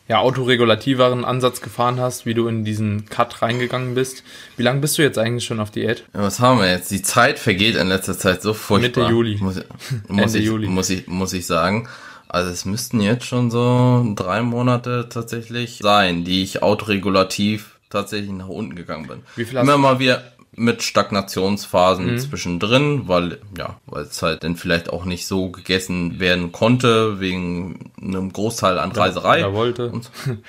ja, 0.06 0.18
autoregulativeren 0.18 1.24
Ansatz 1.24 1.62
gefahren 1.62 1.98
hast, 1.98 2.26
wie 2.26 2.34
du 2.34 2.46
in 2.46 2.62
diesen 2.62 3.06
Cut 3.06 3.40
reingegangen 3.40 3.94
bist. 3.94 4.22
Wie 4.58 4.62
lange 4.62 4.80
bist 4.80 4.98
du 4.98 5.02
jetzt 5.02 5.16
eigentlich 5.16 5.46
schon 5.46 5.60
auf 5.60 5.70
Diät? 5.70 6.04
Ja, 6.12 6.20
was 6.20 6.40
haben 6.40 6.60
wir 6.60 6.70
jetzt? 6.70 6.90
Die 6.90 7.00
Zeit 7.00 7.38
vergeht 7.38 7.74
in 7.74 7.88
letzter 7.88 8.18
Zeit 8.18 8.42
so 8.42 8.52
furchtbar. 8.52 9.04
Mitte 9.04 9.10
Juli. 9.10 9.38
Muss, 9.40 9.56
muss 10.08 10.34
Ende 10.34 10.38
ich, 10.38 10.44
Juli. 10.44 10.66
Muss 10.66 10.90
ich, 10.90 11.06
muss 11.06 11.32
ich 11.32 11.46
sagen. 11.46 11.88
Also 12.28 12.50
es 12.50 12.66
müssten 12.66 13.00
jetzt 13.00 13.24
schon 13.24 13.50
so 13.50 14.12
drei 14.14 14.42
Monate 14.42 15.08
tatsächlich 15.10 15.78
sein, 15.82 16.24
die 16.24 16.42
ich 16.42 16.62
autoregulativ 16.62 17.78
tatsächlich 17.88 18.32
nach 18.32 18.48
unten 18.48 18.76
gegangen 18.76 19.06
bin. 19.06 19.22
Wie 19.36 19.46
viel 19.46 19.56
hast 19.56 19.64
Immer 19.64 19.78
mal 19.78 19.98
wieder 19.98 20.22
mit 20.52 20.82
Stagnationsphasen 20.82 22.12
mhm. 22.12 22.18
zwischendrin, 22.18 23.08
weil 23.08 23.38
ja, 23.56 23.76
weil 23.86 24.04
es 24.04 24.22
halt 24.22 24.44
dann 24.44 24.56
vielleicht 24.56 24.90
auch 24.90 25.04
nicht 25.04 25.26
so 25.26 25.50
gegessen 25.50 26.20
werden 26.20 26.52
konnte 26.52 27.20
wegen 27.20 27.92
einem 28.00 28.32
Großteil 28.32 28.78
an 28.78 28.92
Reiserei. 28.92 29.44
Oder 29.44 29.54
wollte. 29.54 29.90
Und, 29.90 30.10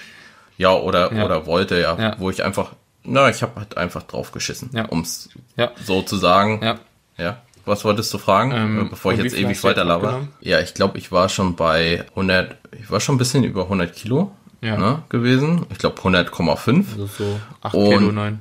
ja, 0.57 0.73
oder 0.73 1.13
ja. 1.13 1.25
oder 1.25 1.45
wollte 1.45 1.79
ja, 1.79 1.97
ja, 1.97 2.15
wo 2.17 2.29
ich 2.29 2.43
einfach, 2.43 2.73
na, 3.03 3.29
ich 3.29 3.41
habe 3.41 3.59
halt 3.59 3.77
einfach 3.77 4.03
drauf 4.03 4.31
geschissen, 4.31 4.69
ja. 4.73 4.89
ums 4.89 5.29
ja. 5.55 5.71
so 5.83 6.01
zu 6.01 6.17
sagen. 6.17 6.59
Ja. 6.63 6.79
Ja. 7.17 7.41
Was 7.65 7.85
wolltest 7.85 8.11
du 8.13 8.17
fragen, 8.17 8.51
ähm, 8.51 8.85
äh, 8.85 8.89
bevor 8.89 9.13
ich 9.13 9.19
jetzt 9.19 9.37
ewig 9.37 9.63
weiter 9.63 9.83
laber? 9.83 10.27
Ja, 10.41 10.59
ich 10.59 10.73
glaube, 10.73 10.97
ich 10.97 11.11
war 11.11 11.29
schon 11.29 11.55
bei 11.55 12.03
100, 12.11 12.55
ich 12.81 12.89
war 12.89 12.99
schon 12.99 13.15
ein 13.15 13.17
bisschen 13.19 13.43
über 13.43 13.63
100 13.63 13.93
Kilo 13.93 14.31
ja. 14.61 14.77
ne, 14.77 15.03
gewesen. 15.09 15.65
Ich 15.69 15.77
glaube 15.77 16.01
100,5. 16.01 16.85
Also 16.93 17.05
so 17.05 17.39
8 17.61 17.73
Kilo, 17.73 18.11
9. 18.11 18.39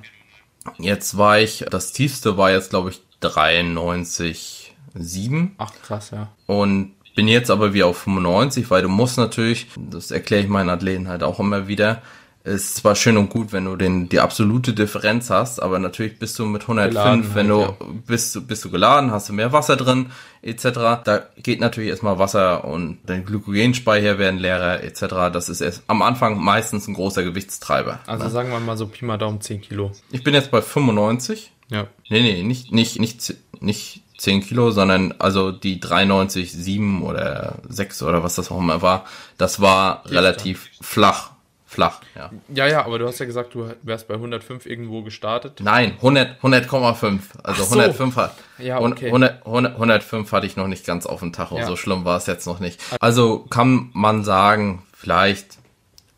Jetzt 0.79 1.17
war 1.17 1.39
ich, 1.39 1.65
das 1.71 1.93
tiefste 1.93 2.37
war 2.37 2.51
jetzt, 2.51 2.71
glaube 2.71 2.91
ich, 2.91 3.01
93,7. 3.23 5.51
Ach, 5.59 5.73
krass, 5.83 6.11
ja. 6.11 6.29
Und 6.47 6.95
bin 7.19 7.27
jetzt 7.27 7.51
aber 7.51 7.75
wieder 7.75 7.87
auf 7.87 7.99
95, 7.99 8.71
weil 8.71 8.83
du 8.83 8.89
musst 8.89 9.19
natürlich, 9.19 9.67
das 9.77 10.13
erkläre 10.13 10.45
ich 10.45 10.49
meinen 10.49 10.71
Athleten 10.71 11.09
halt 11.09 11.25
auch 11.25 11.41
immer 11.41 11.67
wieder, 11.67 12.01
ist 12.49 12.77
zwar 12.77 12.97
schön 12.97 13.17
und 13.17 13.31
gut, 13.31 13.53
wenn 13.53 13.65
du 13.65 13.77
den, 13.77 14.09
die 14.09 14.21
absolute 14.21 14.73
Differenz 14.73 15.31
hast, 15.31 15.61
aber 15.61 15.79
natürlich 15.79 16.19
bist 16.19 16.39
du 16.39 16.47
mit 16.47 16.63
105, 16.63 16.95
geladen 16.95 17.35
wenn 17.35 17.49
du, 17.49 17.61
ja. 17.61 17.77
bist, 18.07 18.49
bist 18.49 18.65
du 18.65 18.71
geladen, 18.71 19.11
hast 19.11 19.29
du 19.29 19.33
mehr 19.33 19.53
Wasser 19.53 19.77
drin, 19.77 20.11
etc. 20.43 20.63
Da 21.05 21.27
geht 21.37 21.61
natürlich 21.61 21.91
erstmal 21.91 22.19
Wasser 22.19 22.65
und 22.65 22.99
dein 23.07 23.25
Glykogenspeicher 23.25 24.19
werden 24.19 24.39
leerer, 24.39 24.83
etc. 24.83 25.33
Das 25.33 25.49
ist 25.49 25.61
erst 25.61 25.83
am 25.87 26.03
Anfang 26.03 26.39
meistens 26.43 26.89
ein 26.89 26.95
großer 26.95 27.23
Gewichtstreiber. 27.23 28.01
Also 28.07 28.25
ne? 28.25 28.31
sagen 28.31 28.51
wir 28.51 28.61
mal 28.61 28.77
so 28.77 28.87
Pi 28.87 29.05
mal 29.05 29.19
Daumen 29.19 29.41
10 29.41 29.61
Kilo. 29.61 29.93
Ich 30.11 30.25
bin 30.25 30.35
jetzt 30.35 30.51
bei 30.51 30.63
95. 30.63 31.53
Ja. 31.71 31.87
Nee, 32.09 32.23
nee, 32.23 32.43
nicht, 32.43 32.73
nicht, 32.73 32.99
nicht, 32.99 33.35
nicht 33.61 34.03
10 34.17 34.43
Kilo, 34.43 34.71
sondern 34.71 35.15
also 35.19 35.53
die 35.53 35.81
93, 35.81 36.53
7 36.53 37.03
oder 37.03 37.59
6 37.69 38.03
oder 38.03 38.23
was 38.23 38.35
das 38.35 38.51
auch 38.51 38.59
immer 38.59 38.83
war, 38.83 39.05
das 39.37 39.61
war 39.61 40.03
relativ 40.11 40.71
flach 40.81 41.31
flach, 41.69 42.01
ja. 42.17 42.31
Ja, 42.49 42.67
ja, 42.67 42.85
aber 42.87 42.99
du 42.99 43.07
hast 43.07 43.19
ja 43.19 43.27
gesagt, 43.27 43.55
du 43.55 43.71
wärst 43.83 44.09
bei 44.09 44.15
105 44.15 44.65
irgendwo 44.65 45.03
gestartet. 45.03 45.61
Nein, 45.63 45.93
100, 45.99 46.41
100,5. 46.41 47.21
Also 47.43 47.65
so. 47.65 47.75
105 47.75 48.17
hat. 48.17 48.35
Ja, 48.57 48.81
okay. 48.81 49.09
100, 49.09 49.45
100, 49.47 49.75
105 49.75 50.33
hatte 50.33 50.47
ich 50.47 50.57
noch 50.57 50.67
nicht 50.67 50.87
ganz 50.87 51.05
auf 51.05 51.21
dem 51.21 51.35
Tacho. 51.35 51.59
Ja. 51.59 51.67
So 51.67 51.77
schlimm 51.77 52.07
war 52.07 52.17
es 52.17 52.27
jetzt 52.27 52.47
noch 52.47 52.59
nicht. 52.59 52.81
Also 53.01 53.41
kann 53.51 53.91
man 53.93 54.25
sagen, 54.25 54.83
vielleicht 54.95 55.59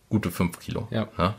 gute 0.08 0.30
5 0.30 0.60
Kilo. 0.60 0.86
Ja. 0.92 1.08
ja? 1.18 1.34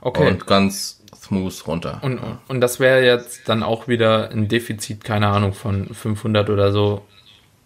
Okay. 0.00 0.26
Und 0.26 0.46
ganz 0.46 1.02
smooth 1.14 1.66
runter. 1.66 1.98
Und, 2.00 2.16
ja. 2.16 2.38
und 2.48 2.62
das 2.62 2.80
wäre 2.80 3.04
jetzt 3.04 3.46
dann 3.46 3.62
auch 3.62 3.88
wieder 3.88 4.30
ein 4.30 4.48
Defizit, 4.48 5.04
keine 5.04 5.28
Ahnung, 5.28 5.52
von 5.52 5.92
500 5.92 6.48
oder 6.48 6.72
so. 6.72 7.04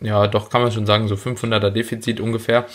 Ja, 0.00 0.26
doch 0.26 0.50
kann 0.50 0.60
man 0.60 0.72
schon 0.72 0.86
sagen, 0.86 1.06
so 1.06 1.14
500er 1.14 1.70
Defizit 1.70 2.18
ungefähr. 2.18 2.66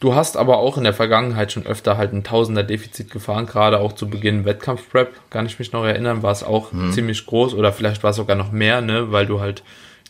Du 0.00 0.14
hast 0.14 0.36
aber 0.36 0.58
auch 0.58 0.76
in 0.76 0.84
der 0.84 0.94
Vergangenheit 0.94 1.52
schon 1.52 1.66
öfter 1.66 1.96
halt 1.96 2.12
ein 2.12 2.24
Tausender 2.24 2.64
Defizit 2.64 3.10
gefahren, 3.10 3.46
gerade 3.46 3.80
auch 3.80 3.92
zu 3.92 4.08
Beginn 4.08 4.44
Wettkampfprep, 4.44 5.30
kann 5.30 5.46
ich 5.46 5.58
mich 5.58 5.72
noch 5.72 5.84
erinnern, 5.84 6.22
war 6.22 6.32
es 6.32 6.42
auch 6.42 6.72
mhm. 6.72 6.92
ziemlich 6.92 7.24
groß 7.26 7.54
oder 7.54 7.72
vielleicht 7.72 8.02
war 8.02 8.10
es 8.10 8.16
sogar 8.16 8.36
noch 8.36 8.52
mehr, 8.52 8.80
ne, 8.80 9.12
weil 9.12 9.26
du 9.26 9.40
halt 9.40 9.62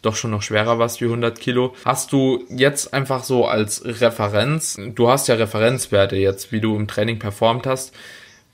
doch 0.02 0.16
schon 0.16 0.32
noch 0.32 0.42
schwerer 0.42 0.78
warst 0.78 1.00
wie 1.00 1.06
100 1.06 1.38
Kilo. 1.38 1.74
Hast 1.84 2.12
du 2.12 2.44
jetzt 2.50 2.92
einfach 2.92 3.24
so 3.24 3.46
als 3.46 3.82
Referenz, 3.84 4.78
du 4.94 5.08
hast 5.08 5.28
ja 5.28 5.36
Referenzwerte 5.36 6.16
jetzt, 6.16 6.52
wie 6.52 6.60
du 6.60 6.76
im 6.76 6.88
Training 6.88 7.18
performt 7.18 7.66
hast. 7.66 7.94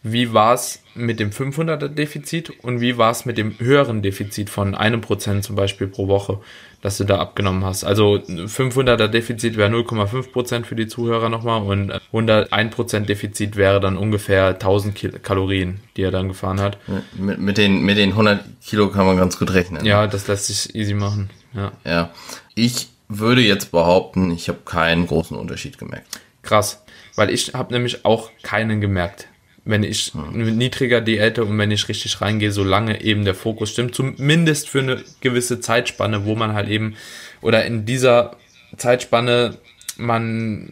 Wie 0.03 0.33
war 0.33 0.55
es 0.55 0.81
mit 0.95 1.18
dem 1.18 1.31
500er 1.31 1.89
Defizit 1.89 2.51
und 2.62 2.81
wie 2.81 2.99
war 2.99 3.11
es 3.11 3.24
mit 3.24 3.37
dem 3.37 3.59
höheren 3.59 4.01
Defizit 4.01 4.49
von 4.49 4.76
einem 4.76 5.01
Prozent 5.01 5.43
zum 5.43 5.57
Beispiel 5.57 5.89
pro 5.89 6.07
Woche, 6.07 6.39
dass 6.81 6.99
du 6.99 7.05
da 7.05 7.18
abgenommen 7.18 7.64
hast? 7.64 7.85
Also 7.85 8.14
500er 8.14 9.09
Defizit 9.09 9.57
wäre 9.57 9.70
0,5 9.70 10.33
Prozent 10.33 10.66
für 10.66 10.76
die 10.76 10.87
Zuhörer 10.87 11.29
nochmal 11.29 11.62
und 11.62 11.93
101 12.09 12.74
Prozent 12.74 13.09
Defizit 13.09 13.57
wäre 13.57 13.81
dann 13.81 13.97
ungefähr 13.97 14.49
1000 14.49 14.95
Kil 14.95 15.11
Kalorien, 15.22 15.81
die 15.97 16.03
er 16.03 16.11
dann 16.11 16.29
gefahren 16.29 16.61
hat. 16.61 16.79
Mit, 17.14 17.39
mit, 17.39 17.59
den, 17.59 17.83
mit 17.83 17.99
den 17.99 18.11
100 18.11 18.45
Kilo 18.64 18.89
kann 18.89 19.07
man 19.07 19.16
ganz 19.16 19.39
gut 19.39 19.53
rechnen. 19.53 19.85
Ja, 19.85 20.07
das 20.07 20.26
lässt 20.29 20.47
sich 20.47 20.74
easy 20.74 20.95
machen. 20.95 21.31
Ja. 21.55 21.72
Ja. 21.85 22.11
Ich 22.55 22.89
würde 23.09 23.41
jetzt 23.41 23.70
behaupten, 23.70 24.31
ich 24.31 24.49
habe 24.49 24.59
keinen 24.64 25.07
großen 25.07 25.37
Unterschied 25.37 25.79
gemerkt. 25.79 26.20
Krass, 26.43 26.85
weil 27.16 27.31
ich 27.31 27.55
habe 27.55 27.72
nämlich 27.72 28.05
auch 28.05 28.31
keinen 28.43 28.81
gemerkt 28.81 29.28
wenn 29.69 29.83
ich 29.83 30.14
niedriger 30.14 31.03
diäte 31.03 31.45
und 31.45 31.59
wenn 31.59 31.71
ich 31.71 31.89
richtig 31.89 32.23
reingehe, 32.23 32.53
solange 32.53 33.03
eben 33.03 33.27
der 33.27 33.35
Fokus 33.35 33.71
stimmt, 33.71 33.95
zumindest 33.95 34.66
für 34.66 34.81
eine 34.81 35.05
gewisse 35.21 35.61
Zeitspanne, 35.61 36.25
wo 36.25 36.35
man 36.35 36.55
halt 36.55 36.69
eben, 36.69 36.97
oder 37.43 37.66
in 37.66 37.85
dieser 37.85 38.37
Zeitspanne 38.79 39.59
man 39.99 40.71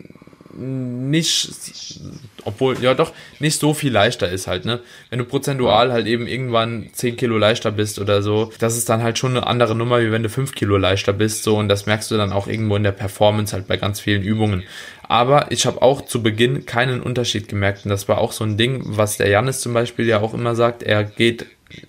nicht, 0.56 2.00
obwohl, 2.44 2.78
ja 2.80 2.94
doch, 2.94 3.12
nicht 3.38 3.60
so 3.60 3.74
viel 3.74 3.92
leichter 3.92 4.28
ist 4.28 4.46
halt, 4.46 4.64
ne? 4.64 4.80
Wenn 5.10 5.18
du 5.18 5.24
prozentual 5.24 5.92
halt 5.92 6.06
eben 6.06 6.26
irgendwann 6.26 6.88
10 6.92 7.16
Kilo 7.16 7.38
leichter 7.38 7.70
bist 7.70 7.98
oder 7.98 8.22
so, 8.22 8.50
das 8.58 8.76
ist 8.76 8.88
dann 8.88 9.02
halt 9.02 9.18
schon 9.18 9.36
eine 9.36 9.46
andere 9.46 9.74
Nummer, 9.74 10.00
wie 10.00 10.10
wenn 10.10 10.22
du 10.22 10.28
5 10.28 10.54
Kilo 10.54 10.76
leichter 10.76 11.12
bist, 11.12 11.42
so, 11.42 11.58
und 11.58 11.68
das 11.68 11.86
merkst 11.86 12.10
du 12.10 12.16
dann 12.16 12.32
auch 12.32 12.46
irgendwo 12.46 12.76
in 12.76 12.82
der 12.82 12.92
Performance 12.92 13.54
halt 13.54 13.66
bei 13.66 13.76
ganz 13.76 14.00
vielen 14.00 14.22
Übungen. 14.22 14.64
Aber 15.08 15.52
ich 15.52 15.66
habe 15.66 15.82
auch 15.82 16.04
zu 16.04 16.22
Beginn 16.22 16.66
keinen 16.66 17.00
Unterschied 17.00 17.48
gemerkt. 17.48 17.84
Und 17.84 17.90
das 17.90 18.08
war 18.08 18.18
auch 18.18 18.32
so 18.32 18.44
ein 18.44 18.56
Ding, 18.56 18.82
was 18.84 19.16
der 19.16 19.28
Janis 19.28 19.60
zum 19.60 19.72
Beispiel 19.72 20.06
ja 20.06 20.20
auch 20.20 20.34
immer 20.34 20.54
sagt. 20.54 20.82
Er 20.82 21.04
geht 21.04 21.46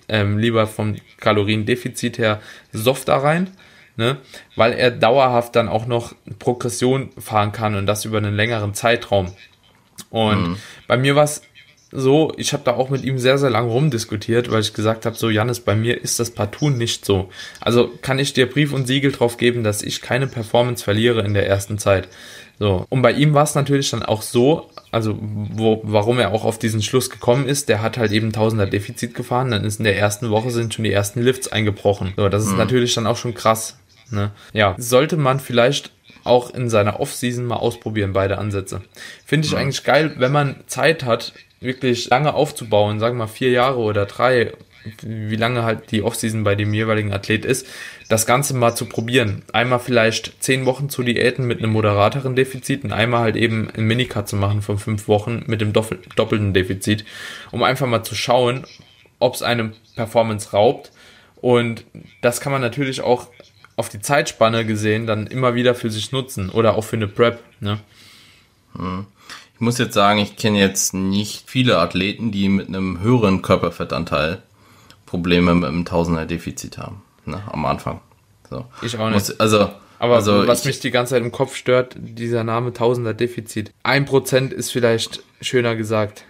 ähm, 0.08 0.38
lieber 0.38 0.66
vom 0.66 0.96
Kaloriendefizit 1.20 2.18
her 2.18 2.40
softer 2.72 3.14
rein, 3.14 3.48
ne? 3.98 4.16
weil 4.56 4.72
er 4.72 4.90
dauerhaft 4.90 5.54
dann 5.56 5.68
auch 5.68 5.86
noch 5.86 6.14
Progression 6.38 7.10
fahren 7.18 7.52
kann 7.52 7.74
und 7.74 7.84
das 7.84 8.06
über 8.06 8.18
einen 8.18 8.34
längeren 8.34 8.72
Zeitraum. 8.72 9.32
Und 10.08 10.50
mhm. 10.50 10.56
bei 10.86 10.96
mir 10.96 11.16
war 11.16 11.24
es 11.24 11.42
so, 11.90 12.32
ich 12.36 12.52
habe 12.52 12.64
da 12.64 12.74
auch 12.74 12.90
mit 12.90 13.02
ihm 13.02 13.18
sehr, 13.18 13.38
sehr 13.38 13.48
lange 13.48 13.70
rumdiskutiert, 13.70 14.50
weil 14.50 14.60
ich 14.60 14.74
gesagt 14.74 15.06
habe, 15.06 15.16
so 15.16 15.30
Janis, 15.30 15.60
bei 15.60 15.74
mir 15.74 16.02
ist 16.02 16.20
das 16.20 16.30
partout 16.30 16.70
nicht 16.70 17.04
so. 17.04 17.30
Also 17.60 17.90
kann 18.02 18.18
ich 18.18 18.34
dir 18.34 18.48
Brief 18.48 18.72
und 18.72 18.86
Siegel 18.86 19.10
drauf 19.10 19.38
geben, 19.38 19.64
dass 19.64 19.82
ich 19.82 20.02
keine 20.02 20.26
Performance 20.26 20.84
verliere 20.84 21.22
in 21.22 21.32
der 21.32 21.46
ersten 21.46 21.78
Zeit. 21.78 22.08
So. 22.58 22.84
Und 22.90 23.02
bei 23.02 23.12
ihm 23.12 23.34
war 23.34 23.44
es 23.44 23.54
natürlich 23.54 23.90
dann 23.90 24.02
auch 24.02 24.20
so, 24.20 24.68
also 24.90 25.16
wo, 25.20 25.80
warum 25.84 26.18
er 26.18 26.32
auch 26.32 26.44
auf 26.44 26.58
diesen 26.58 26.82
Schluss 26.82 27.08
gekommen 27.08 27.46
ist, 27.46 27.68
der 27.68 27.80
hat 27.80 27.96
halt 27.96 28.12
eben 28.12 28.32
Tausender 28.32 28.66
Defizit 28.66 29.14
gefahren, 29.14 29.50
dann 29.50 29.64
ist 29.64 29.78
in 29.78 29.84
der 29.84 29.96
ersten 29.96 30.30
Woche 30.30 30.50
sind 30.50 30.74
schon 30.74 30.84
die 30.84 30.92
ersten 30.92 31.22
Lifts 31.22 31.48
eingebrochen. 31.48 32.12
So, 32.16 32.28
das 32.28 32.44
ist 32.44 32.52
mhm. 32.52 32.58
natürlich 32.58 32.94
dann 32.94 33.06
auch 33.06 33.16
schon 33.16 33.34
krass. 33.34 33.78
Ne? 34.10 34.32
Ja, 34.52 34.74
sollte 34.78 35.16
man 35.16 35.40
vielleicht 35.40 35.92
auch 36.24 36.52
in 36.52 36.68
seiner 36.68 37.00
Off-Season 37.00 37.44
mal 37.44 37.56
ausprobieren, 37.56 38.12
beide 38.12 38.38
Ansätze. 38.38 38.82
Finde 39.24 39.46
ich 39.46 39.52
mhm. 39.52 39.58
eigentlich 39.58 39.84
geil, 39.84 40.14
wenn 40.18 40.32
man 40.32 40.56
Zeit 40.66 41.04
hat, 41.04 41.32
wirklich 41.60 42.08
lange 42.08 42.34
aufzubauen, 42.34 43.00
sagen 43.00 43.16
wir 43.16 43.24
mal 43.24 43.32
vier 43.32 43.50
Jahre 43.50 43.78
oder 43.78 44.06
drei, 44.06 44.52
wie 45.02 45.36
lange 45.36 45.64
halt 45.64 45.90
die 45.90 46.02
Offseason 46.02 46.44
bei 46.44 46.54
dem 46.54 46.72
jeweiligen 46.72 47.12
Athlet 47.12 47.44
ist, 47.44 47.66
das 48.08 48.26
Ganze 48.26 48.54
mal 48.54 48.74
zu 48.74 48.86
probieren. 48.86 49.42
Einmal 49.52 49.80
vielleicht 49.80 50.42
zehn 50.42 50.66
Wochen 50.66 50.88
zu 50.88 51.02
diäten 51.02 51.46
mit 51.46 51.58
einem 51.58 51.72
moderateren 51.72 52.36
Defizit 52.36 52.84
und 52.84 52.92
einmal 52.92 53.20
halt 53.20 53.36
eben 53.36 53.68
ein 53.76 53.84
Minicut 53.84 54.28
zu 54.28 54.36
machen 54.36 54.62
von 54.62 54.78
fünf 54.78 55.08
Wochen 55.08 55.42
mit 55.46 55.60
dem 55.60 55.72
doppelten 55.72 56.54
Defizit, 56.54 57.04
um 57.50 57.62
einfach 57.62 57.86
mal 57.86 58.02
zu 58.02 58.14
schauen, 58.14 58.64
ob 59.18 59.34
es 59.34 59.42
einem 59.42 59.72
Performance 59.96 60.52
raubt. 60.52 60.92
Und 61.40 61.84
das 62.20 62.40
kann 62.40 62.52
man 62.52 62.60
natürlich 62.60 63.00
auch 63.00 63.28
auf 63.78 63.88
die 63.88 64.00
Zeitspanne 64.00 64.66
gesehen 64.66 65.06
dann 65.06 65.28
immer 65.28 65.54
wieder 65.54 65.74
für 65.74 65.88
sich 65.88 66.10
nutzen 66.10 66.50
oder 66.50 66.74
auch 66.74 66.82
für 66.82 66.96
eine 66.96 67.06
Prep. 67.06 67.40
Ne? 67.60 67.78
Hm. 68.74 69.06
Ich 69.54 69.60
muss 69.60 69.78
jetzt 69.78 69.94
sagen, 69.94 70.18
ich 70.18 70.36
kenne 70.36 70.58
jetzt 70.58 70.94
nicht 70.94 71.48
viele 71.48 71.78
Athleten, 71.78 72.32
die 72.32 72.48
mit 72.48 72.68
einem 72.68 73.00
höheren 73.00 73.40
Körperfettanteil 73.40 74.42
Probleme 75.06 75.54
mit 75.54 75.68
einem 75.68 75.84
Tausender 75.84 76.26
Defizit 76.26 76.76
haben. 76.76 77.02
Ne, 77.24 77.40
am 77.46 77.64
Anfang. 77.66 78.00
So. 78.50 78.66
Ich 78.82 78.98
auch 78.98 79.10
nicht. 79.10 79.14
Muss, 79.14 79.40
also, 79.40 79.70
aber 79.98 80.16
also 80.16 80.46
was 80.46 80.60
ich, 80.60 80.66
mich 80.66 80.80
die 80.80 80.90
ganze 80.90 81.14
Zeit 81.14 81.22
im 81.22 81.32
Kopf 81.32 81.54
stört, 81.54 81.96
dieser 81.98 82.42
Name 82.42 82.72
Tausender 82.72 83.14
Defizit. 83.14 83.72
Ein 83.84 84.06
Prozent 84.06 84.52
ist 84.52 84.72
vielleicht 84.72 85.22
schöner 85.40 85.76
gesagt. 85.76 86.24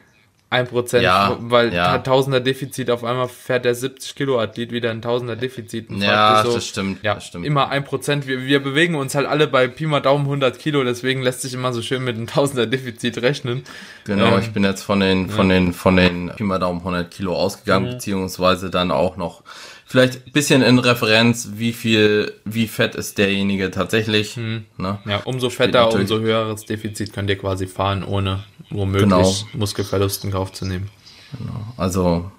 Ein 0.50 0.66
Prozent, 0.66 1.02
ja, 1.02 1.36
weil 1.40 1.74
ja. 1.74 1.98
Tausender 1.98 2.40
Defizit 2.40 2.90
auf 2.90 3.04
einmal 3.04 3.28
fährt 3.28 3.66
der 3.66 3.74
70 3.74 4.14
Kilo 4.14 4.40
Athlet 4.40 4.72
wieder 4.72 4.90
ein 4.90 5.02
Tausender 5.02 5.36
Defizit. 5.36 5.90
ja, 5.90 6.42
so, 6.42 6.54
das 6.54 6.66
stimmt. 6.66 7.02
Ja, 7.02 7.16
das 7.16 7.26
stimmt. 7.26 7.44
immer 7.44 7.68
ein 7.68 7.84
Prozent. 7.84 8.26
Wir, 8.26 8.42
wir 8.42 8.62
bewegen 8.62 8.94
uns 8.94 9.14
halt 9.14 9.26
alle 9.26 9.46
bei 9.46 9.68
Pi 9.68 9.84
mal 9.84 10.00
Daumen 10.00 10.24
100 10.24 10.58
Kilo, 10.58 10.82
deswegen 10.84 11.20
lässt 11.20 11.42
sich 11.42 11.52
immer 11.52 11.74
so 11.74 11.82
schön 11.82 12.02
mit 12.02 12.16
einem 12.16 12.26
Tausender 12.26 12.66
Defizit 12.66 13.20
rechnen. 13.20 13.62
Genau, 14.04 14.36
ähm, 14.36 14.40
ich 14.40 14.50
bin 14.52 14.64
jetzt 14.64 14.82
von 14.82 15.00
den, 15.00 15.28
von 15.28 15.50
den, 15.50 15.74
von 15.74 15.96
den 15.96 16.32
Pi 16.34 16.44
mal 16.44 16.58
Daumen 16.58 16.78
100 16.78 17.10
Kilo 17.10 17.36
ausgegangen, 17.36 17.86
mhm. 17.86 17.92
beziehungsweise 17.92 18.70
dann 18.70 18.90
auch 18.90 19.18
noch 19.18 19.42
vielleicht 19.88 20.26
ein 20.26 20.32
bisschen 20.32 20.62
in 20.62 20.78
Referenz, 20.78 21.50
wie 21.54 21.74
viel, 21.74 22.32
wie 22.46 22.68
fett 22.68 22.94
ist 22.94 23.18
derjenige 23.18 23.70
tatsächlich. 23.70 24.36
Hm. 24.36 24.64
Ne? 24.76 24.98
Ja, 25.06 25.22
umso 25.24 25.48
fetter, 25.48 25.92
umso 25.92 26.20
höheres 26.20 26.66
Defizit 26.66 27.12
könnt 27.14 27.30
ihr 27.30 27.38
quasi 27.38 27.66
fahren, 27.66 28.04
ohne 28.04 28.44
womöglich 28.70 29.02
genau. 29.02 29.34
Muskelverlust 29.54 30.24
in 30.24 30.30
Kauf 30.30 30.52
zu 30.52 30.64
nehmen. 30.64 30.90
Genau. 31.38 31.60
Also 31.76 32.30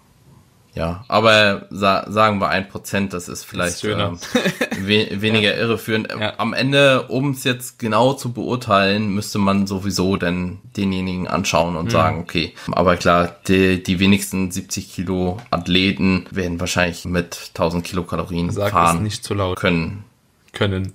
ja, 0.75 1.03
aber 1.07 1.67
sa 1.71 2.09
sagen 2.09 2.39
wir 2.39 2.49
ein 2.49 2.69
Prozent, 2.69 3.13
das 3.13 3.27
ist 3.27 3.43
vielleicht 3.43 3.83
das 3.83 4.21
ist 4.21 4.35
äh, 4.35 4.87
we 4.87 5.07
weniger 5.21 5.55
ja. 5.55 5.61
irreführend. 5.61 6.09
Ja. 6.09 6.33
Am 6.37 6.53
Ende, 6.53 7.03
um 7.07 7.31
es 7.31 7.43
jetzt 7.43 7.79
genau 7.79 8.13
zu 8.13 8.31
beurteilen, 8.31 9.13
müsste 9.13 9.39
man 9.39 9.65
sowieso 9.67 10.15
dann 10.15 10.59
denjenigen 10.77 11.27
anschauen 11.27 11.75
und 11.75 11.85
mhm. 11.85 11.89
sagen, 11.89 12.19
okay, 12.19 12.53
aber 12.71 12.97
klar, 12.97 13.35
die, 13.47 13.81
die 13.81 13.99
wenigsten 13.99 14.51
70 14.51 14.93
Kilo 14.93 15.37
Athleten 15.49 16.27
werden 16.31 16.59
wahrscheinlich 16.59 17.03
mit 17.05 17.49
1000 17.49 17.83
Kilokalorien 17.83 18.51
Sag 18.51 18.71
fahren 18.71 19.03
nicht 19.03 19.23
zu 19.23 19.33
laut. 19.33 19.59
können. 19.59 20.05
Können. 20.53 20.93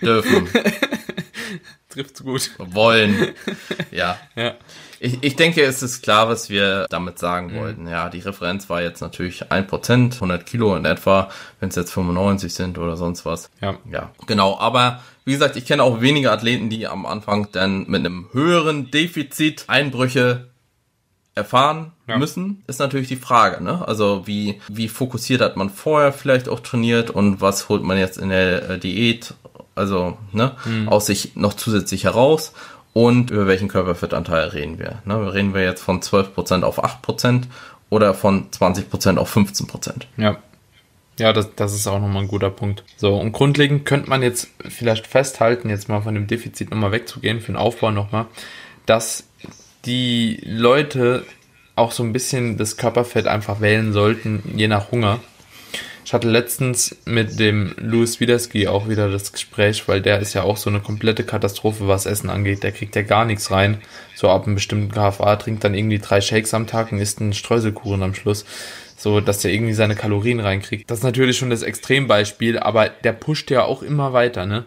Dürfen. 0.00 0.48
Trifft's 1.90 2.22
gut. 2.22 2.50
Wollen. 2.58 3.34
Ja. 3.90 4.18
Ja. 4.36 4.54
Ich, 5.00 5.18
ich 5.22 5.36
denke, 5.36 5.62
es 5.62 5.82
ist 5.82 6.02
klar, 6.02 6.28
was 6.28 6.50
wir 6.50 6.86
damit 6.90 7.18
sagen 7.18 7.52
mhm. 7.52 7.56
wollten. 7.56 7.88
Ja, 7.88 8.10
die 8.10 8.20
Referenz 8.20 8.68
war 8.68 8.82
jetzt 8.82 9.00
natürlich 9.00 9.50
ein 9.50 9.66
Prozent, 9.66 10.14
100 10.14 10.44
Kilo 10.44 10.76
in 10.76 10.84
etwa, 10.84 11.30
wenn 11.58 11.70
es 11.70 11.76
jetzt 11.76 11.92
95 11.92 12.52
sind 12.52 12.78
oder 12.78 12.96
sonst 12.96 13.24
was. 13.24 13.50
Ja. 13.60 13.76
Ja, 13.90 14.12
genau. 14.26 14.58
Aber 14.58 15.02
wie 15.24 15.32
gesagt, 15.32 15.56
ich 15.56 15.64
kenne 15.64 15.82
auch 15.82 16.00
wenige 16.00 16.30
Athleten, 16.30 16.68
die 16.68 16.86
am 16.86 17.06
Anfang 17.06 17.48
dann 17.52 17.86
mit 17.88 18.00
einem 18.00 18.28
höheren 18.32 18.90
Defizit 18.90 19.64
Einbrüche 19.68 20.50
erfahren 21.34 21.92
ja. 22.06 22.18
müssen, 22.18 22.62
ist 22.66 22.80
natürlich 22.80 23.08
die 23.08 23.16
Frage, 23.16 23.62
ne? 23.62 23.86
Also 23.86 24.26
wie, 24.26 24.60
wie 24.68 24.88
fokussiert 24.88 25.40
hat 25.40 25.56
man 25.56 25.70
vorher 25.70 26.12
vielleicht 26.12 26.48
auch 26.48 26.60
trainiert 26.60 27.10
und 27.10 27.40
was 27.40 27.68
holt 27.68 27.82
man 27.82 27.98
jetzt 27.98 28.18
in 28.18 28.28
der 28.28 28.68
äh, 28.70 28.78
Diät, 28.78 29.34
also 29.80 30.16
ne, 30.32 30.52
mhm. 30.64 30.88
aus 30.88 31.06
sich 31.06 31.34
noch 31.34 31.54
zusätzlich 31.54 32.04
heraus 32.04 32.52
und 32.92 33.30
über 33.30 33.46
welchen 33.46 33.68
Körperfettanteil 33.68 34.48
reden 34.48 34.78
wir. 34.78 35.02
Ne, 35.04 35.32
reden 35.32 35.54
wir 35.54 35.64
jetzt 35.64 35.82
von 35.82 36.00
12% 36.00 36.62
auf 36.62 36.84
8% 36.84 37.44
oder 37.88 38.14
von 38.14 38.50
20% 38.50 39.16
auf 39.16 39.36
15%. 39.36 40.02
Ja. 40.16 40.38
Ja, 41.18 41.34
das, 41.34 41.54
das 41.54 41.74
ist 41.74 41.86
auch 41.86 42.00
nochmal 42.00 42.22
ein 42.22 42.28
guter 42.28 42.48
Punkt. 42.48 42.82
So, 42.96 43.14
und 43.14 43.32
grundlegend 43.32 43.84
könnte 43.84 44.08
man 44.08 44.22
jetzt 44.22 44.48
vielleicht 44.66 45.06
festhalten, 45.06 45.68
jetzt 45.68 45.88
mal 45.88 46.00
von 46.00 46.14
dem 46.14 46.26
Defizit 46.26 46.70
nochmal 46.70 46.92
wegzugehen, 46.92 47.40
für 47.40 47.52
den 47.52 47.56
Aufbau 47.56 47.90
nochmal, 47.90 48.24
dass 48.86 49.24
die 49.84 50.40
Leute 50.46 51.26
auch 51.76 51.92
so 51.92 52.02
ein 52.02 52.14
bisschen 52.14 52.56
das 52.56 52.78
Körperfett 52.78 53.26
einfach 53.26 53.60
wählen 53.60 53.92
sollten, 53.92 54.42
je 54.56 54.68
nach 54.68 54.92
Hunger. 54.92 55.20
Ich 56.10 56.14
hatte 56.14 56.28
letztens 56.28 56.96
mit 57.04 57.38
dem 57.38 57.72
Louis 57.78 58.18
Widerski 58.18 58.66
auch 58.66 58.88
wieder 58.88 59.08
das 59.08 59.30
Gespräch, 59.30 59.86
weil 59.86 60.02
der 60.02 60.18
ist 60.18 60.34
ja 60.34 60.42
auch 60.42 60.56
so 60.56 60.68
eine 60.68 60.80
komplette 60.80 61.22
Katastrophe, 61.22 61.86
was 61.86 62.04
Essen 62.04 62.30
angeht. 62.30 62.64
Der 62.64 62.72
kriegt 62.72 62.96
ja 62.96 63.02
gar 63.02 63.24
nichts 63.24 63.52
rein. 63.52 63.78
So 64.16 64.28
ab 64.28 64.44
einem 64.44 64.56
bestimmten 64.56 64.90
KFA 64.90 65.36
trinkt 65.36 65.62
dann 65.62 65.72
irgendwie 65.72 66.00
drei 66.00 66.20
Shakes 66.20 66.52
am 66.52 66.66
Tag 66.66 66.90
und 66.90 66.98
isst 66.98 67.20
einen 67.20 67.32
Streuselkuchen 67.32 68.02
am 68.02 68.14
Schluss. 68.14 68.44
So, 68.96 69.20
dass 69.20 69.38
der 69.38 69.52
irgendwie 69.52 69.72
seine 69.72 69.94
Kalorien 69.94 70.40
reinkriegt. 70.40 70.90
Das 70.90 70.98
ist 70.98 71.04
natürlich 71.04 71.38
schon 71.38 71.50
das 71.50 71.62
Extrembeispiel, 71.62 72.58
aber 72.58 72.88
der 72.88 73.12
pusht 73.12 73.48
ja 73.52 73.62
auch 73.62 73.84
immer 73.84 74.12
weiter, 74.12 74.46
ne? 74.46 74.66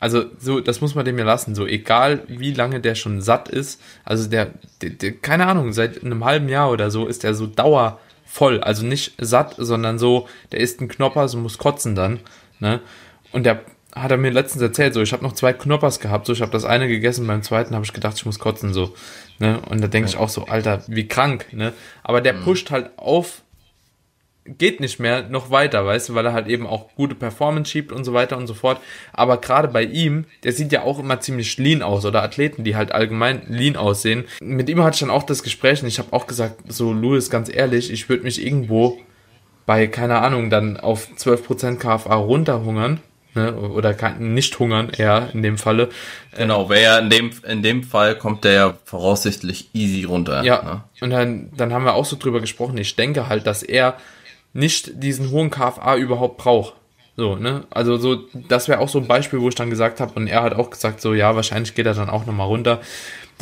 Also, 0.00 0.24
so, 0.36 0.58
das 0.58 0.80
muss 0.80 0.96
man 0.96 1.04
dem 1.04 1.16
ja 1.16 1.24
lassen. 1.24 1.54
So, 1.54 1.64
egal 1.64 2.24
wie 2.26 2.52
lange 2.52 2.80
der 2.80 2.96
schon 2.96 3.20
satt 3.20 3.48
ist, 3.48 3.80
also 4.04 4.28
der, 4.28 4.50
der, 4.80 4.90
der 4.90 5.12
keine 5.12 5.46
Ahnung, 5.46 5.72
seit 5.72 6.02
einem 6.02 6.24
halben 6.24 6.48
Jahr 6.48 6.72
oder 6.72 6.90
so 6.90 7.06
ist 7.06 7.22
der 7.22 7.34
so 7.34 7.46
dauer 7.46 8.00
voll. 8.32 8.60
Also 8.62 8.86
nicht 8.86 9.12
satt, 9.18 9.56
sondern 9.58 9.98
so, 9.98 10.26
der 10.52 10.60
isst 10.60 10.80
einen 10.80 10.88
Knopper, 10.88 11.28
so 11.28 11.36
muss 11.36 11.58
kotzen 11.58 11.94
dann. 11.94 12.20
Ne? 12.60 12.80
Und 13.30 13.44
der 13.44 13.60
hat 13.94 14.10
er 14.10 14.16
mir 14.16 14.30
letztens 14.30 14.62
erzählt, 14.62 14.94
so 14.94 15.02
ich 15.02 15.12
habe 15.12 15.22
noch 15.22 15.34
zwei 15.34 15.52
Knoppers 15.52 16.00
gehabt, 16.00 16.26
so 16.26 16.32
ich 16.32 16.40
habe 16.40 16.50
das 16.50 16.64
eine 16.64 16.88
gegessen, 16.88 17.26
beim 17.26 17.42
zweiten 17.42 17.74
habe 17.74 17.84
ich 17.84 17.92
gedacht, 17.92 18.16
ich 18.16 18.24
muss 18.24 18.38
kotzen 18.38 18.72
so, 18.72 18.94
ne? 19.38 19.60
Und 19.68 19.82
da 19.82 19.86
denke 19.86 20.08
ich 20.08 20.16
auch 20.16 20.30
so, 20.30 20.46
Alter, 20.46 20.82
wie 20.86 21.06
krank, 21.06 21.52
ne? 21.52 21.74
Aber 22.02 22.22
der 22.22 22.32
pusht 22.32 22.70
halt 22.70 22.90
auf 22.96 23.41
geht 24.44 24.80
nicht 24.80 24.98
mehr 24.98 25.28
noch 25.28 25.50
weiter, 25.50 25.86
weißt 25.86 26.08
du, 26.08 26.14
weil 26.14 26.26
er 26.26 26.32
halt 26.32 26.48
eben 26.48 26.66
auch 26.66 26.94
gute 26.96 27.14
Performance 27.14 27.70
schiebt 27.70 27.92
und 27.92 28.04
so 28.04 28.12
weiter 28.12 28.36
und 28.36 28.46
so 28.46 28.54
fort. 28.54 28.80
Aber 29.12 29.36
gerade 29.36 29.68
bei 29.68 29.84
ihm, 29.84 30.24
der 30.42 30.52
sieht 30.52 30.72
ja 30.72 30.82
auch 30.82 30.98
immer 30.98 31.20
ziemlich 31.20 31.56
lean 31.58 31.82
aus 31.82 32.04
oder 32.04 32.22
Athleten, 32.22 32.64
die 32.64 32.76
halt 32.76 32.92
allgemein 32.92 33.42
lean 33.48 33.76
aussehen. 33.76 34.24
Mit 34.40 34.68
ihm 34.68 34.82
hatte 34.82 34.94
ich 34.94 35.00
dann 35.00 35.10
auch 35.10 35.22
das 35.22 35.42
Gespräch 35.42 35.82
und 35.82 35.88
ich 35.88 35.98
habe 35.98 36.12
auch 36.12 36.26
gesagt, 36.26 36.60
so 36.72 36.92
Louis, 36.92 37.30
ganz 37.30 37.52
ehrlich, 37.52 37.92
ich 37.92 38.08
würde 38.08 38.24
mich 38.24 38.44
irgendwo 38.44 38.98
bei, 39.64 39.86
keine 39.86 40.18
Ahnung, 40.18 40.50
dann 40.50 40.76
auf 40.76 41.08
12% 41.16 41.76
KFA 41.76 42.14
runterhungern. 42.14 43.00
Ne, 43.34 43.54
oder 43.54 43.94
kein, 43.94 44.34
nicht 44.34 44.58
hungern, 44.58 44.90
eher 44.90 45.30
in 45.32 45.42
dem 45.42 45.56
Falle. 45.56 45.88
Genau, 46.36 46.68
wäre 46.68 46.82
ja 46.82 46.98
in 46.98 47.08
dem, 47.08 47.30
in 47.48 47.62
dem 47.62 47.82
Fall 47.82 48.18
kommt 48.18 48.44
der 48.44 48.52
ja 48.52 48.74
voraussichtlich 48.84 49.70
easy 49.72 50.04
runter. 50.04 50.44
Ja, 50.44 50.62
ne? 50.62 50.84
und 51.00 51.08
dann, 51.08 51.48
dann 51.56 51.72
haben 51.72 51.86
wir 51.86 51.94
auch 51.94 52.04
so 52.04 52.16
drüber 52.18 52.42
gesprochen. 52.42 52.76
Ich 52.76 52.94
denke 52.94 53.30
halt, 53.30 53.46
dass 53.46 53.62
er 53.62 53.96
nicht 54.52 55.02
diesen 55.02 55.30
hohen 55.30 55.50
KFA 55.50 55.96
überhaupt 55.96 56.38
braucht. 56.38 56.74
So, 57.16 57.36
ne? 57.36 57.64
Also 57.70 57.98
so, 57.98 58.16
das 58.48 58.68
wäre 58.68 58.80
auch 58.80 58.88
so 58.88 58.98
ein 58.98 59.06
Beispiel, 59.06 59.40
wo 59.40 59.48
ich 59.48 59.54
dann 59.54 59.70
gesagt 59.70 60.00
habe, 60.00 60.14
und 60.14 60.28
er 60.28 60.42
hat 60.42 60.54
auch 60.54 60.70
gesagt, 60.70 61.00
so 61.00 61.12
ja, 61.12 61.36
wahrscheinlich 61.36 61.74
geht 61.74 61.86
er 61.86 61.94
dann 61.94 62.08
auch 62.08 62.24
nochmal 62.24 62.46
runter, 62.46 62.80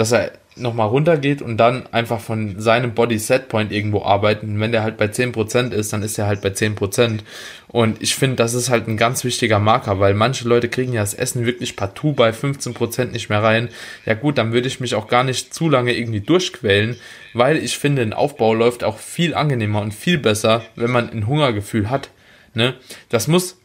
dass 0.00 0.12
er 0.12 0.32
nochmal 0.56 0.88
runter 0.88 1.18
geht 1.18 1.42
und 1.42 1.58
dann 1.58 1.86
einfach 1.92 2.20
von 2.20 2.58
seinem 2.58 2.94
Body 2.94 3.18
Set 3.18 3.48
Point 3.48 3.70
irgendwo 3.70 4.02
arbeiten. 4.02 4.58
Wenn 4.58 4.72
der 4.72 4.82
halt 4.82 4.96
bei 4.96 5.06
10% 5.06 5.72
ist, 5.72 5.92
dann 5.92 6.02
ist 6.02 6.18
er 6.18 6.26
halt 6.26 6.40
bei 6.40 6.48
10%. 6.48 7.20
Und 7.68 8.02
ich 8.02 8.14
finde, 8.14 8.36
das 8.36 8.54
ist 8.54 8.70
halt 8.70 8.88
ein 8.88 8.96
ganz 8.96 9.24
wichtiger 9.24 9.58
Marker, 9.58 10.00
weil 10.00 10.14
manche 10.14 10.48
Leute 10.48 10.70
kriegen 10.70 10.94
ja 10.94 11.02
das 11.02 11.12
Essen 11.12 11.44
wirklich 11.44 11.76
partout 11.76 12.14
bei 12.14 12.30
15% 12.30 13.12
nicht 13.12 13.28
mehr 13.28 13.42
rein. 13.42 13.68
Ja 14.06 14.14
gut, 14.14 14.38
dann 14.38 14.52
würde 14.54 14.68
ich 14.68 14.80
mich 14.80 14.94
auch 14.94 15.06
gar 15.06 15.22
nicht 15.22 15.52
zu 15.52 15.68
lange 15.68 15.92
irgendwie 15.92 16.20
durchquälen, 16.20 16.96
weil 17.34 17.58
ich 17.58 17.76
finde, 17.76 18.00
ein 18.00 18.14
Aufbau 18.14 18.54
läuft 18.54 18.82
auch 18.82 18.98
viel 18.98 19.34
angenehmer 19.34 19.82
und 19.82 19.92
viel 19.92 20.16
besser, 20.16 20.62
wenn 20.76 20.90
man 20.90 21.10
ein 21.10 21.26
Hungergefühl 21.26 21.90
hat. 21.90 22.08
Ne? 22.54 22.74
Das 23.10 23.28
muss 23.28 23.59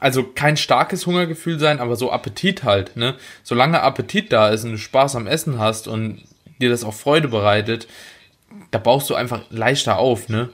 also 0.00 0.24
kein 0.24 0.56
starkes 0.56 1.06
Hungergefühl 1.06 1.58
sein, 1.58 1.80
aber 1.80 1.96
so 1.96 2.10
Appetit 2.10 2.64
halt, 2.64 2.96
ne? 2.96 3.14
Solange 3.42 3.82
Appetit 3.82 4.32
da 4.32 4.48
ist 4.48 4.64
und 4.64 4.72
du 4.72 4.78
Spaß 4.78 5.16
am 5.16 5.26
Essen 5.26 5.58
hast 5.58 5.88
und 5.88 6.22
dir 6.60 6.70
das 6.70 6.84
auch 6.84 6.94
Freude 6.94 7.28
bereitet, 7.28 7.86
da 8.70 8.78
baust 8.78 9.10
du 9.10 9.14
einfach 9.14 9.42
leichter 9.50 9.98
auf, 9.98 10.28
ne? 10.28 10.50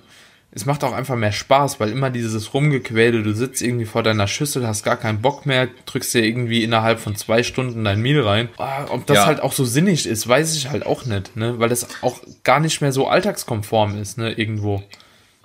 Es 0.55 0.67
macht 0.67 0.85
auch 0.85 0.93
einfach 0.93 1.17
mehr 1.17 1.33
Spaß, 1.33 1.81
weil 1.81 1.89
immer 1.89 2.11
dieses 2.11 2.53
Rumgequäle, 2.53 3.23
du 3.23 3.33
sitzt 3.33 3.63
irgendwie 3.63 3.87
vor 3.87 4.03
deiner 4.03 4.29
Schüssel, 4.29 4.67
hast 4.67 4.85
gar 4.85 4.99
keinen 4.99 5.23
Bock 5.23 5.47
mehr, 5.47 5.69
drückst 5.87 6.13
dir 6.13 6.23
irgendwie 6.23 6.63
innerhalb 6.63 7.01
von 7.01 7.17
zwei 7.17 7.43
Stunden 7.43 7.85
dein 7.85 8.03
Meal 8.03 8.21
rein. 8.21 8.51
Ah, 8.59 8.85
ob 8.91 9.07
das 9.07 9.17
ja. 9.17 9.27
halt 9.27 9.41
auch 9.41 9.53
so 9.53 9.65
sinnig 9.65 10.07
ist, 10.07 10.29
weiß 10.29 10.55
ich 10.55 10.69
halt 10.69 10.85
auch 10.85 11.07
nicht, 11.07 11.37
ne? 11.37 11.59
Weil 11.59 11.71
das 11.71 11.89
auch 12.03 12.21
gar 12.45 12.61
nicht 12.61 12.83
mehr 12.83 12.93
so 12.93 13.09
alltagskonform 13.09 13.99
ist, 13.99 14.19
ne? 14.19 14.33
Irgendwo. 14.33 14.83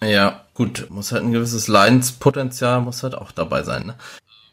Ja, 0.01 0.45
gut, 0.57 0.87
muss 0.89 1.11
halt 1.11 1.23
ein 1.23 1.31
gewisses 1.31 1.67
Leidenspotenzial 1.67 2.81
muss 2.81 3.03
halt 3.03 3.13
auch 3.13 3.31
dabei 3.31 3.61
sein, 3.61 3.85
ne? 3.85 3.95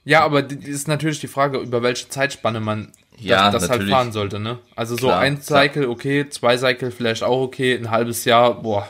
Ja, 0.04 0.22
aber 0.22 0.50
ist 0.50 0.86
natürlich 0.86 1.18
die 1.18 1.28
Frage, 1.28 1.56
über 1.56 1.82
welche 1.82 2.10
Zeitspanne 2.10 2.60
man 2.60 2.92
ja, 3.16 3.50
das, 3.50 3.62
das 3.62 3.70
halt 3.70 3.88
fahren 3.88 4.12
sollte, 4.12 4.38
ne? 4.38 4.58
Also 4.76 4.96
so 4.96 5.06
klar, 5.06 5.20
ein 5.20 5.40
Cycle, 5.40 5.84
klar. 5.84 5.92
okay, 5.92 6.28
zwei 6.28 6.58
Cycle 6.58 6.90
vielleicht 6.90 7.22
auch 7.22 7.40
okay, 7.40 7.74
ein 7.74 7.90
halbes 7.90 8.26
Jahr, 8.26 8.60
boah, 8.60 8.86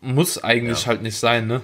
muss 0.00 0.42
eigentlich 0.42 0.82
ja. 0.82 0.86
halt 0.86 1.02
nicht 1.02 1.18
sein, 1.18 1.48
ne? 1.48 1.60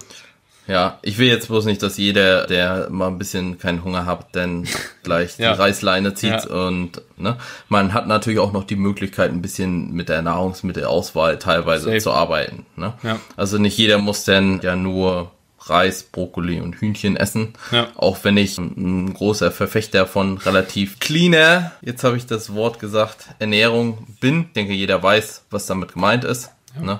Ja, 0.69 0.99
ich 1.01 1.17
will 1.17 1.27
jetzt 1.27 1.47
bloß 1.47 1.65
nicht, 1.65 1.81
dass 1.81 1.97
jeder, 1.97 2.45
der 2.45 2.89
mal 2.91 3.07
ein 3.07 3.17
bisschen 3.17 3.57
keinen 3.57 3.83
Hunger 3.83 4.05
hat, 4.05 4.27
dann 4.33 4.67
gleich 5.03 5.37
ja. 5.39 5.53
die 5.53 5.59
Reißleine 5.59 6.13
zieht 6.13 6.45
ja. 6.45 6.67
und 6.67 7.01
ne, 7.17 7.37
man 7.69 7.93
hat 7.93 8.07
natürlich 8.07 8.39
auch 8.39 8.53
noch 8.53 8.63
die 8.63 8.75
Möglichkeit, 8.75 9.31
ein 9.31 9.41
bisschen 9.41 9.91
mit 9.93 10.09
der 10.09 10.21
Nahrungsmittelauswahl 10.21 11.39
teilweise 11.39 11.85
Safe. 11.85 11.97
zu 11.97 12.11
arbeiten. 12.11 12.67
Ne? 12.75 12.93
Ja. 13.01 13.19
Also 13.35 13.57
nicht 13.57 13.77
jeder 13.77 13.97
muss 13.97 14.25
denn 14.25 14.59
ja 14.61 14.75
nur 14.75 15.31
Reis, 15.61 16.03
Brokkoli 16.03 16.61
und 16.61 16.75
Hühnchen 16.75 17.17
essen. 17.17 17.53
Ja. 17.71 17.87
Auch 17.95 18.23
wenn 18.23 18.37
ich 18.37 18.57
ein 18.57 19.13
großer 19.13 19.51
Verfechter 19.51 20.05
von 20.05 20.37
relativ 20.37 20.99
cleaner, 20.99 21.71
jetzt 21.81 22.03
habe 22.03 22.17
ich 22.17 22.27
das 22.27 22.53
Wort 22.53 22.79
gesagt, 22.79 23.25
Ernährung 23.39 24.07
bin. 24.21 24.45
Ich 24.47 24.53
denke, 24.53 24.73
jeder 24.73 25.01
weiß, 25.01 25.45
was 25.49 25.65
damit 25.65 25.93
gemeint 25.93 26.23
ist. 26.23 26.51
Ja. 26.75 26.81
Ne? 26.81 26.99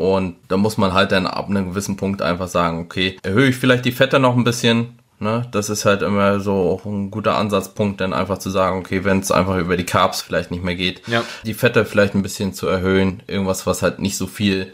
Und 0.00 0.36
da 0.48 0.56
muss 0.56 0.78
man 0.78 0.94
halt 0.94 1.12
dann 1.12 1.26
ab 1.26 1.48
einem 1.48 1.70
gewissen 1.70 1.96
Punkt 1.96 2.22
einfach 2.22 2.48
sagen, 2.48 2.80
okay, 2.80 3.18
erhöhe 3.22 3.48
ich 3.50 3.56
vielleicht 3.56 3.84
die 3.84 3.92
Fette 3.92 4.18
noch 4.18 4.36
ein 4.36 4.44
bisschen. 4.44 4.98
Ne? 5.18 5.46
Das 5.50 5.68
ist 5.68 5.84
halt 5.84 6.00
immer 6.00 6.40
so 6.40 6.52
auch 6.52 6.86
ein 6.86 7.10
guter 7.10 7.36
Ansatzpunkt, 7.36 8.00
dann 8.00 8.14
einfach 8.14 8.38
zu 8.38 8.48
sagen, 8.48 8.78
okay, 8.78 9.04
wenn 9.04 9.20
es 9.20 9.30
einfach 9.30 9.58
über 9.58 9.76
die 9.76 9.84
Carbs 9.84 10.22
vielleicht 10.22 10.50
nicht 10.50 10.64
mehr 10.64 10.76
geht, 10.76 11.06
ja. 11.08 11.22
die 11.44 11.52
Fette 11.52 11.84
vielleicht 11.84 12.14
ein 12.14 12.22
bisschen 12.22 12.54
zu 12.54 12.66
erhöhen. 12.66 13.22
Irgendwas, 13.26 13.66
was 13.66 13.82
halt 13.82 13.98
nicht 13.98 14.16
so 14.16 14.26
viel 14.26 14.72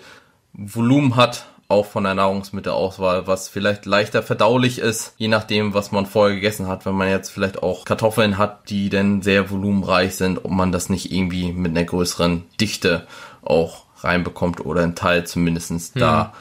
Volumen 0.53 1.17
hat, 1.17 1.47
auch 1.69 1.87
von 1.87 2.05
der 2.05 2.15
Nahrungsmittelauswahl, 2.15 3.27
was 3.27 3.49
vielleicht 3.49 3.87
leichter 3.87 4.23
verdaulich 4.23 4.79
ist, 4.79 5.15
je 5.17 5.27
nachdem, 5.27 5.75
was 5.75 5.91
man 5.91 6.07
vorher 6.07 6.37
gegessen 6.37 6.69
hat. 6.69 6.87
Wenn 6.87 6.95
man 6.95 7.09
jetzt 7.09 7.31
vielleicht 7.31 7.63
auch 7.63 7.85
Kartoffeln 7.85 8.39
hat, 8.39 8.71
die 8.71 8.89
dann 8.89 9.23
sehr 9.23 9.51
volumenreich 9.51 10.15
sind, 10.15 10.45
ob 10.45 10.53
man 10.53 10.71
das 10.71 10.89
nicht 10.91 11.11
irgendwie 11.13 11.53
mit 11.53 11.73
einer 11.73 11.85
größeren 11.85 12.45
Dichte 12.61 13.07
auch 13.43 13.86
reinbekommt 13.99 14.65
oder 14.65 14.83
ein 14.83 14.95
Teil 14.95 15.27
zumindestens 15.27 15.95
hm. 15.95 16.01
da 16.01 16.33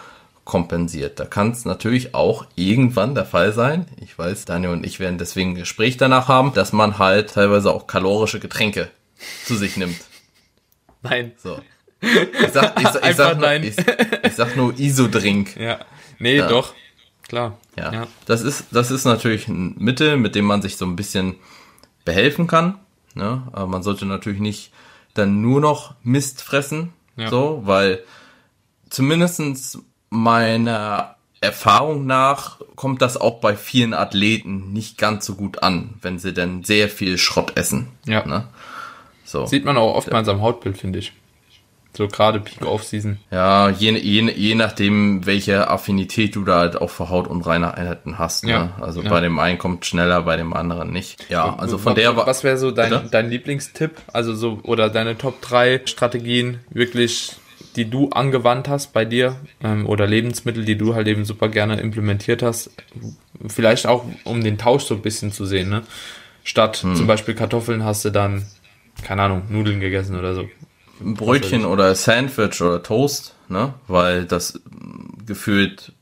kompensiert. 0.46 1.20
Da 1.20 1.26
kann 1.26 1.52
es 1.52 1.66
natürlich 1.66 2.14
auch 2.14 2.46
irgendwann 2.56 3.16
der 3.16 3.26
Fall 3.26 3.52
sein. 3.52 3.88
Ich 4.00 4.18
weiß, 4.18 4.46
Daniel 4.46 4.72
und 4.72 4.86
ich 4.86 5.00
werden 5.00 5.18
deswegen 5.18 5.52
ein 5.52 5.56
Gespräch 5.56 5.98
danach 5.98 6.28
haben, 6.28 6.54
dass 6.54 6.72
man 6.72 7.00
halt 7.00 7.34
teilweise 7.34 7.72
auch 7.72 7.88
kalorische 7.88 8.40
Getränke 8.40 8.90
zu 9.44 9.56
sich 9.56 9.76
nimmt. 9.76 9.98
Nein. 11.02 11.32
So. 11.38 11.60
Ich 12.02 12.52
sag, 12.54 12.80
ich, 12.80 12.88
ich, 12.88 13.10
ich 13.10 13.16
sag, 13.16 13.40
nur, 13.40 13.52
ich, 13.54 13.76
ich, 14.24 14.34
sag 14.34 14.56
nur 14.56 14.78
Isodrink. 14.78 15.58
Ja. 15.58 15.80
Nee, 16.20 16.38
ja. 16.38 16.48
doch. 16.48 16.74
Klar. 17.28 17.58
Ja. 17.76 17.92
ja. 17.92 18.08
Das 18.28 18.42
ist, 18.42 18.66
das 18.72 18.92
ist 18.92 19.06
natürlich 19.06 19.48
ein 19.48 19.76
Mittel, 19.78 20.18
mit 20.18 20.36
dem 20.36 20.46
man 20.46 20.62
sich 20.62 20.78
so 20.78 20.86
ein 20.86 20.96
bisschen 20.96 21.36
behelfen 22.04 22.46
kann. 22.46 22.80
Ne? 23.16 23.48
Aber 23.52 23.68
man 23.68 23.82
sollte 23.82 24.06
natürlich 24.06 24.40
nicht 24.40 24.72
dann 25.16 25.42
nur 25.42 25.62
noch 25.62 25.96
Mist 26.04 26.44
fressen, 26.44 26.94
ja. 27.18 27.30
So, 27.30 27.62
weil 27.66 28.04
zumindestens 28.90 29.80
meiner 30.10 31.16
Erfahrung 31.42 32.06
nach 32.06 32.60
kommt 32.76 33.02
das 33.02 33.18
auch 33.18 33.40
bei 33.40 33.56
vielen 33.56 33.94
Athleten 33.94 34.74
nicht 34.74 34.98
ganz 34.98 35.26
so 35.26 35.36
gut 35.36 35.64
an, 35.64 35.96
wenn 36.02 36.20
sie 36.20 36.34
denn 36.34 36.64
sehr 36.64 36.90
viel 36.90 37.18
Schrott 37.18 37.54
essen. 37.56 37.90
Ja. 38.06 38.26
Ne? 38.26 38.48
So. 39.24 39.46
Sieht 39.46 39.66
man 39.66 39.78
auch 39.78 39.96
oftmals 39.96 40.28
am 40.28 40.42
Hautbild, 40.42 40.78
finde 40.78 41.00
ich. 41.00 41.14
So 41.96 42.10
gerade 42.10 42.42
Peak 42.42 42.66
Off-Season. 42.66 43.20
Ja, 43.32 43.70
je, 43.70 43.92
je, 43.92 44.30
je 44.32 44.56
nachdem, 44.56 45.26
welche 45.26 45.70
Affinität 45.70 46.36
du 46.36 46.44
da 46.44 46.60
halt 46.60 46.82
auch 46.82 46.90
für 46.90 47.10
Haut 47.10 47.28
und 47.28 47.46
reine 47.46 47.74
Einheiten 47.74 48.20
hast. 48.20 48.44
Ne? 48.44 48.52
Ja, 48.52 48.70
also 48.82 49.02
ja. 49.02 49.10
bei 49.10 49.22
dem 49.22 49.40
einen 49.40 49.58
kommt 49.58 49.86
schneller, 49.86 50.22
bei 50.24 50.36
dem 50.36 50.54
anderen 50.54 50.92
nicht. 50.92 51.30
Ja, 51.30 51.56
also 51.56 51.78
von 51.78 51.92
was, 51.92 51.96
der 51.96 52.18
Was 52.18 52.44
wäre 52.44 52.58
so 52.58 52.72
dein, 52.72 53.10
dein 53.12 53.30
Lieblingstipp? 53.30 53.92
Also 54.12 54.36
so, 54.36 54.60
oder 54.64 54.90
deine 54.90 55.18
Top 55.18 55.42
3 55.42 55.84
Strategien 55.86 56.60
wirklich, 56.70 57.38
die 57.78 57.90
du 57.90 58.10
angewandt 58.10 58.68
hast 58.68 58.92
bei 58.92 59.06
dir 59.06 59.38
ähm, 59.64 59.88
oder 59.88 60.06
Lebensmittel, 60.06 60.66
die 60.66 60.78
du 60.78 60.96
halt 60.96 61.08
eben 61.08 61.24
super 61.24 61.48
gerne 61.48 61.80
implementiert 61.80 62.44
hast. 62.44 62.72
Vielleicht 63.48 63.88
auch, 63.88 64.04
um 64.26 64.44
den 64.44 64.58
Tausch 64.58 64.84
so 64.84 64.96
ein 64.96 65.02
bisschen 65.02 65.32
zu 65.32 65.46
sehen, 65.46 65.70
ne? 65.70 65.84
Statt 66.44 66.78
hm. 66.78 66.96
zum 66.96 67.08
Beispiel 67.08 67.34
Kartoffeln 67.34 67.84
hast 67.84 68.06
du 68.06 68.12
dann, 68.12 68.46
keine 69.04 69.24
Ahnung, 69.24 69.44
Nudeln 69.50 69.80
gegessen 69.80 70.18
oder 70.18 70.36
so. 70.36 70.48
Brötchen 71.00 71.66
oder 71.66 71.94
Sandwich 71.96 72.62
oder 72.62 72.82
Toast, 72.82 73.36
ne? 73.50 73.74
Weil 73.88 74.26
das 74.26 74.60
gefühlt 75.26 75.94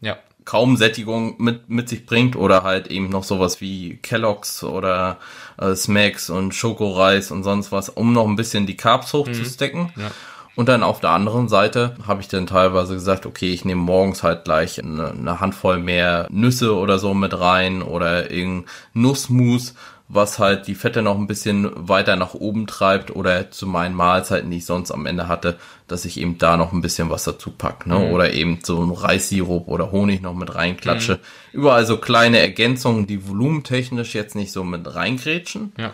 ja. 0.00 0.16
kaum 0.44 0.76
Sättigung 0.76 1.36
mit, 1.38 1.68
mit 1.68 1.88
sich 1.88 2.06
bringt 2.06 2.36
oder 2.36 2.62
halt 2.62 2.88
eben 2.88 3.08
noch 3.08 3.24
sowas 3.24 3.60
wie 3.60 3.96
Kellogg's 3.96 4.62
oder 4.62 5.18
äh, 5.58 5.74
Smacks 5.74 6.30
und 6.30 6.54
Schokoreis 6.54 7.30
und 7.30 7.42
sonst 7.42 7.72
was, 7.72 7.88
um 7.88 8.12
noch 8.12 8.26
ein 8.26 8.36
bisschen 8.36 8.66
die 8.66 8.76
Carbs 8.76 9.12
hochzustecken. 9.12 9.92
Mhm. 9.94 10.02
Ja. 10.02 10.10
Und 10.56 10.70
dann 10.70 10.82
auf 10.82 11.00
der 11.00 11.10
anderen 11.10 11.48
Seite 11.48 11.94
habe 12.06 12.22
ich 12.22 12.28
dann 12.28 12.46
teilweise 12.46 12.94
gesagt, 12.94 13.26
okay, 13.26 13.52
ich 13.52 13.66
nehme 13.66 13.82
morgens 13.82 14.22
halt 14.22 14.44
gleich 14.44 14.82
eine, 14.82 15.10
eine 15.10 15.38
Handvoll 15.38 15.78
mehr 15.78 16.26
Nüsse 16.30 16.74
oder 16.74 16.98
so 16.98 17.12
mit 17.12 17.38
rein 17.38 17.82
oder 17.82 18.30
irgendein 18.30 18.70
Nussmus 18.94 19.74
was 20.08 20.38
halt 20.38 20.68
die 20.68 20.76
Fette 20.76 21.02
noch 21.02 21.16
ein 21.16 21.26
bisschen 21.26 21.70
weiter 21.74 22.14
nach 22.14 22.34
oben 22.34 22.66
treibt 22.66 23.14
oder 23.14 23.50
zu 23.50 23.66
meinen 23.66 23.94
Mahlzeiten, 23.94 24.50
die 24.50 24.58
ich 24.58 24.66
sonst 24.66 24.92
am 24.92 25.04
Ende 25.04 25.26
hatte, 25.26 25.58
dass 25.88 26.04
ich 26.04 26.20
eben 26.20 26.38
da 26.38 26.56
noch 26.56 26.72
ein 26.72 26.80
bisschen 26.80 27.10
was 27.10 27.24
dazu 27.24 27.50
pack, 27.50 27.86
ne? 27.86 27.98
Mhm. 27.98 28.12
Oder 28.12 28.32
eben 28.32 28.58
so 28.62 28.82
ein 28.82 28.92
Reissirup 28.92 29.66
oder 29.66 29.90
Honig 29.90 30.22
noch 30.22 30.34
mit 30.34 30.54
reinklatsche. 30.54 31.14
Mhm. 31.14 31.18
Überall 31.60 31.86
so 31.86 31.96
kleine 31.96 32.38
Ergänzungen, 32.38 33.06
die 33.06 33.28
volumentechnisch 33.28 34.14
jetzt 34.14 34.36
nicht 34.36 34.52
so 34.52 34.62
mit 34.62 34.94
reingrätschen, 34.94 35.72
ja. 35.76 35.92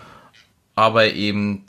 aber 0.75 1.13
eben 1.13 1.65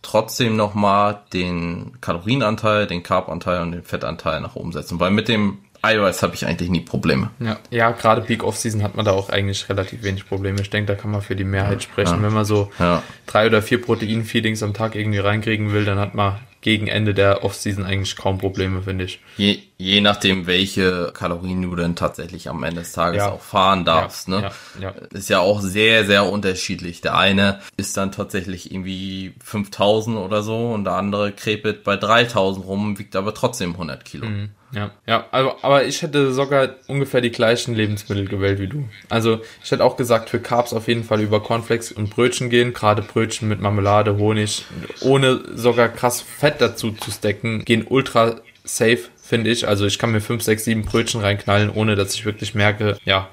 trotzdem 0.00 0.56
nochmal 0.56 1.24
den 1.32 2.00
Kalorienanteil, 2.00 2.86
den 2.86 3.02
Carbanteil 3.02 3.60
und 3.60 3.72
den 3.72 3.82
Fettanteil 3.82 4.40
nach 4.40 4.54
oben 4.54 4.72
setzen. 4.72 5.00
Weil 5.00 5.10
mit 5.10 5.28
dem 5.28 5.58
iOS 5.84 6.22
habe 6.22 6.34
ich 6.34 6.46
eigentlich 6.46 6.70
nie 6.70 6.80
Probleme. 6.80 7.30
Ja, 7.40 7.58
ja 7.70 7.90
gerade 7.90 8.22
Peak 8.22 8.44
Off-Season 8.44 8.82
hat 8.82 8.94
man 8.96 9.04
da 9.04 9.12
auch 9.12 9.28
eigentlich 9.30 9.68
relativ 9.68 10.02
wenig 10.02 10.26
Probleme. 10.28 10.60
Ich 10.60 10.70
denke, 10.70 10.92
da 10.92 11.00
kann 11.00 11.10
man 11.10 11.22
für 11.22 11.36
die 11.36 11.44
Mehrheit 11.44 11.82
sprechen. 11.82 12.16
Ja. 12.16 12.22
Wenn 12.22 12.32
man 12.32 12.44
so 12.44 12.70
Ja. 12.78 13.02
drei 13.26 13.46
oder 13.46 13.62
vier 13.62 13.80
Protein-Feedings 13.80 14.62
am 14.62 14.74
Tag 14.74 14.94
irgendwie 14.94 15.18
reinkriegen 15.18 15.72
will, 15.72 15.84
dann 15.84 15.98
hat 15.98 16.14
man 16.14 16.38
gegen 16.60 16.88
Ende 16.88 17.14
der 17.14 17.44
Off-Season 17.44 17.84
eigentlich 17.84 18.16
kaum 18.16 18.38
Probleme, 18.38 18.82
finde 18.82 19.04
ich. 19.04 19.20
Je, 19.36 19.60
je 19.78 20.00
nachdem, 20.00 20.46
welche 20.46 21.10
Kalorien 21.12 21.62
du 21.62 21.76
denn 21.76 21.96
tatsächlich 21.96 22.48
am 22.48 22.62
Ende 22.62 22.80
des 22.80 22.92
Tages 22.92 23.18
Ja. 23.18 23.32
auch 23.32 23.42
fahren 23.42 23.84
darfst. 23.84 24.28
Ja, 24.28 24.40
ne? 24.40 24.50
ja. 24.80 24.94
Ist 25.12 25.28
ja 25.28 25.40
auch 25.40 25.60
sehr, 25.60 26.06
sehr 26.06 26.24
unterschiedlich. 26.30 27.00
Der 27.02 27.16
eine 27.16 27.60
ist 27.76 27.96
dann 27.96 28.12
tatsächlich 28.12 28.70
irgendwie 28.72 29.34
5000 29.44 30.16
oder 30.16 30.42
so 30.42 30.72
und 30.72 30.84
der 30.84 30.94
andere 30.94 31.32
krepelt 31.32 31.84
bei 31.84 31.96
3000 31.96 32.66
rum, 32.66 32.98
wiegt 32.98 33.16
aber 33.16 33.34
trotzdem 33.34 33.72
100 33.72 34.04
Kilo. 34.04 34.26
Ja, 34.72 34.90
ja, 35.06 35.26
also, 35.30 35.54
aber 35.62 35.84
ich 35.84 36.02
hätte 36.02 36.32
sogar 36.32 36.70
ungefähr 36.88 37.20
die 37.20 37.30
gleichen 37.30 37.74
Lebensmittel 37.74 38.26
gewählt 38.26 38.58
wie 38.58 38.66
du. 38.66 38.88
Also 39.08 39.40
ich 39.62 39.70
hätte 39.70 39.84
auch 39.84 39.96
gesagt, 39.96 40.28
für 40.28 40.40
Carbs 40.40 40.72
auf 40.72 40.88
jeden 40.88 41.04
Fall 41.04 41.20
über 41.20 41.40
Cornflakes 41.40 41.92
und 41.92 42.10
Brötchen 42.10 42.50
gehen. 42.50 42.72
Gerade 42.72 43.02
Brötchen 43.02 43.48
mit 43.48 43.60
Marmelade, 43.60 44.16
Honig, 44.16 44.64
ohne 45.02 45.40
sogar 45.54 45.88
krass 45.88 46.20
Fett 46.20 46.60
dazu 46.60 46.90
zu 46.92 47.10
stacken, 47.10 47.64
gehen 47.64 47.86
ultra 47.88 48.36
safe, 48.64 49.04
finde 49.26 49.50
ich. 49.50 49.66
Also 49.66 49.86
ich 49.86 49.98
kann 49.98 50.12
mir 50.12 50.20
5, 50.20 50.42
6, 50.42 50.64
7 50.64 50.84
Brötchen 50.84 51.20
reinknallen, 51.20 51.70
ohne 51.70 51.96
dass 51.96 52.14
ich 52.14 52.24
wirklich 52.24 52.54
merke, 52.54 52.98
ja, 53.04 53.28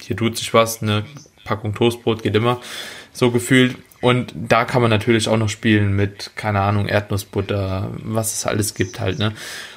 hier 0.00 0.16
tut 0.16 0.36
sich 0.36 0.52
was, 0.52 0.82
eine 0.82 1.04
Packung 1.44 1.74
Toastbrot 1.74 2.22
geht 2.22 2.34
immer, 2.34 2.60
so 3.12 3.30
gefühlt. 3.30 3.76
Und 4.00 4.32
da 4.34 4.64
kann 4.64 4.82
man 4.82 4.90
natürlich 4.90 5.28
auch 5.28 5.36
noch 5.36 5.48
spielen 5.48 5.96
mit, 5.96 6.32
keine 6.36 6.60
Ahnung, 6.60 6.86
Erdnussbutter, 6.86 7.90
was 8.02 8.34
es 8.34 8.46
alles 8.46 8.74
gibt 8.74 9.00
halt, 9.00 9.18
ne? 9.18 9.32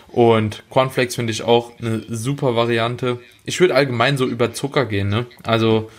Und 0.09 0.64
Cornflakes 0.70 1.16
finde 1.16 1.32
ich 1.32 1.43
auch 1.43 1.72
eine 1.80 2.03
super 2.09 2.55
Variante. 2.55 3.20
Ich 3.45 3.62
würde 3.62 3.76
allgemein 3.76 4.18
so 4.18 4.28
über 4.28 4.53
Zucker 4.53 4.86
gehen, 4.86 5.07
ne? 5.07 5.26
Also 5.43 5.89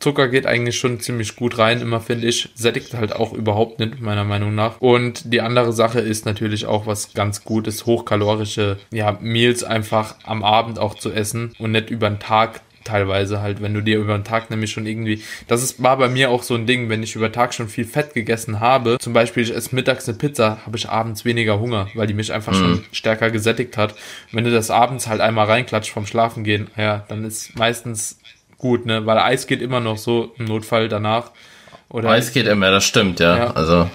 Zucker 0.00 0.28
geht 0.28 0.46
eigentlich 0.46 0.78
schon 0.78 1.00
ziemlich 1.00 1.36
gut 1.36 1.58
rein, 1.58 1.80
immer 1.80 2.00
finde 2.00 2.28
ich. 2.28 2.50
Sättigt 2.54 2.94
halt 2.94 3.14
auch 3.14 3.32
überhaupt 3.32 3.80
nicht, 3.80 4.00
meiner 4.00 4.24
Meinung 4.24 4.54
nach. 4.54 4.80
Und 4.80 5.32
die 5.32 5.40
andere 5.40 5.72
Sache 5.72 6.00
ist 6.00 6.24
natürlich 6.24 6.66
auch 6.66 6.86
was 6.86 7.14
ganz 7.14 7.44
Gutes, 7.44 7.86
hochkalorische 7.86 8.78
ja, 8.92 9.18
Meals 9.20 9.64
einfach 9.64 10.16
am 10.24 10.44
Abend 10.44 10.78
auch 10.78 10.94
zu 10.94 11.10
essen 11.10 11.52
und 11.58 11.72
nicht 11.72 11.90
über 11.90 12.08
den 12.08 12.20
Tag 12.20 12.60
teilweise 12.88 13.42
halt, 13.42 13.60
wenn 13.60 13.74
du 13.74 13.82
dir 13.82 13.98
über 13.98 14.16
den 14.16 14.24
Tag 14.24 14.50
nämlich 14.50 14.70
schon 14.70 14.86
irgendwie, 14.86 15.22
das 15.46 15.62
ist, 15.62 15.82
war 15.82 15.98
bei 15.98 16.08
mir 16.08 16.30
auch 16.30 16.42
so 16.42 16.54
ein 16.54 16.66
Ding, 16.66 16.88
wenn 16.88 17.02
ich 17.02 17.14
über 17.14 17.28
den 17.28 17.34
Tag 17.34 17.52
schon 17.52 17.68
viel 17.68 17.84
Fett 17.84 18.14
gegessen 18.14 18.60
habe, 18.60 18.96
zum 18.98 19.12
Beispiel 19.12 19.42
ich 19.42 19.54
esse 19.54 19.74
mittags 19.74 20.08
eine 20.08 20.16
Pizza, 20.16 20.58
habe 20.64 20.76
ich 20.76 20.88
abends 20.88 21.24
weniger 21.24 21.60
Hunger, 21.60 21.88
weil 21.94 22.06
die 22.06 22.14
mich 22.14 22.32
einfach 22.32 22.54
schon 22.54 22.84
stärker 22.92 23.30
gesättigt 23.30 23.76
hat. 23.76 23.94
Wenn 24.32 24.44
du 24.44 24.50
das 24.50 24.70
abends 24.70 25.06
halt 25.06 25.20
einmal 25.20 25.46
reinklatscht 25.46 25.92
vom 25.92 26.06
Schlafen 26.06 26.44
gehen, 26.44 26.68
ja, 26.76 27.04
dann 27.08 27.24
ist 27.24 27.58
meistens 27.58 28.18
gut, 28.58 28.86
ne, 28.86 29.06
weil 29.06 29.18
Eis 29.18 29.46
geht 29.46 29.62
immer 29.62 29.80
noch 29.80 29.98
so 29.98 30.34
im 30.38 30.44
Notfall 30.44 30.88
danach. 30.88 31.30
Oder 31.88 32.10
Eis 32.10 32.32
geht 32.32 32.46
immer, 32.46 32.70
das 32.70 32.84
stimmt, 32.84 33.20
ja. 33.20 33.36
Ja. 33.36 33.50
Also, 33.52 33.88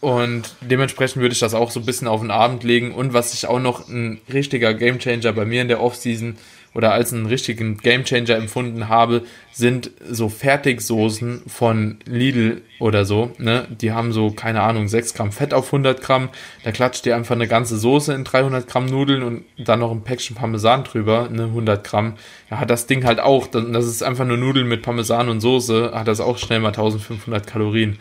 und 0.00 0.54
dementsprechend 0.62 1.20
würde 1.20 1.34
ich 1.34 1.40
das 1.40 1.52
auch 1.52 1.70
so 1.70 1.80
ein 1.80 1.86
bisschen 1.86 2.08
auf 2.08 2.20
den 2.20 2.30
Abend 2.30 2.64
legen. 2.64 2.94
Und 2.94 3.12
was 3.12 3.34
ich 3.34 3.46
auch 3.46 3.60
noch 3.60 3.88
ein 3.88 4.20
richtiger 4.32 4.72
Gamechanger 4.72 5.32
bei 5.32 5.44
mir 5.44 5.60
in 5.62 5.68
der 5.68 5.82
Offseason 5.82 6.38
oder 6.72 6.92
als 6.92 7.12
einen 7.12 7.26
richtigen 7.26 7.78
Gamechanger 7.78 8.36
empfunden 8.36 8.88
habe, 8.88 9.22
sind 9.52 9.90
so 10.08 10.28
Fertigsoßen 10.28 11.42
von 11.46 11.98
Lidl 12.04 12.62
oder 12.78 13.04
so. 13.04 13.32
Ne? 13.38 13.66
Die 13.70 13.92
haben 13.92 14.12
so, 14.12 14.30
keine 14.30 14.62
Ahnung, 14.62 14.86
6 14.86 15.14
Gramm 15.14 15.32
Fett 15.32 15.52
auf 15.52 15.66
100 15.66 16.00
Gramm. 16.00 16.28
Da 16.62 16.70
klatscht 16.70 17.04
dir 17.04 17.16
einfach 17.16 17.34
eine 17.34 17.48
ganze 17.48 17.76
Soße 17.76 18.14
in 18.14 18.24
300 18.24 18.68
Gramm 18.68 18.86
Nudeln 18.86 19.22
und 19.22 19.44
dann 19.58 19.80
noch 19.80 19.90
ein 19.90 20.02
Päckchen 20.02 20.36
Parmesan 20.36 20.84
drüber, 20.84 21.28
ne, 21.30 21.44
100 21.44 21.82
Gramm. 21.82 22.14
Ja, 22.50 22.58
hat 22.58 22.70
das 22.70 22.86
Ding 22.86 23.04
halt 23.04 23.18
auch, 23.18 23.48
das 23.48 23.86
ist 23.86 24.02
einfach 24.02 24.24
nur 24.24 24.36
Nudeln 24.36 24.68
mit 24.68 24.82
Parmesan 24.82 25.28
und 25.28 25.40
Soße, 25.40 25.90
hat 25.92 26.06
das 26.06 26.20
auch 26.20 26.38
schnell 26.38 26.60
mal 26.60 26.68
1500 26.68 27.46
Kalorien. 27.46 27.98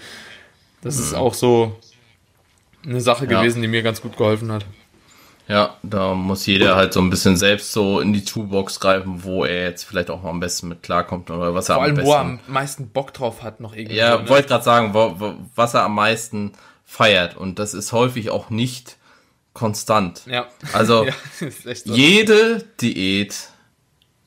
Das 0.81 0.99
ist 0.99 1.13
auch 1.13 1.33
so 1.33 1.75
eine 2.85 3.01
Sache 3.01 3.25
Ja. 3.25 3.39
gewesen, 3.41 3.61
die 3.61 3.67
mir 3.67 3.81
ganz 3.81 4.01
gut 4.01 4.15
geholfen 4.15 4.51
hat. 4.51 4.65
Ja, 5.49 5.75
da 5.81 6.13
muss 6.13 6.45
jeder 6.45 6.75
halt 6.75 6.93
so 6.93 7.01
ein 7.01 7.09
bisschen 7.09 7.35
selbst 7.35 7.71
so 7.71 7.99
in 7.99 8.13
die 8.13 8.23
Toolbox 8.23 8.79
greifen, 8.79 9.23
wo 9.23 9.43
er 9.43 9.63
jetzt 9.63 9.83
vielleicht 9.83 10.11
auch 10.11 10.21
mal 10.21 10.29
am 10.29 10.39
besten 10.39 10.67
mit 10.67 10.83
klarkommt 10.83 11.31
oder 11.31 11.55
was 11.55 11.69
er 11.69 11.75
Vor 11.75 11.83
am 11.83 11.87
allem, 11.87 11.95
besten... 11.95 12.07
wo 12.07 12.13
er 12.13 12.19
am 12.19 12.39
meisten 12.45 12.89
Bock 12.89 13.13
drauf 13.15 13.41
hat, 13.41 13.59
noch 13.59 13.75
irgendwie. 13.75 13.97
Ja, 13.97 14.19
ne? 14.19 14.29
wollte 14.29 14.47
gerade 14.47 14.63
sagen, 14.63 14.93
wo, 14.93 15.19
wo, 15.19 15.33
was 15.55 15.73
er 15.73 15.85
am 15.85 15.95
meisten 15.95 16.51
feiert. 16.85 17.35
Und 17.35 17.57
das 17.57 17.73
ist 17.73 17.93
häufig 17.93 18.29
auch 18.29 18.51
nicht 18.51 18.97
konstant. 19.53 20.21
ja. 20.27 20.47
Also 20.71 21.05
ja, 21.05 21.13
so. 21.73 21.95
jede 21.95 22.63
Diät, 22.79 23.49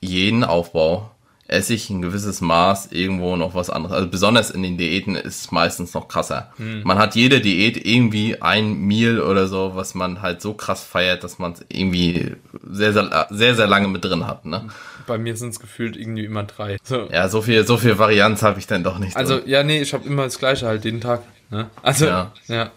jeden 0.01 0.43
Aufbau 0.43 1.12
esse 1.53 1.73
ich 1.73 1.89
ein 1.89 2.01
gewisses 2.01 2.41
Maß 2.41 2.89
irgendwo 2.91 3.35
noch 3.35 3.53
was 3.53 3.69
anderes. 3.69 3.95
Also 3.95 4.09
besonders 4.09 4.49
in 4.49 4.63
den 4.63 4.77
Diäten 4.77 5.15
ist 5.15 5.45
es 5.45 5.51
meistens 5.51 5.93
noch 5.93 6.07
krasser. 6.07 6.51
Hm. 6.57 6.81
Man 6.83 6.97
hat 6.97 7.15
jede 7.15 7.39
Diät 7.41 7.85
irgendwie 7.85 8.41
ein 8.41 8.79
Meal 8.79 9.21
oder 9.21 9.47
so, 9.47 9.73
was 9.75 9.93
man 9.93 10.21
halt 10.21 10.41
so 10.41 10.53
krass 10.53 10.83
feiert, 10.83 11.23
dass 11.23 11.39
man 11.39 11.53
es 11.53 11.65
irgendwie 11.69 12.35
sehr, 12.69 12.93
sehr, 12.93 13.27
sehr, 13.29 13.55
sehr 13.55 13.67
lange 13.67 13.87
mit 13.87 14.03
drin 14.03 14.25
hat. 14.25 14.45
Ne? 14.45 14.67
Bei 15.05 15.17
mir 15.17 15.35
sind 15.35 15.49
es 15.49 15.59
gefühlt 15.59 15.95
irgendwie 15.95 16.25
immer 16.25 16.43
drei. 16.43 16.77
So. 16.83 17.07
Ja, 17.11 17.29
so 17.29 17.41
viel, 17.41 17.65
so 17.65 17.77
viel 17.77 17.99
Varianz 17.99 18.41
habe 18.41 18.59
ich 18.59 18.67
dann 18.67 18.83
doch 18.83 18.97
nicht. 18.97 19.15
Also, 19.15 19.37
drin. 19.37 19.49
ja, 19.49 19.63
nee, 19.63 19.81
ich 19.81 19.93
habe 19.93 20.07
immer 20.07 20.23
das 20.23 20.39
Gleiche 20.39 20.65
halt 20.65 20.83
jeden 20.85 21.01
Tag. 21.01 21.21
Ne? 21.51 21.69
Also, 21.83 22.07
ja. 22.07 22.31
Ja. 22.47 22.71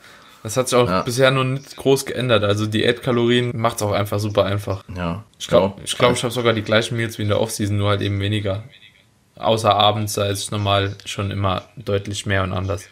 Das 0.47 0.57
hat 0.57 0.69
sich 0.69 0.79
auch 0.79 0.89
Ja. 0.89 1.03
bisher 1.03 1.33
noch 1.33 1.43
nicht 1.43 1.75
groß 1.75 2.07
geändert. 2.07 2.45
Also, 2.45 2.67
Diätkalorien 2.67 3.51
macht's 3.57 3.83
auch 3.83 3.91
einfach 3.91 4.21
super 4.21 4.45
einfach. 4.45 4.85
ja, 4.95 5.25
Ich 5.41 5.49
glaube, 5.49 5.81
ich, 5.83 5.99
glaub, 5.99 6.13
ich 6.13 6.23
habe 6.23 6.33
sogar 6.33 6.53
die 6.53 6.63
gleichen 6.63 6.97
Meals 6.97 7.19
wie 7.19 7.23
in 7.23 7.29
der 7.29 7.41
Offseason, 7.41 7.77
nur 7.77 7.89
halt 7.89 8.01
eben 8.01 8.21
weniger. 8.21 8.63
Außer 9.35 9.75
abends, 9.75 10.15
da 10.15 10.27
ist 10.27 10.53
normal 10.53 10.95
schon 11.05 11.33
immer 11.33 11.63
deutlich 11.75 12.27
mehr 12.27 12.45
und 12.45 12.53
anders. 12.53 12.85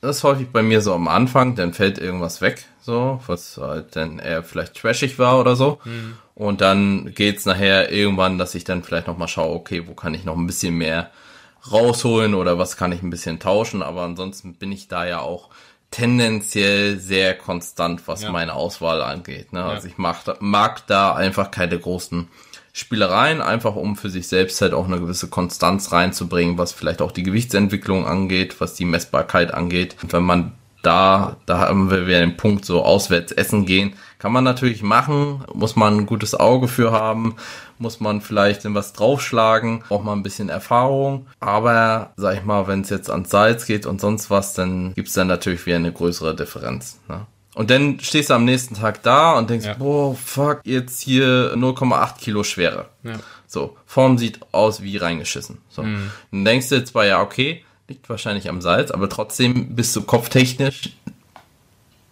Das 0.00 0.16
ist 0.16 0.24
häufig 0.24 0.48
bei 0.48 0.62
mir 0.64 0.80
so 0.80 0.92
am 0.92 1.06
Anfang, 1.06 1.54
dann 1.54 1.74
fällt 1.74 1.98
irgendwas 1.98 2.40
weg, 2.40 2.64
so, 2.80 3.20
was 3.28 3.56
halt 3.56 3.94
dann 3.94 4.18
eher 4.18 4.42
vielleicht 4.42 4.74
trashig 4.74 5.16
war 5.20 5.38
oder 5.38 5.54
so. 5.54 5.78
Und 6.34 6.60
dann 6.60 7.14
geht's 7.14 7.46
nachher 7.46 7.92
irgendwann, 7.92 8.36
dass 8.36 8.56
ich 8.56 8.64
dann 8.64 8.82
vielleicht 8.82 9.06
nochmal 9.06 9.28
schaue, 9.28 9.54
okay, 9.54 9.84
wo 9.86 9.94
kann 9.94 10.12
ich 10.14 10.24
noch 10.24 10.36
ein 10.36 10.46
bisschen 10.48 10.74
mehr 10.74 11.10
rausholen 11.70 12.34
oder 12.34 12.58
was 12.58 12.76
kann 12.76 12.90
ich 12.90 13.00
ein 13.02 13.10
bisschen 13.10 13.38
tauschen. 13.38 13.80
Aber 13.84 14.02
ansonsten 14.02 14.54
bin 14.54 14.72
ich 14.72 14.88
da 14.88 15.06
ja 15.06 15.20
auch 15.20 15.50
tendenziell 15.90 16.98
sehr 16.98 17.34
konstant, 17.36 18.06
was 18.06 18.22
Ja. 18.22 18.30
meine 18.30 18.54
Auswahl 18.54 19.02
angeht. 19.02 19.52
Ne? 19.52 19.62
Also 19.64 19.88
ich 19.88 19.98
mag 19.98 20.24
da, 20.24 20.36
mag 20.40 20.86
da 20.86 21.14
einfach 21.14 21.50
keine 21.50 21.78
großen 21.78 22.28
Spielereien, 22.72 23.40
einfach 23.42 23.74
um 23.74 23.96
für 23.96 24.10
sich 24.10 24.28
selbst 24.28 24.60
halt 24.60 24.72
auch 24.72 24.86
eine 24.86 25.00
gewisse 25.00 25.28
Konstanz 25.28 25.90
reinzubringen, 25.92 26.56
was 26.58 26.72
vielleicht 26.72 27.02
auch 27.02 27.10
die 27.12 27.24
Gewichtsentwicklung 27.24 28.06
angeht, 28.06 28.60
was 28.60 28.74
die 28.74 28.84
Messbarkeit 28.84 29.52
angeht. 29.52 29.96
Und 30.02 30.12
wenn 30.12 30.22
man 30.22 30.52
da, 30.82 31.36
da 31.46 31.58
haben 31.58 31.90
wir 31.90 32.06
wieder 32.06 32.20
den 32.20 32.36
Punkt, 32.36 32.64
so 32.64 32.82
auswärts 32.84 33.32
essen 33.32 33.66
gehen, 33.66 33.94
kann 34.20 34.32
man 34.32 34.44
natürlich 34.44 34.82
machen, 34.82 35.44
muss 35.52 35.74
man 35.76 35.96
ein 35.96 36.06
gutes 36.06 36.34
Auge 36.34 36.68
für 36.68 36.92
haben, 36.92 37.36
muss 37.78 37.98
man 38.00 38.20
vielleicht 38.20 38.64
in 38.66 38.74
was 38.74 38.92
draufschlagen, 38.92 39.82
braucht 39.88 40.04
man 40.04 40.18
ein 40.18 40.22
bisschen 40.22 40.50
Erfahrung. 40.50 41.26
Aber, 41.40 42.12
sag 42.16 42.36
ich 42.36 42.44
mal, 42.44 42.68
wenn 42.68 42.82
es 42.82 42.90
jetzt 42.90 43.10
ans 43.10 43.30
Salz 43.30 43.64
geht 43.66 43.86
und 43.86 44.00
sonst 44.00 44.30
was, 44.30 44.52
dann 44.52 44.94
gibt's 44.94 45.14
dann 45.14 45.26
natürlich 45.26 45.64
wieder 45.64 45.76
eine 45.76 45.90
größere 45.92 46.36
Differenz. 46.36 47.00
Ne? 47.08 47.26
Und 47.54 47.70
dann 47.70 47.98
stehst 48.00 48.30
du 48.30 48.34
am 48.34 48.44
nächsten 48.44 48.74
Tag 48.74 49.02
da 49.02 49.32
und 49.38 49.48
denkst, 49.50 49.66
Ja. 49.66 49.74
boah, 49.74 50.14
fuck, 50.14 50.60
jetzt 50.64 51.00
hier 51.00 51.54
0,8 51.56 52.18
Kilo 52.18 52.44
Schwere. 52.44 52.90
Ja. 53.02 53.14
So, 53.46 53.76
Form 53.86 54.18
sieht 54.18 54.38
aus 54.52 54.82
wie 54.82 54.98
reingeschissen. 54.98 55.58
So. 55.70 55.82
Dann 55.82 56.44
denkst 56.44 56.68
du 56.68 56.76
jetzt 56.76 56.92
zwar, 56.92 57.06
ja, 57.06 57.22
okay, 57.22 57.64
liegt 57.88 58.08
wahrscheinlich 58.08 58.48
am 58.50 58.60
Salz, 58.60 58.90
aber 58.90 59.08
trotzdem 59.08 59.74
bist 59.74 59.96
du 59.96 60.02
kopftechnisch, 60.02 60.90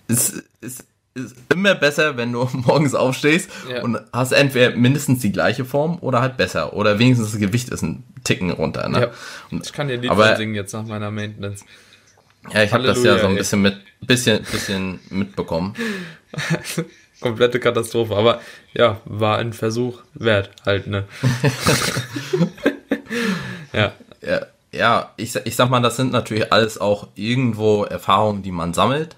ist, 0.09 0.43
ist, 0.61 0.85
ist 1.15 1.35
immer 1.53 1.75
besser, 1.75 2.17
wenn 2.17 2.33
du 2.33 2.49
morgens 2.53 2.95
aufstehst 2.95 3.51
Ja. 3.71 3.83
und 3.83 3.99
hast 4.13 4.33
entweder 4.33 4.77
mindestens 4.77 5.21
die 5.21 5.33
gleiche 5.33 5.65
Form 5.65 5.99
oder 6.01 6.21
halt 6.21 6.37
besser. 6.37 6.73
Oder 6.75 6.99
wenigstens 6.99 7.33
das 7.33 7.41
Gewicht 7.41 7.69
ist 7.71 7.83
ein 7.83 8.05
Ticken 8.25 8.51
runter. 8.51 8.89
Ne? 8.89 9.01
Ja. 9.01 9.11
Und, 9.51 9.67
Ich 9.67 9.73
kann 9.73 9.89
dir 9.89 9.97
Lied 9.97 10.11
Aber- 10.11 10.37
singen 10.37 10.55
jetzt 10.55 10.73
nach 10.73 10.85
meiner 10.87 11.11
Maintenance. 11.11 11.65
ja, 12.53 12.63
ich 12.63 12.73
habe 12.73 12.85
das 12.85 13.03
ja 13.03 13.19
so 13.19 13.27
ein 13.27 13.37
bisschen 13.37 13.63
mit, 13.63 13.77
bisschen, 14.01 14.43
bisschen 14.45 15.01
mitbekommen. 15.11 15.75
Komplette 17.21 17.59
Katastrophe. 17.59 18.15
Aber 18.15 18.41
ja, 18.75 19.01
war 19.05 19.39
ein 19.39 19.53
Versuch 19.53 20.03
wert 20.15 20.51
halt, 20.65 20.87
ne? 20.87 21.05
ja. 23.73 23.93
Ja, 24.23 24.41
ja 24.73 25.11
ich, 25.17 25.35
ich 25.37 25.57
sag 25.57 25.71
mal, 25.71 25.81
das 25.81 25.97
sind 25.97 26.13
natürlich 26.13 26.53
alles 26.53 26.79
auch 26.81 27.09
irgendwo 27.15 27.85
Erfahrungen, 27.85 28.43
die 28.43 28.53
man 28.53 28.75
sammelt 28.75 29.17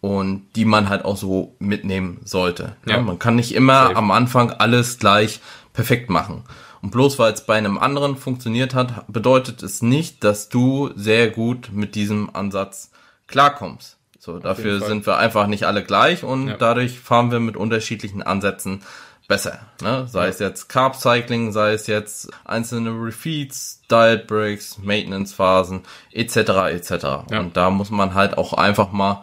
und 0.00 0.46
die 0.56 0.64
man 0.64 0.88
halt 0.88 1.04
auch 1.04 1.16
so 1.16 1.54
mitnehmen 1.58 2.20
sollte. 2.24 2.76
Ja. 2.86 2.96
Ja. 2.96 3.02
Man 3.02 3.18
kann 3.18 3.36
nicht 3.36 3.54
immer 3.54 3.84
Safe. 3.84 3.96
am 3.96 4.10
Anfang 4.10 4.50
alles 4.50 4.98
gleich 4.98 5.40
perfekt 5.72 6.10
machen. 6.10 6.44
Und 6.82 6.90
bloß 6.92 7.18
weil 7.18 7.32
es 7.34 7.42
bei 7.44 7.56
einem 7.56 7.76
anderen 7.78 8.16
funktioniert 8.16 8.74
hat, 8.74 9.06
bedeutet 9.08 9.62
es 9.62 9.82
nicht, 9.82 10.24
dass 10.24 10.48
du 10.48 10.90
sehr 10.96 11.28
gut 11.28 11.70
mit 11.72 11.94
diesem 11.94 12.34
Ansatz 12.34 12.90
klarkommst. 13.26 13.98
So, 14.18 14.38
dafür 14.38 14.78
Fall. 14.80 14.88
sind 14.88 15.06
wir 15.06 15.18
einfach 15.18 15.46
nicht 15.46 15.64
alle 15.64 15.84
gleich 15.84 16.24
und 16.24 16.48
Ja. 16.48 16.56
dadurch 16.56 16.98
fahren 16.98 17.30
wir 17.30 17.40
mit 17.40 17.56
unterschiedlichen 17.56 18.22
Ansätzen 18.22 18.82
besser. 19.28 19.60
Ne? 19.82 20.06
Sei 20.10 20.26
es 20.28 20.38
jetzt 20.40 20.68
Carb 20.68 20.96
Cycling, 20.96 21.52
sei 21.52 21.72
es 21.72 21.86
jetzt 21.86 22.30
einzelne 22.44 22.90
Refeeds, 22.90 23.80
Diet 23.90 24.26
Breaks, 24.26 24.78
Maintenance 24.78 25.32
Phasen 25.32 25.82
etc. 26.12 26.36
etc. 26.70 26.90
Ja. 27.30 27.40
Und 27.40 27.56
da 27.56 27.70
muss 27.70 27.90
man 27.90 28.14
halt 28.14 28.36
auch 28.38 28.54
einfach 28.54 28.90
mal 28.92 29.22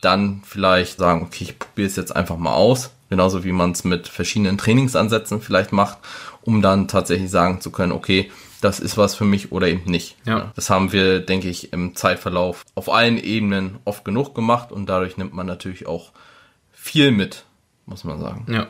dann 0.00 0.42
vielleicht 0.44 0.98
sagen, 0.98 1.22
okay, 1.22 1.44
ich 1.44 1.58
probiere 1.58 1.88
es 1.88 1.96
jetzt 1.96 2.14
einfach 2.14 2.36
mal 2.36 2.54
aus, 2.54 2.90
genauso 3.08 3.44
wie 3.44 3.52
man 3.52 3.72
es 3.72 3.84
mit 3.84 4.08
verschiedenen 4.08 4.58
Trainingsansätzen 4.58 5.40
vielleicht 5.40 5.72
macht, 5.72 5.98
um 6.42 6.62
dann 6.62 6.88
tatsächlich 6.88 7.30
sagen 7.30 7.60
zu 7.60 7.70
können, 7.70 7.92
okay, 7.92 8.30
das 8.60 8.80
ist 8.80 8.96
was 8.96 9.14
für 9.14 9.24
mich 9.24 9.52
oder 9.52 9.68
eben 9.68 9.90
nicht. 9.90 10.16
Ja. 10.24 10.52
Das 10.56 10.70
haben 10.70 10.92
wir, 10.92 11.20
denke 11.20 11.48
ich, 11.48 11.72
im 11.72 11.94
Zeitverlauf 11.94 12.64
auf 12.74 12.88
allen 12.88 13.18
Ebenen 13.18 13.78
oft 13.84 14.04
genug 14.04 14.34
gemacht 14.34 14.72
und 14.72 14.86
dadurch 14.86 15.16
nimmt 15.16 15.34
man 15.34 15.46
natürlich 15.46 15.86
auch 15.86 16.12
viel 16.72 17.10
mit, 17.10 17.44
muss 17.84 18.04
man 18.04 18.20
sagen. 18.20 18.46
Ja. 18.50 18.68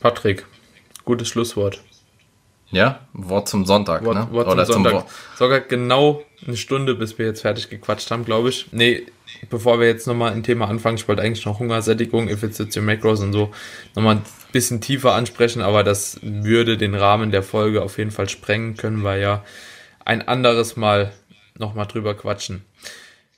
Patrick, 0.00 0.46
gutes 1.04 1.28
Schlusswort. 1.28 1.80
Ja, 2.70 3.00
Wort 3.12 3.48
zum 3.48 3.66
Sonntag, 3.66 4.04
Wort, 4.04 4.16
ne? 4.16 4.28
Wort 4.32 4.48
Oder 4.48 4.66
zum 4.66 4.82
Sonntag. 4.82 5.08
Zum 5.08 5.08
Sogar 5.36 5.60
genau 5.60 6.22
eine 6.46 6.56
Stunde, 6.56 6.94
bis 6.94 7.18
wir 7.18 7.26
jetzt 7.26 7.42
fertig 7.42 7.70
gequatscht 7.70 8.10
haben, 8.10 8.24
glaube 8.24 8.48
ich. 8.48 8.66
Nee, 8.72 9.06
bevor 9.50 9.80
wir 9.80 9.86
jetzt 9.86 10.06
nochmal 10.06 10.32
ein 10.32 10.42
Thema 10.42 10.68
anfangen, 10.68 10.96
ich 10.96 11.08
wollte 11.08 11.22
eigentlich 11.22 11.46
noch 11.46 11.58
Hungersättigung, 11.58 12.28
Effizienz 12.28 12.76
Macros 12.76 13.20
und 13.20 13.32
so 13.32 13.52
nochmal 13.94 14.16
ein 14.16 14.22
bisschen 14.52 14.80
tiefer 14.80 15.14
ansprechen, 15.14 15.62
aber 15.62 15.82
das 15.82 16.18
würde 16.22 16.76
den 16.76 16.94
Rahmen 16.94 17.30
der 17.30 17.42
Folge 17.42 17.82
auf 17.82 17.98
jeden 17.98 18.10
Fall 18.10 18.28
sprengen, 18.28 18.76
können 18.76 19.02
wir 19.02 19.16
ja 19.16 19.44
ein 20.04 20.26
anderes 20.26 20.76
Mal 20.76 21.12
nochmal 21.58 21.86
drüber 21.86 22.14
quatschen. 22.14 22.64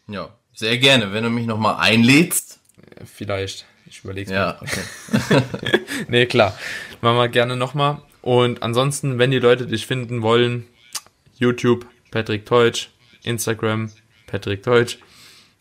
Ja, 0.09 0.31
sehr 0.53 0.79
gerne, 0.79 1.13
wenn 1.13 1.25
du 1.25 1.31
mich 1.31 1.47
nochmal 1.47 1.77
einlädst. 1.79 2.61
Vielleicht. 3.05 3.67
Ich 3.89 4.03
überlege 4.03 4.33
Ja, 4.33 4.61
okay. 4.61 5.43
nee, 6.09 6.27
klar. 6.27 6.59
Machen 7.01 7.17
wir 7.19 7.29
gerne 7.29 7.57
nochmal. 7.57 8.03
Und 8.21 8.63
ansonsten, 8.63 9.19
wenn 9.19 9.31
die 9.31 9.39
Leute 9.39 9.67
dich 9.67 9.87
finden 9.87 10.23
wollen, 10.23 10.67
YouTube, 11.37 11.87
Patrick 12.11 12.47
Teutsch, 12.47 12.89
Instagram, 13.23 13.93
Patrick 14.27 14.63
Teutsch. 14.63 14.99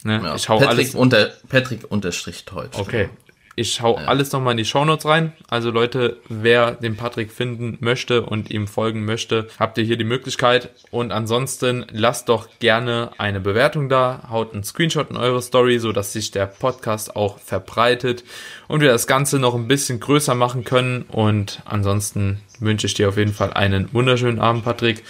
Ne? 0.06 0.22
Ja, 0.24 0.36
ich 0.36 0.48
hau 0.48 0.60
Patrick 0.60 0.78
alles. 0.78 0.96
Unter, 0.96 1.32
Patrick 1.50 1.90
unterstrich 1.90 2.46
Teutsch. 2.46 2.78
Okay, 2.78 3.10
ich 3.56 3.82
hau 3.82 3.98
ja. 3.98 4.06
alles 4.06 4.32
nochmal 4.34 4.52
in 4.52 4.58
die 4.58 4.66
Shownotes 4.66 5.06
rein. 5.06 5.32
Also 5.48 5.72
Leute, 5.72 6.18
wer 6.28 6.72
den 6.74 6.96
Patrick 6.96 7.32
finden 7.32 7.78
möchte 7.80 8.22
und 8.22 8.52
ihm 8.52 8.68
folgen 8.68 9.04
möchte, 9.06 9.48
habt 9.58 9.78
ihr 9.78 9.84
hier 9.84 9.98
die 9.98 10.04
Möglichkeit. 10.04 10.70
Und 10.92 11.12
ansonsten 11.12 11.86
lasst 11.90 12.30
doch 12.30 12.50
gerne 12.60 13.12
eine 13.18 13.40
Bewertung 13.40 13.90
da, 13.90 14.28
haut 14.30 14.54
einen 14.54 14.64
Screenshot 14.64 15.10
in 15.10 15.18
eure 15.18 15.42
Story, 15.42 15.80
so 15.80 15.92
dass 15.92 16.14
sich 16.14 16.32
der 16.32 16.48
Podcast 16.48 17.16
auch 17.16 17.40
verbreitet 17.40 18.26
und 18.68 18.82
wir 18.82 18.90
das 18.90 19.08
Ganze 19.08 19.40
noch 19.40 19.56
ein 19.56 19.68
bisschen 19.68 20.02
größer 20.02 20.36
machen 20.36 20.66
können. 20.66 21.04
Und 21.04 21.64
ansonsten 21.66 22.42
wünsche 22.60 22.88
ich 22.88 22.94
dir 22.94 23.10
auf 23.10 23.18
jeden 23.18 23.34
Fall 23.34 23.54
einen 23.54 23.92
wunderschönen 23.94 24.40
Abend, 24.40 24.66
Patrick. 24.66 25.04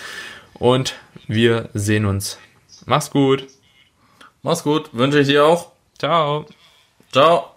Und 0.53 0.93
wir 1.27 1.69
sehen 1.73 2.05
uns. 2.05 2.37
Mach's 2.85 3.09
gut. 3.09 3.47
Mach's 4.45 4.61
gut. 4.61 4.91
Wünsche 4.93 5.21
ich 5.21 5.27
dir 5.27 5.43
auch. 5.43 5.71
Ciao. 5.97 6.45
Ciao. 7.11 7.54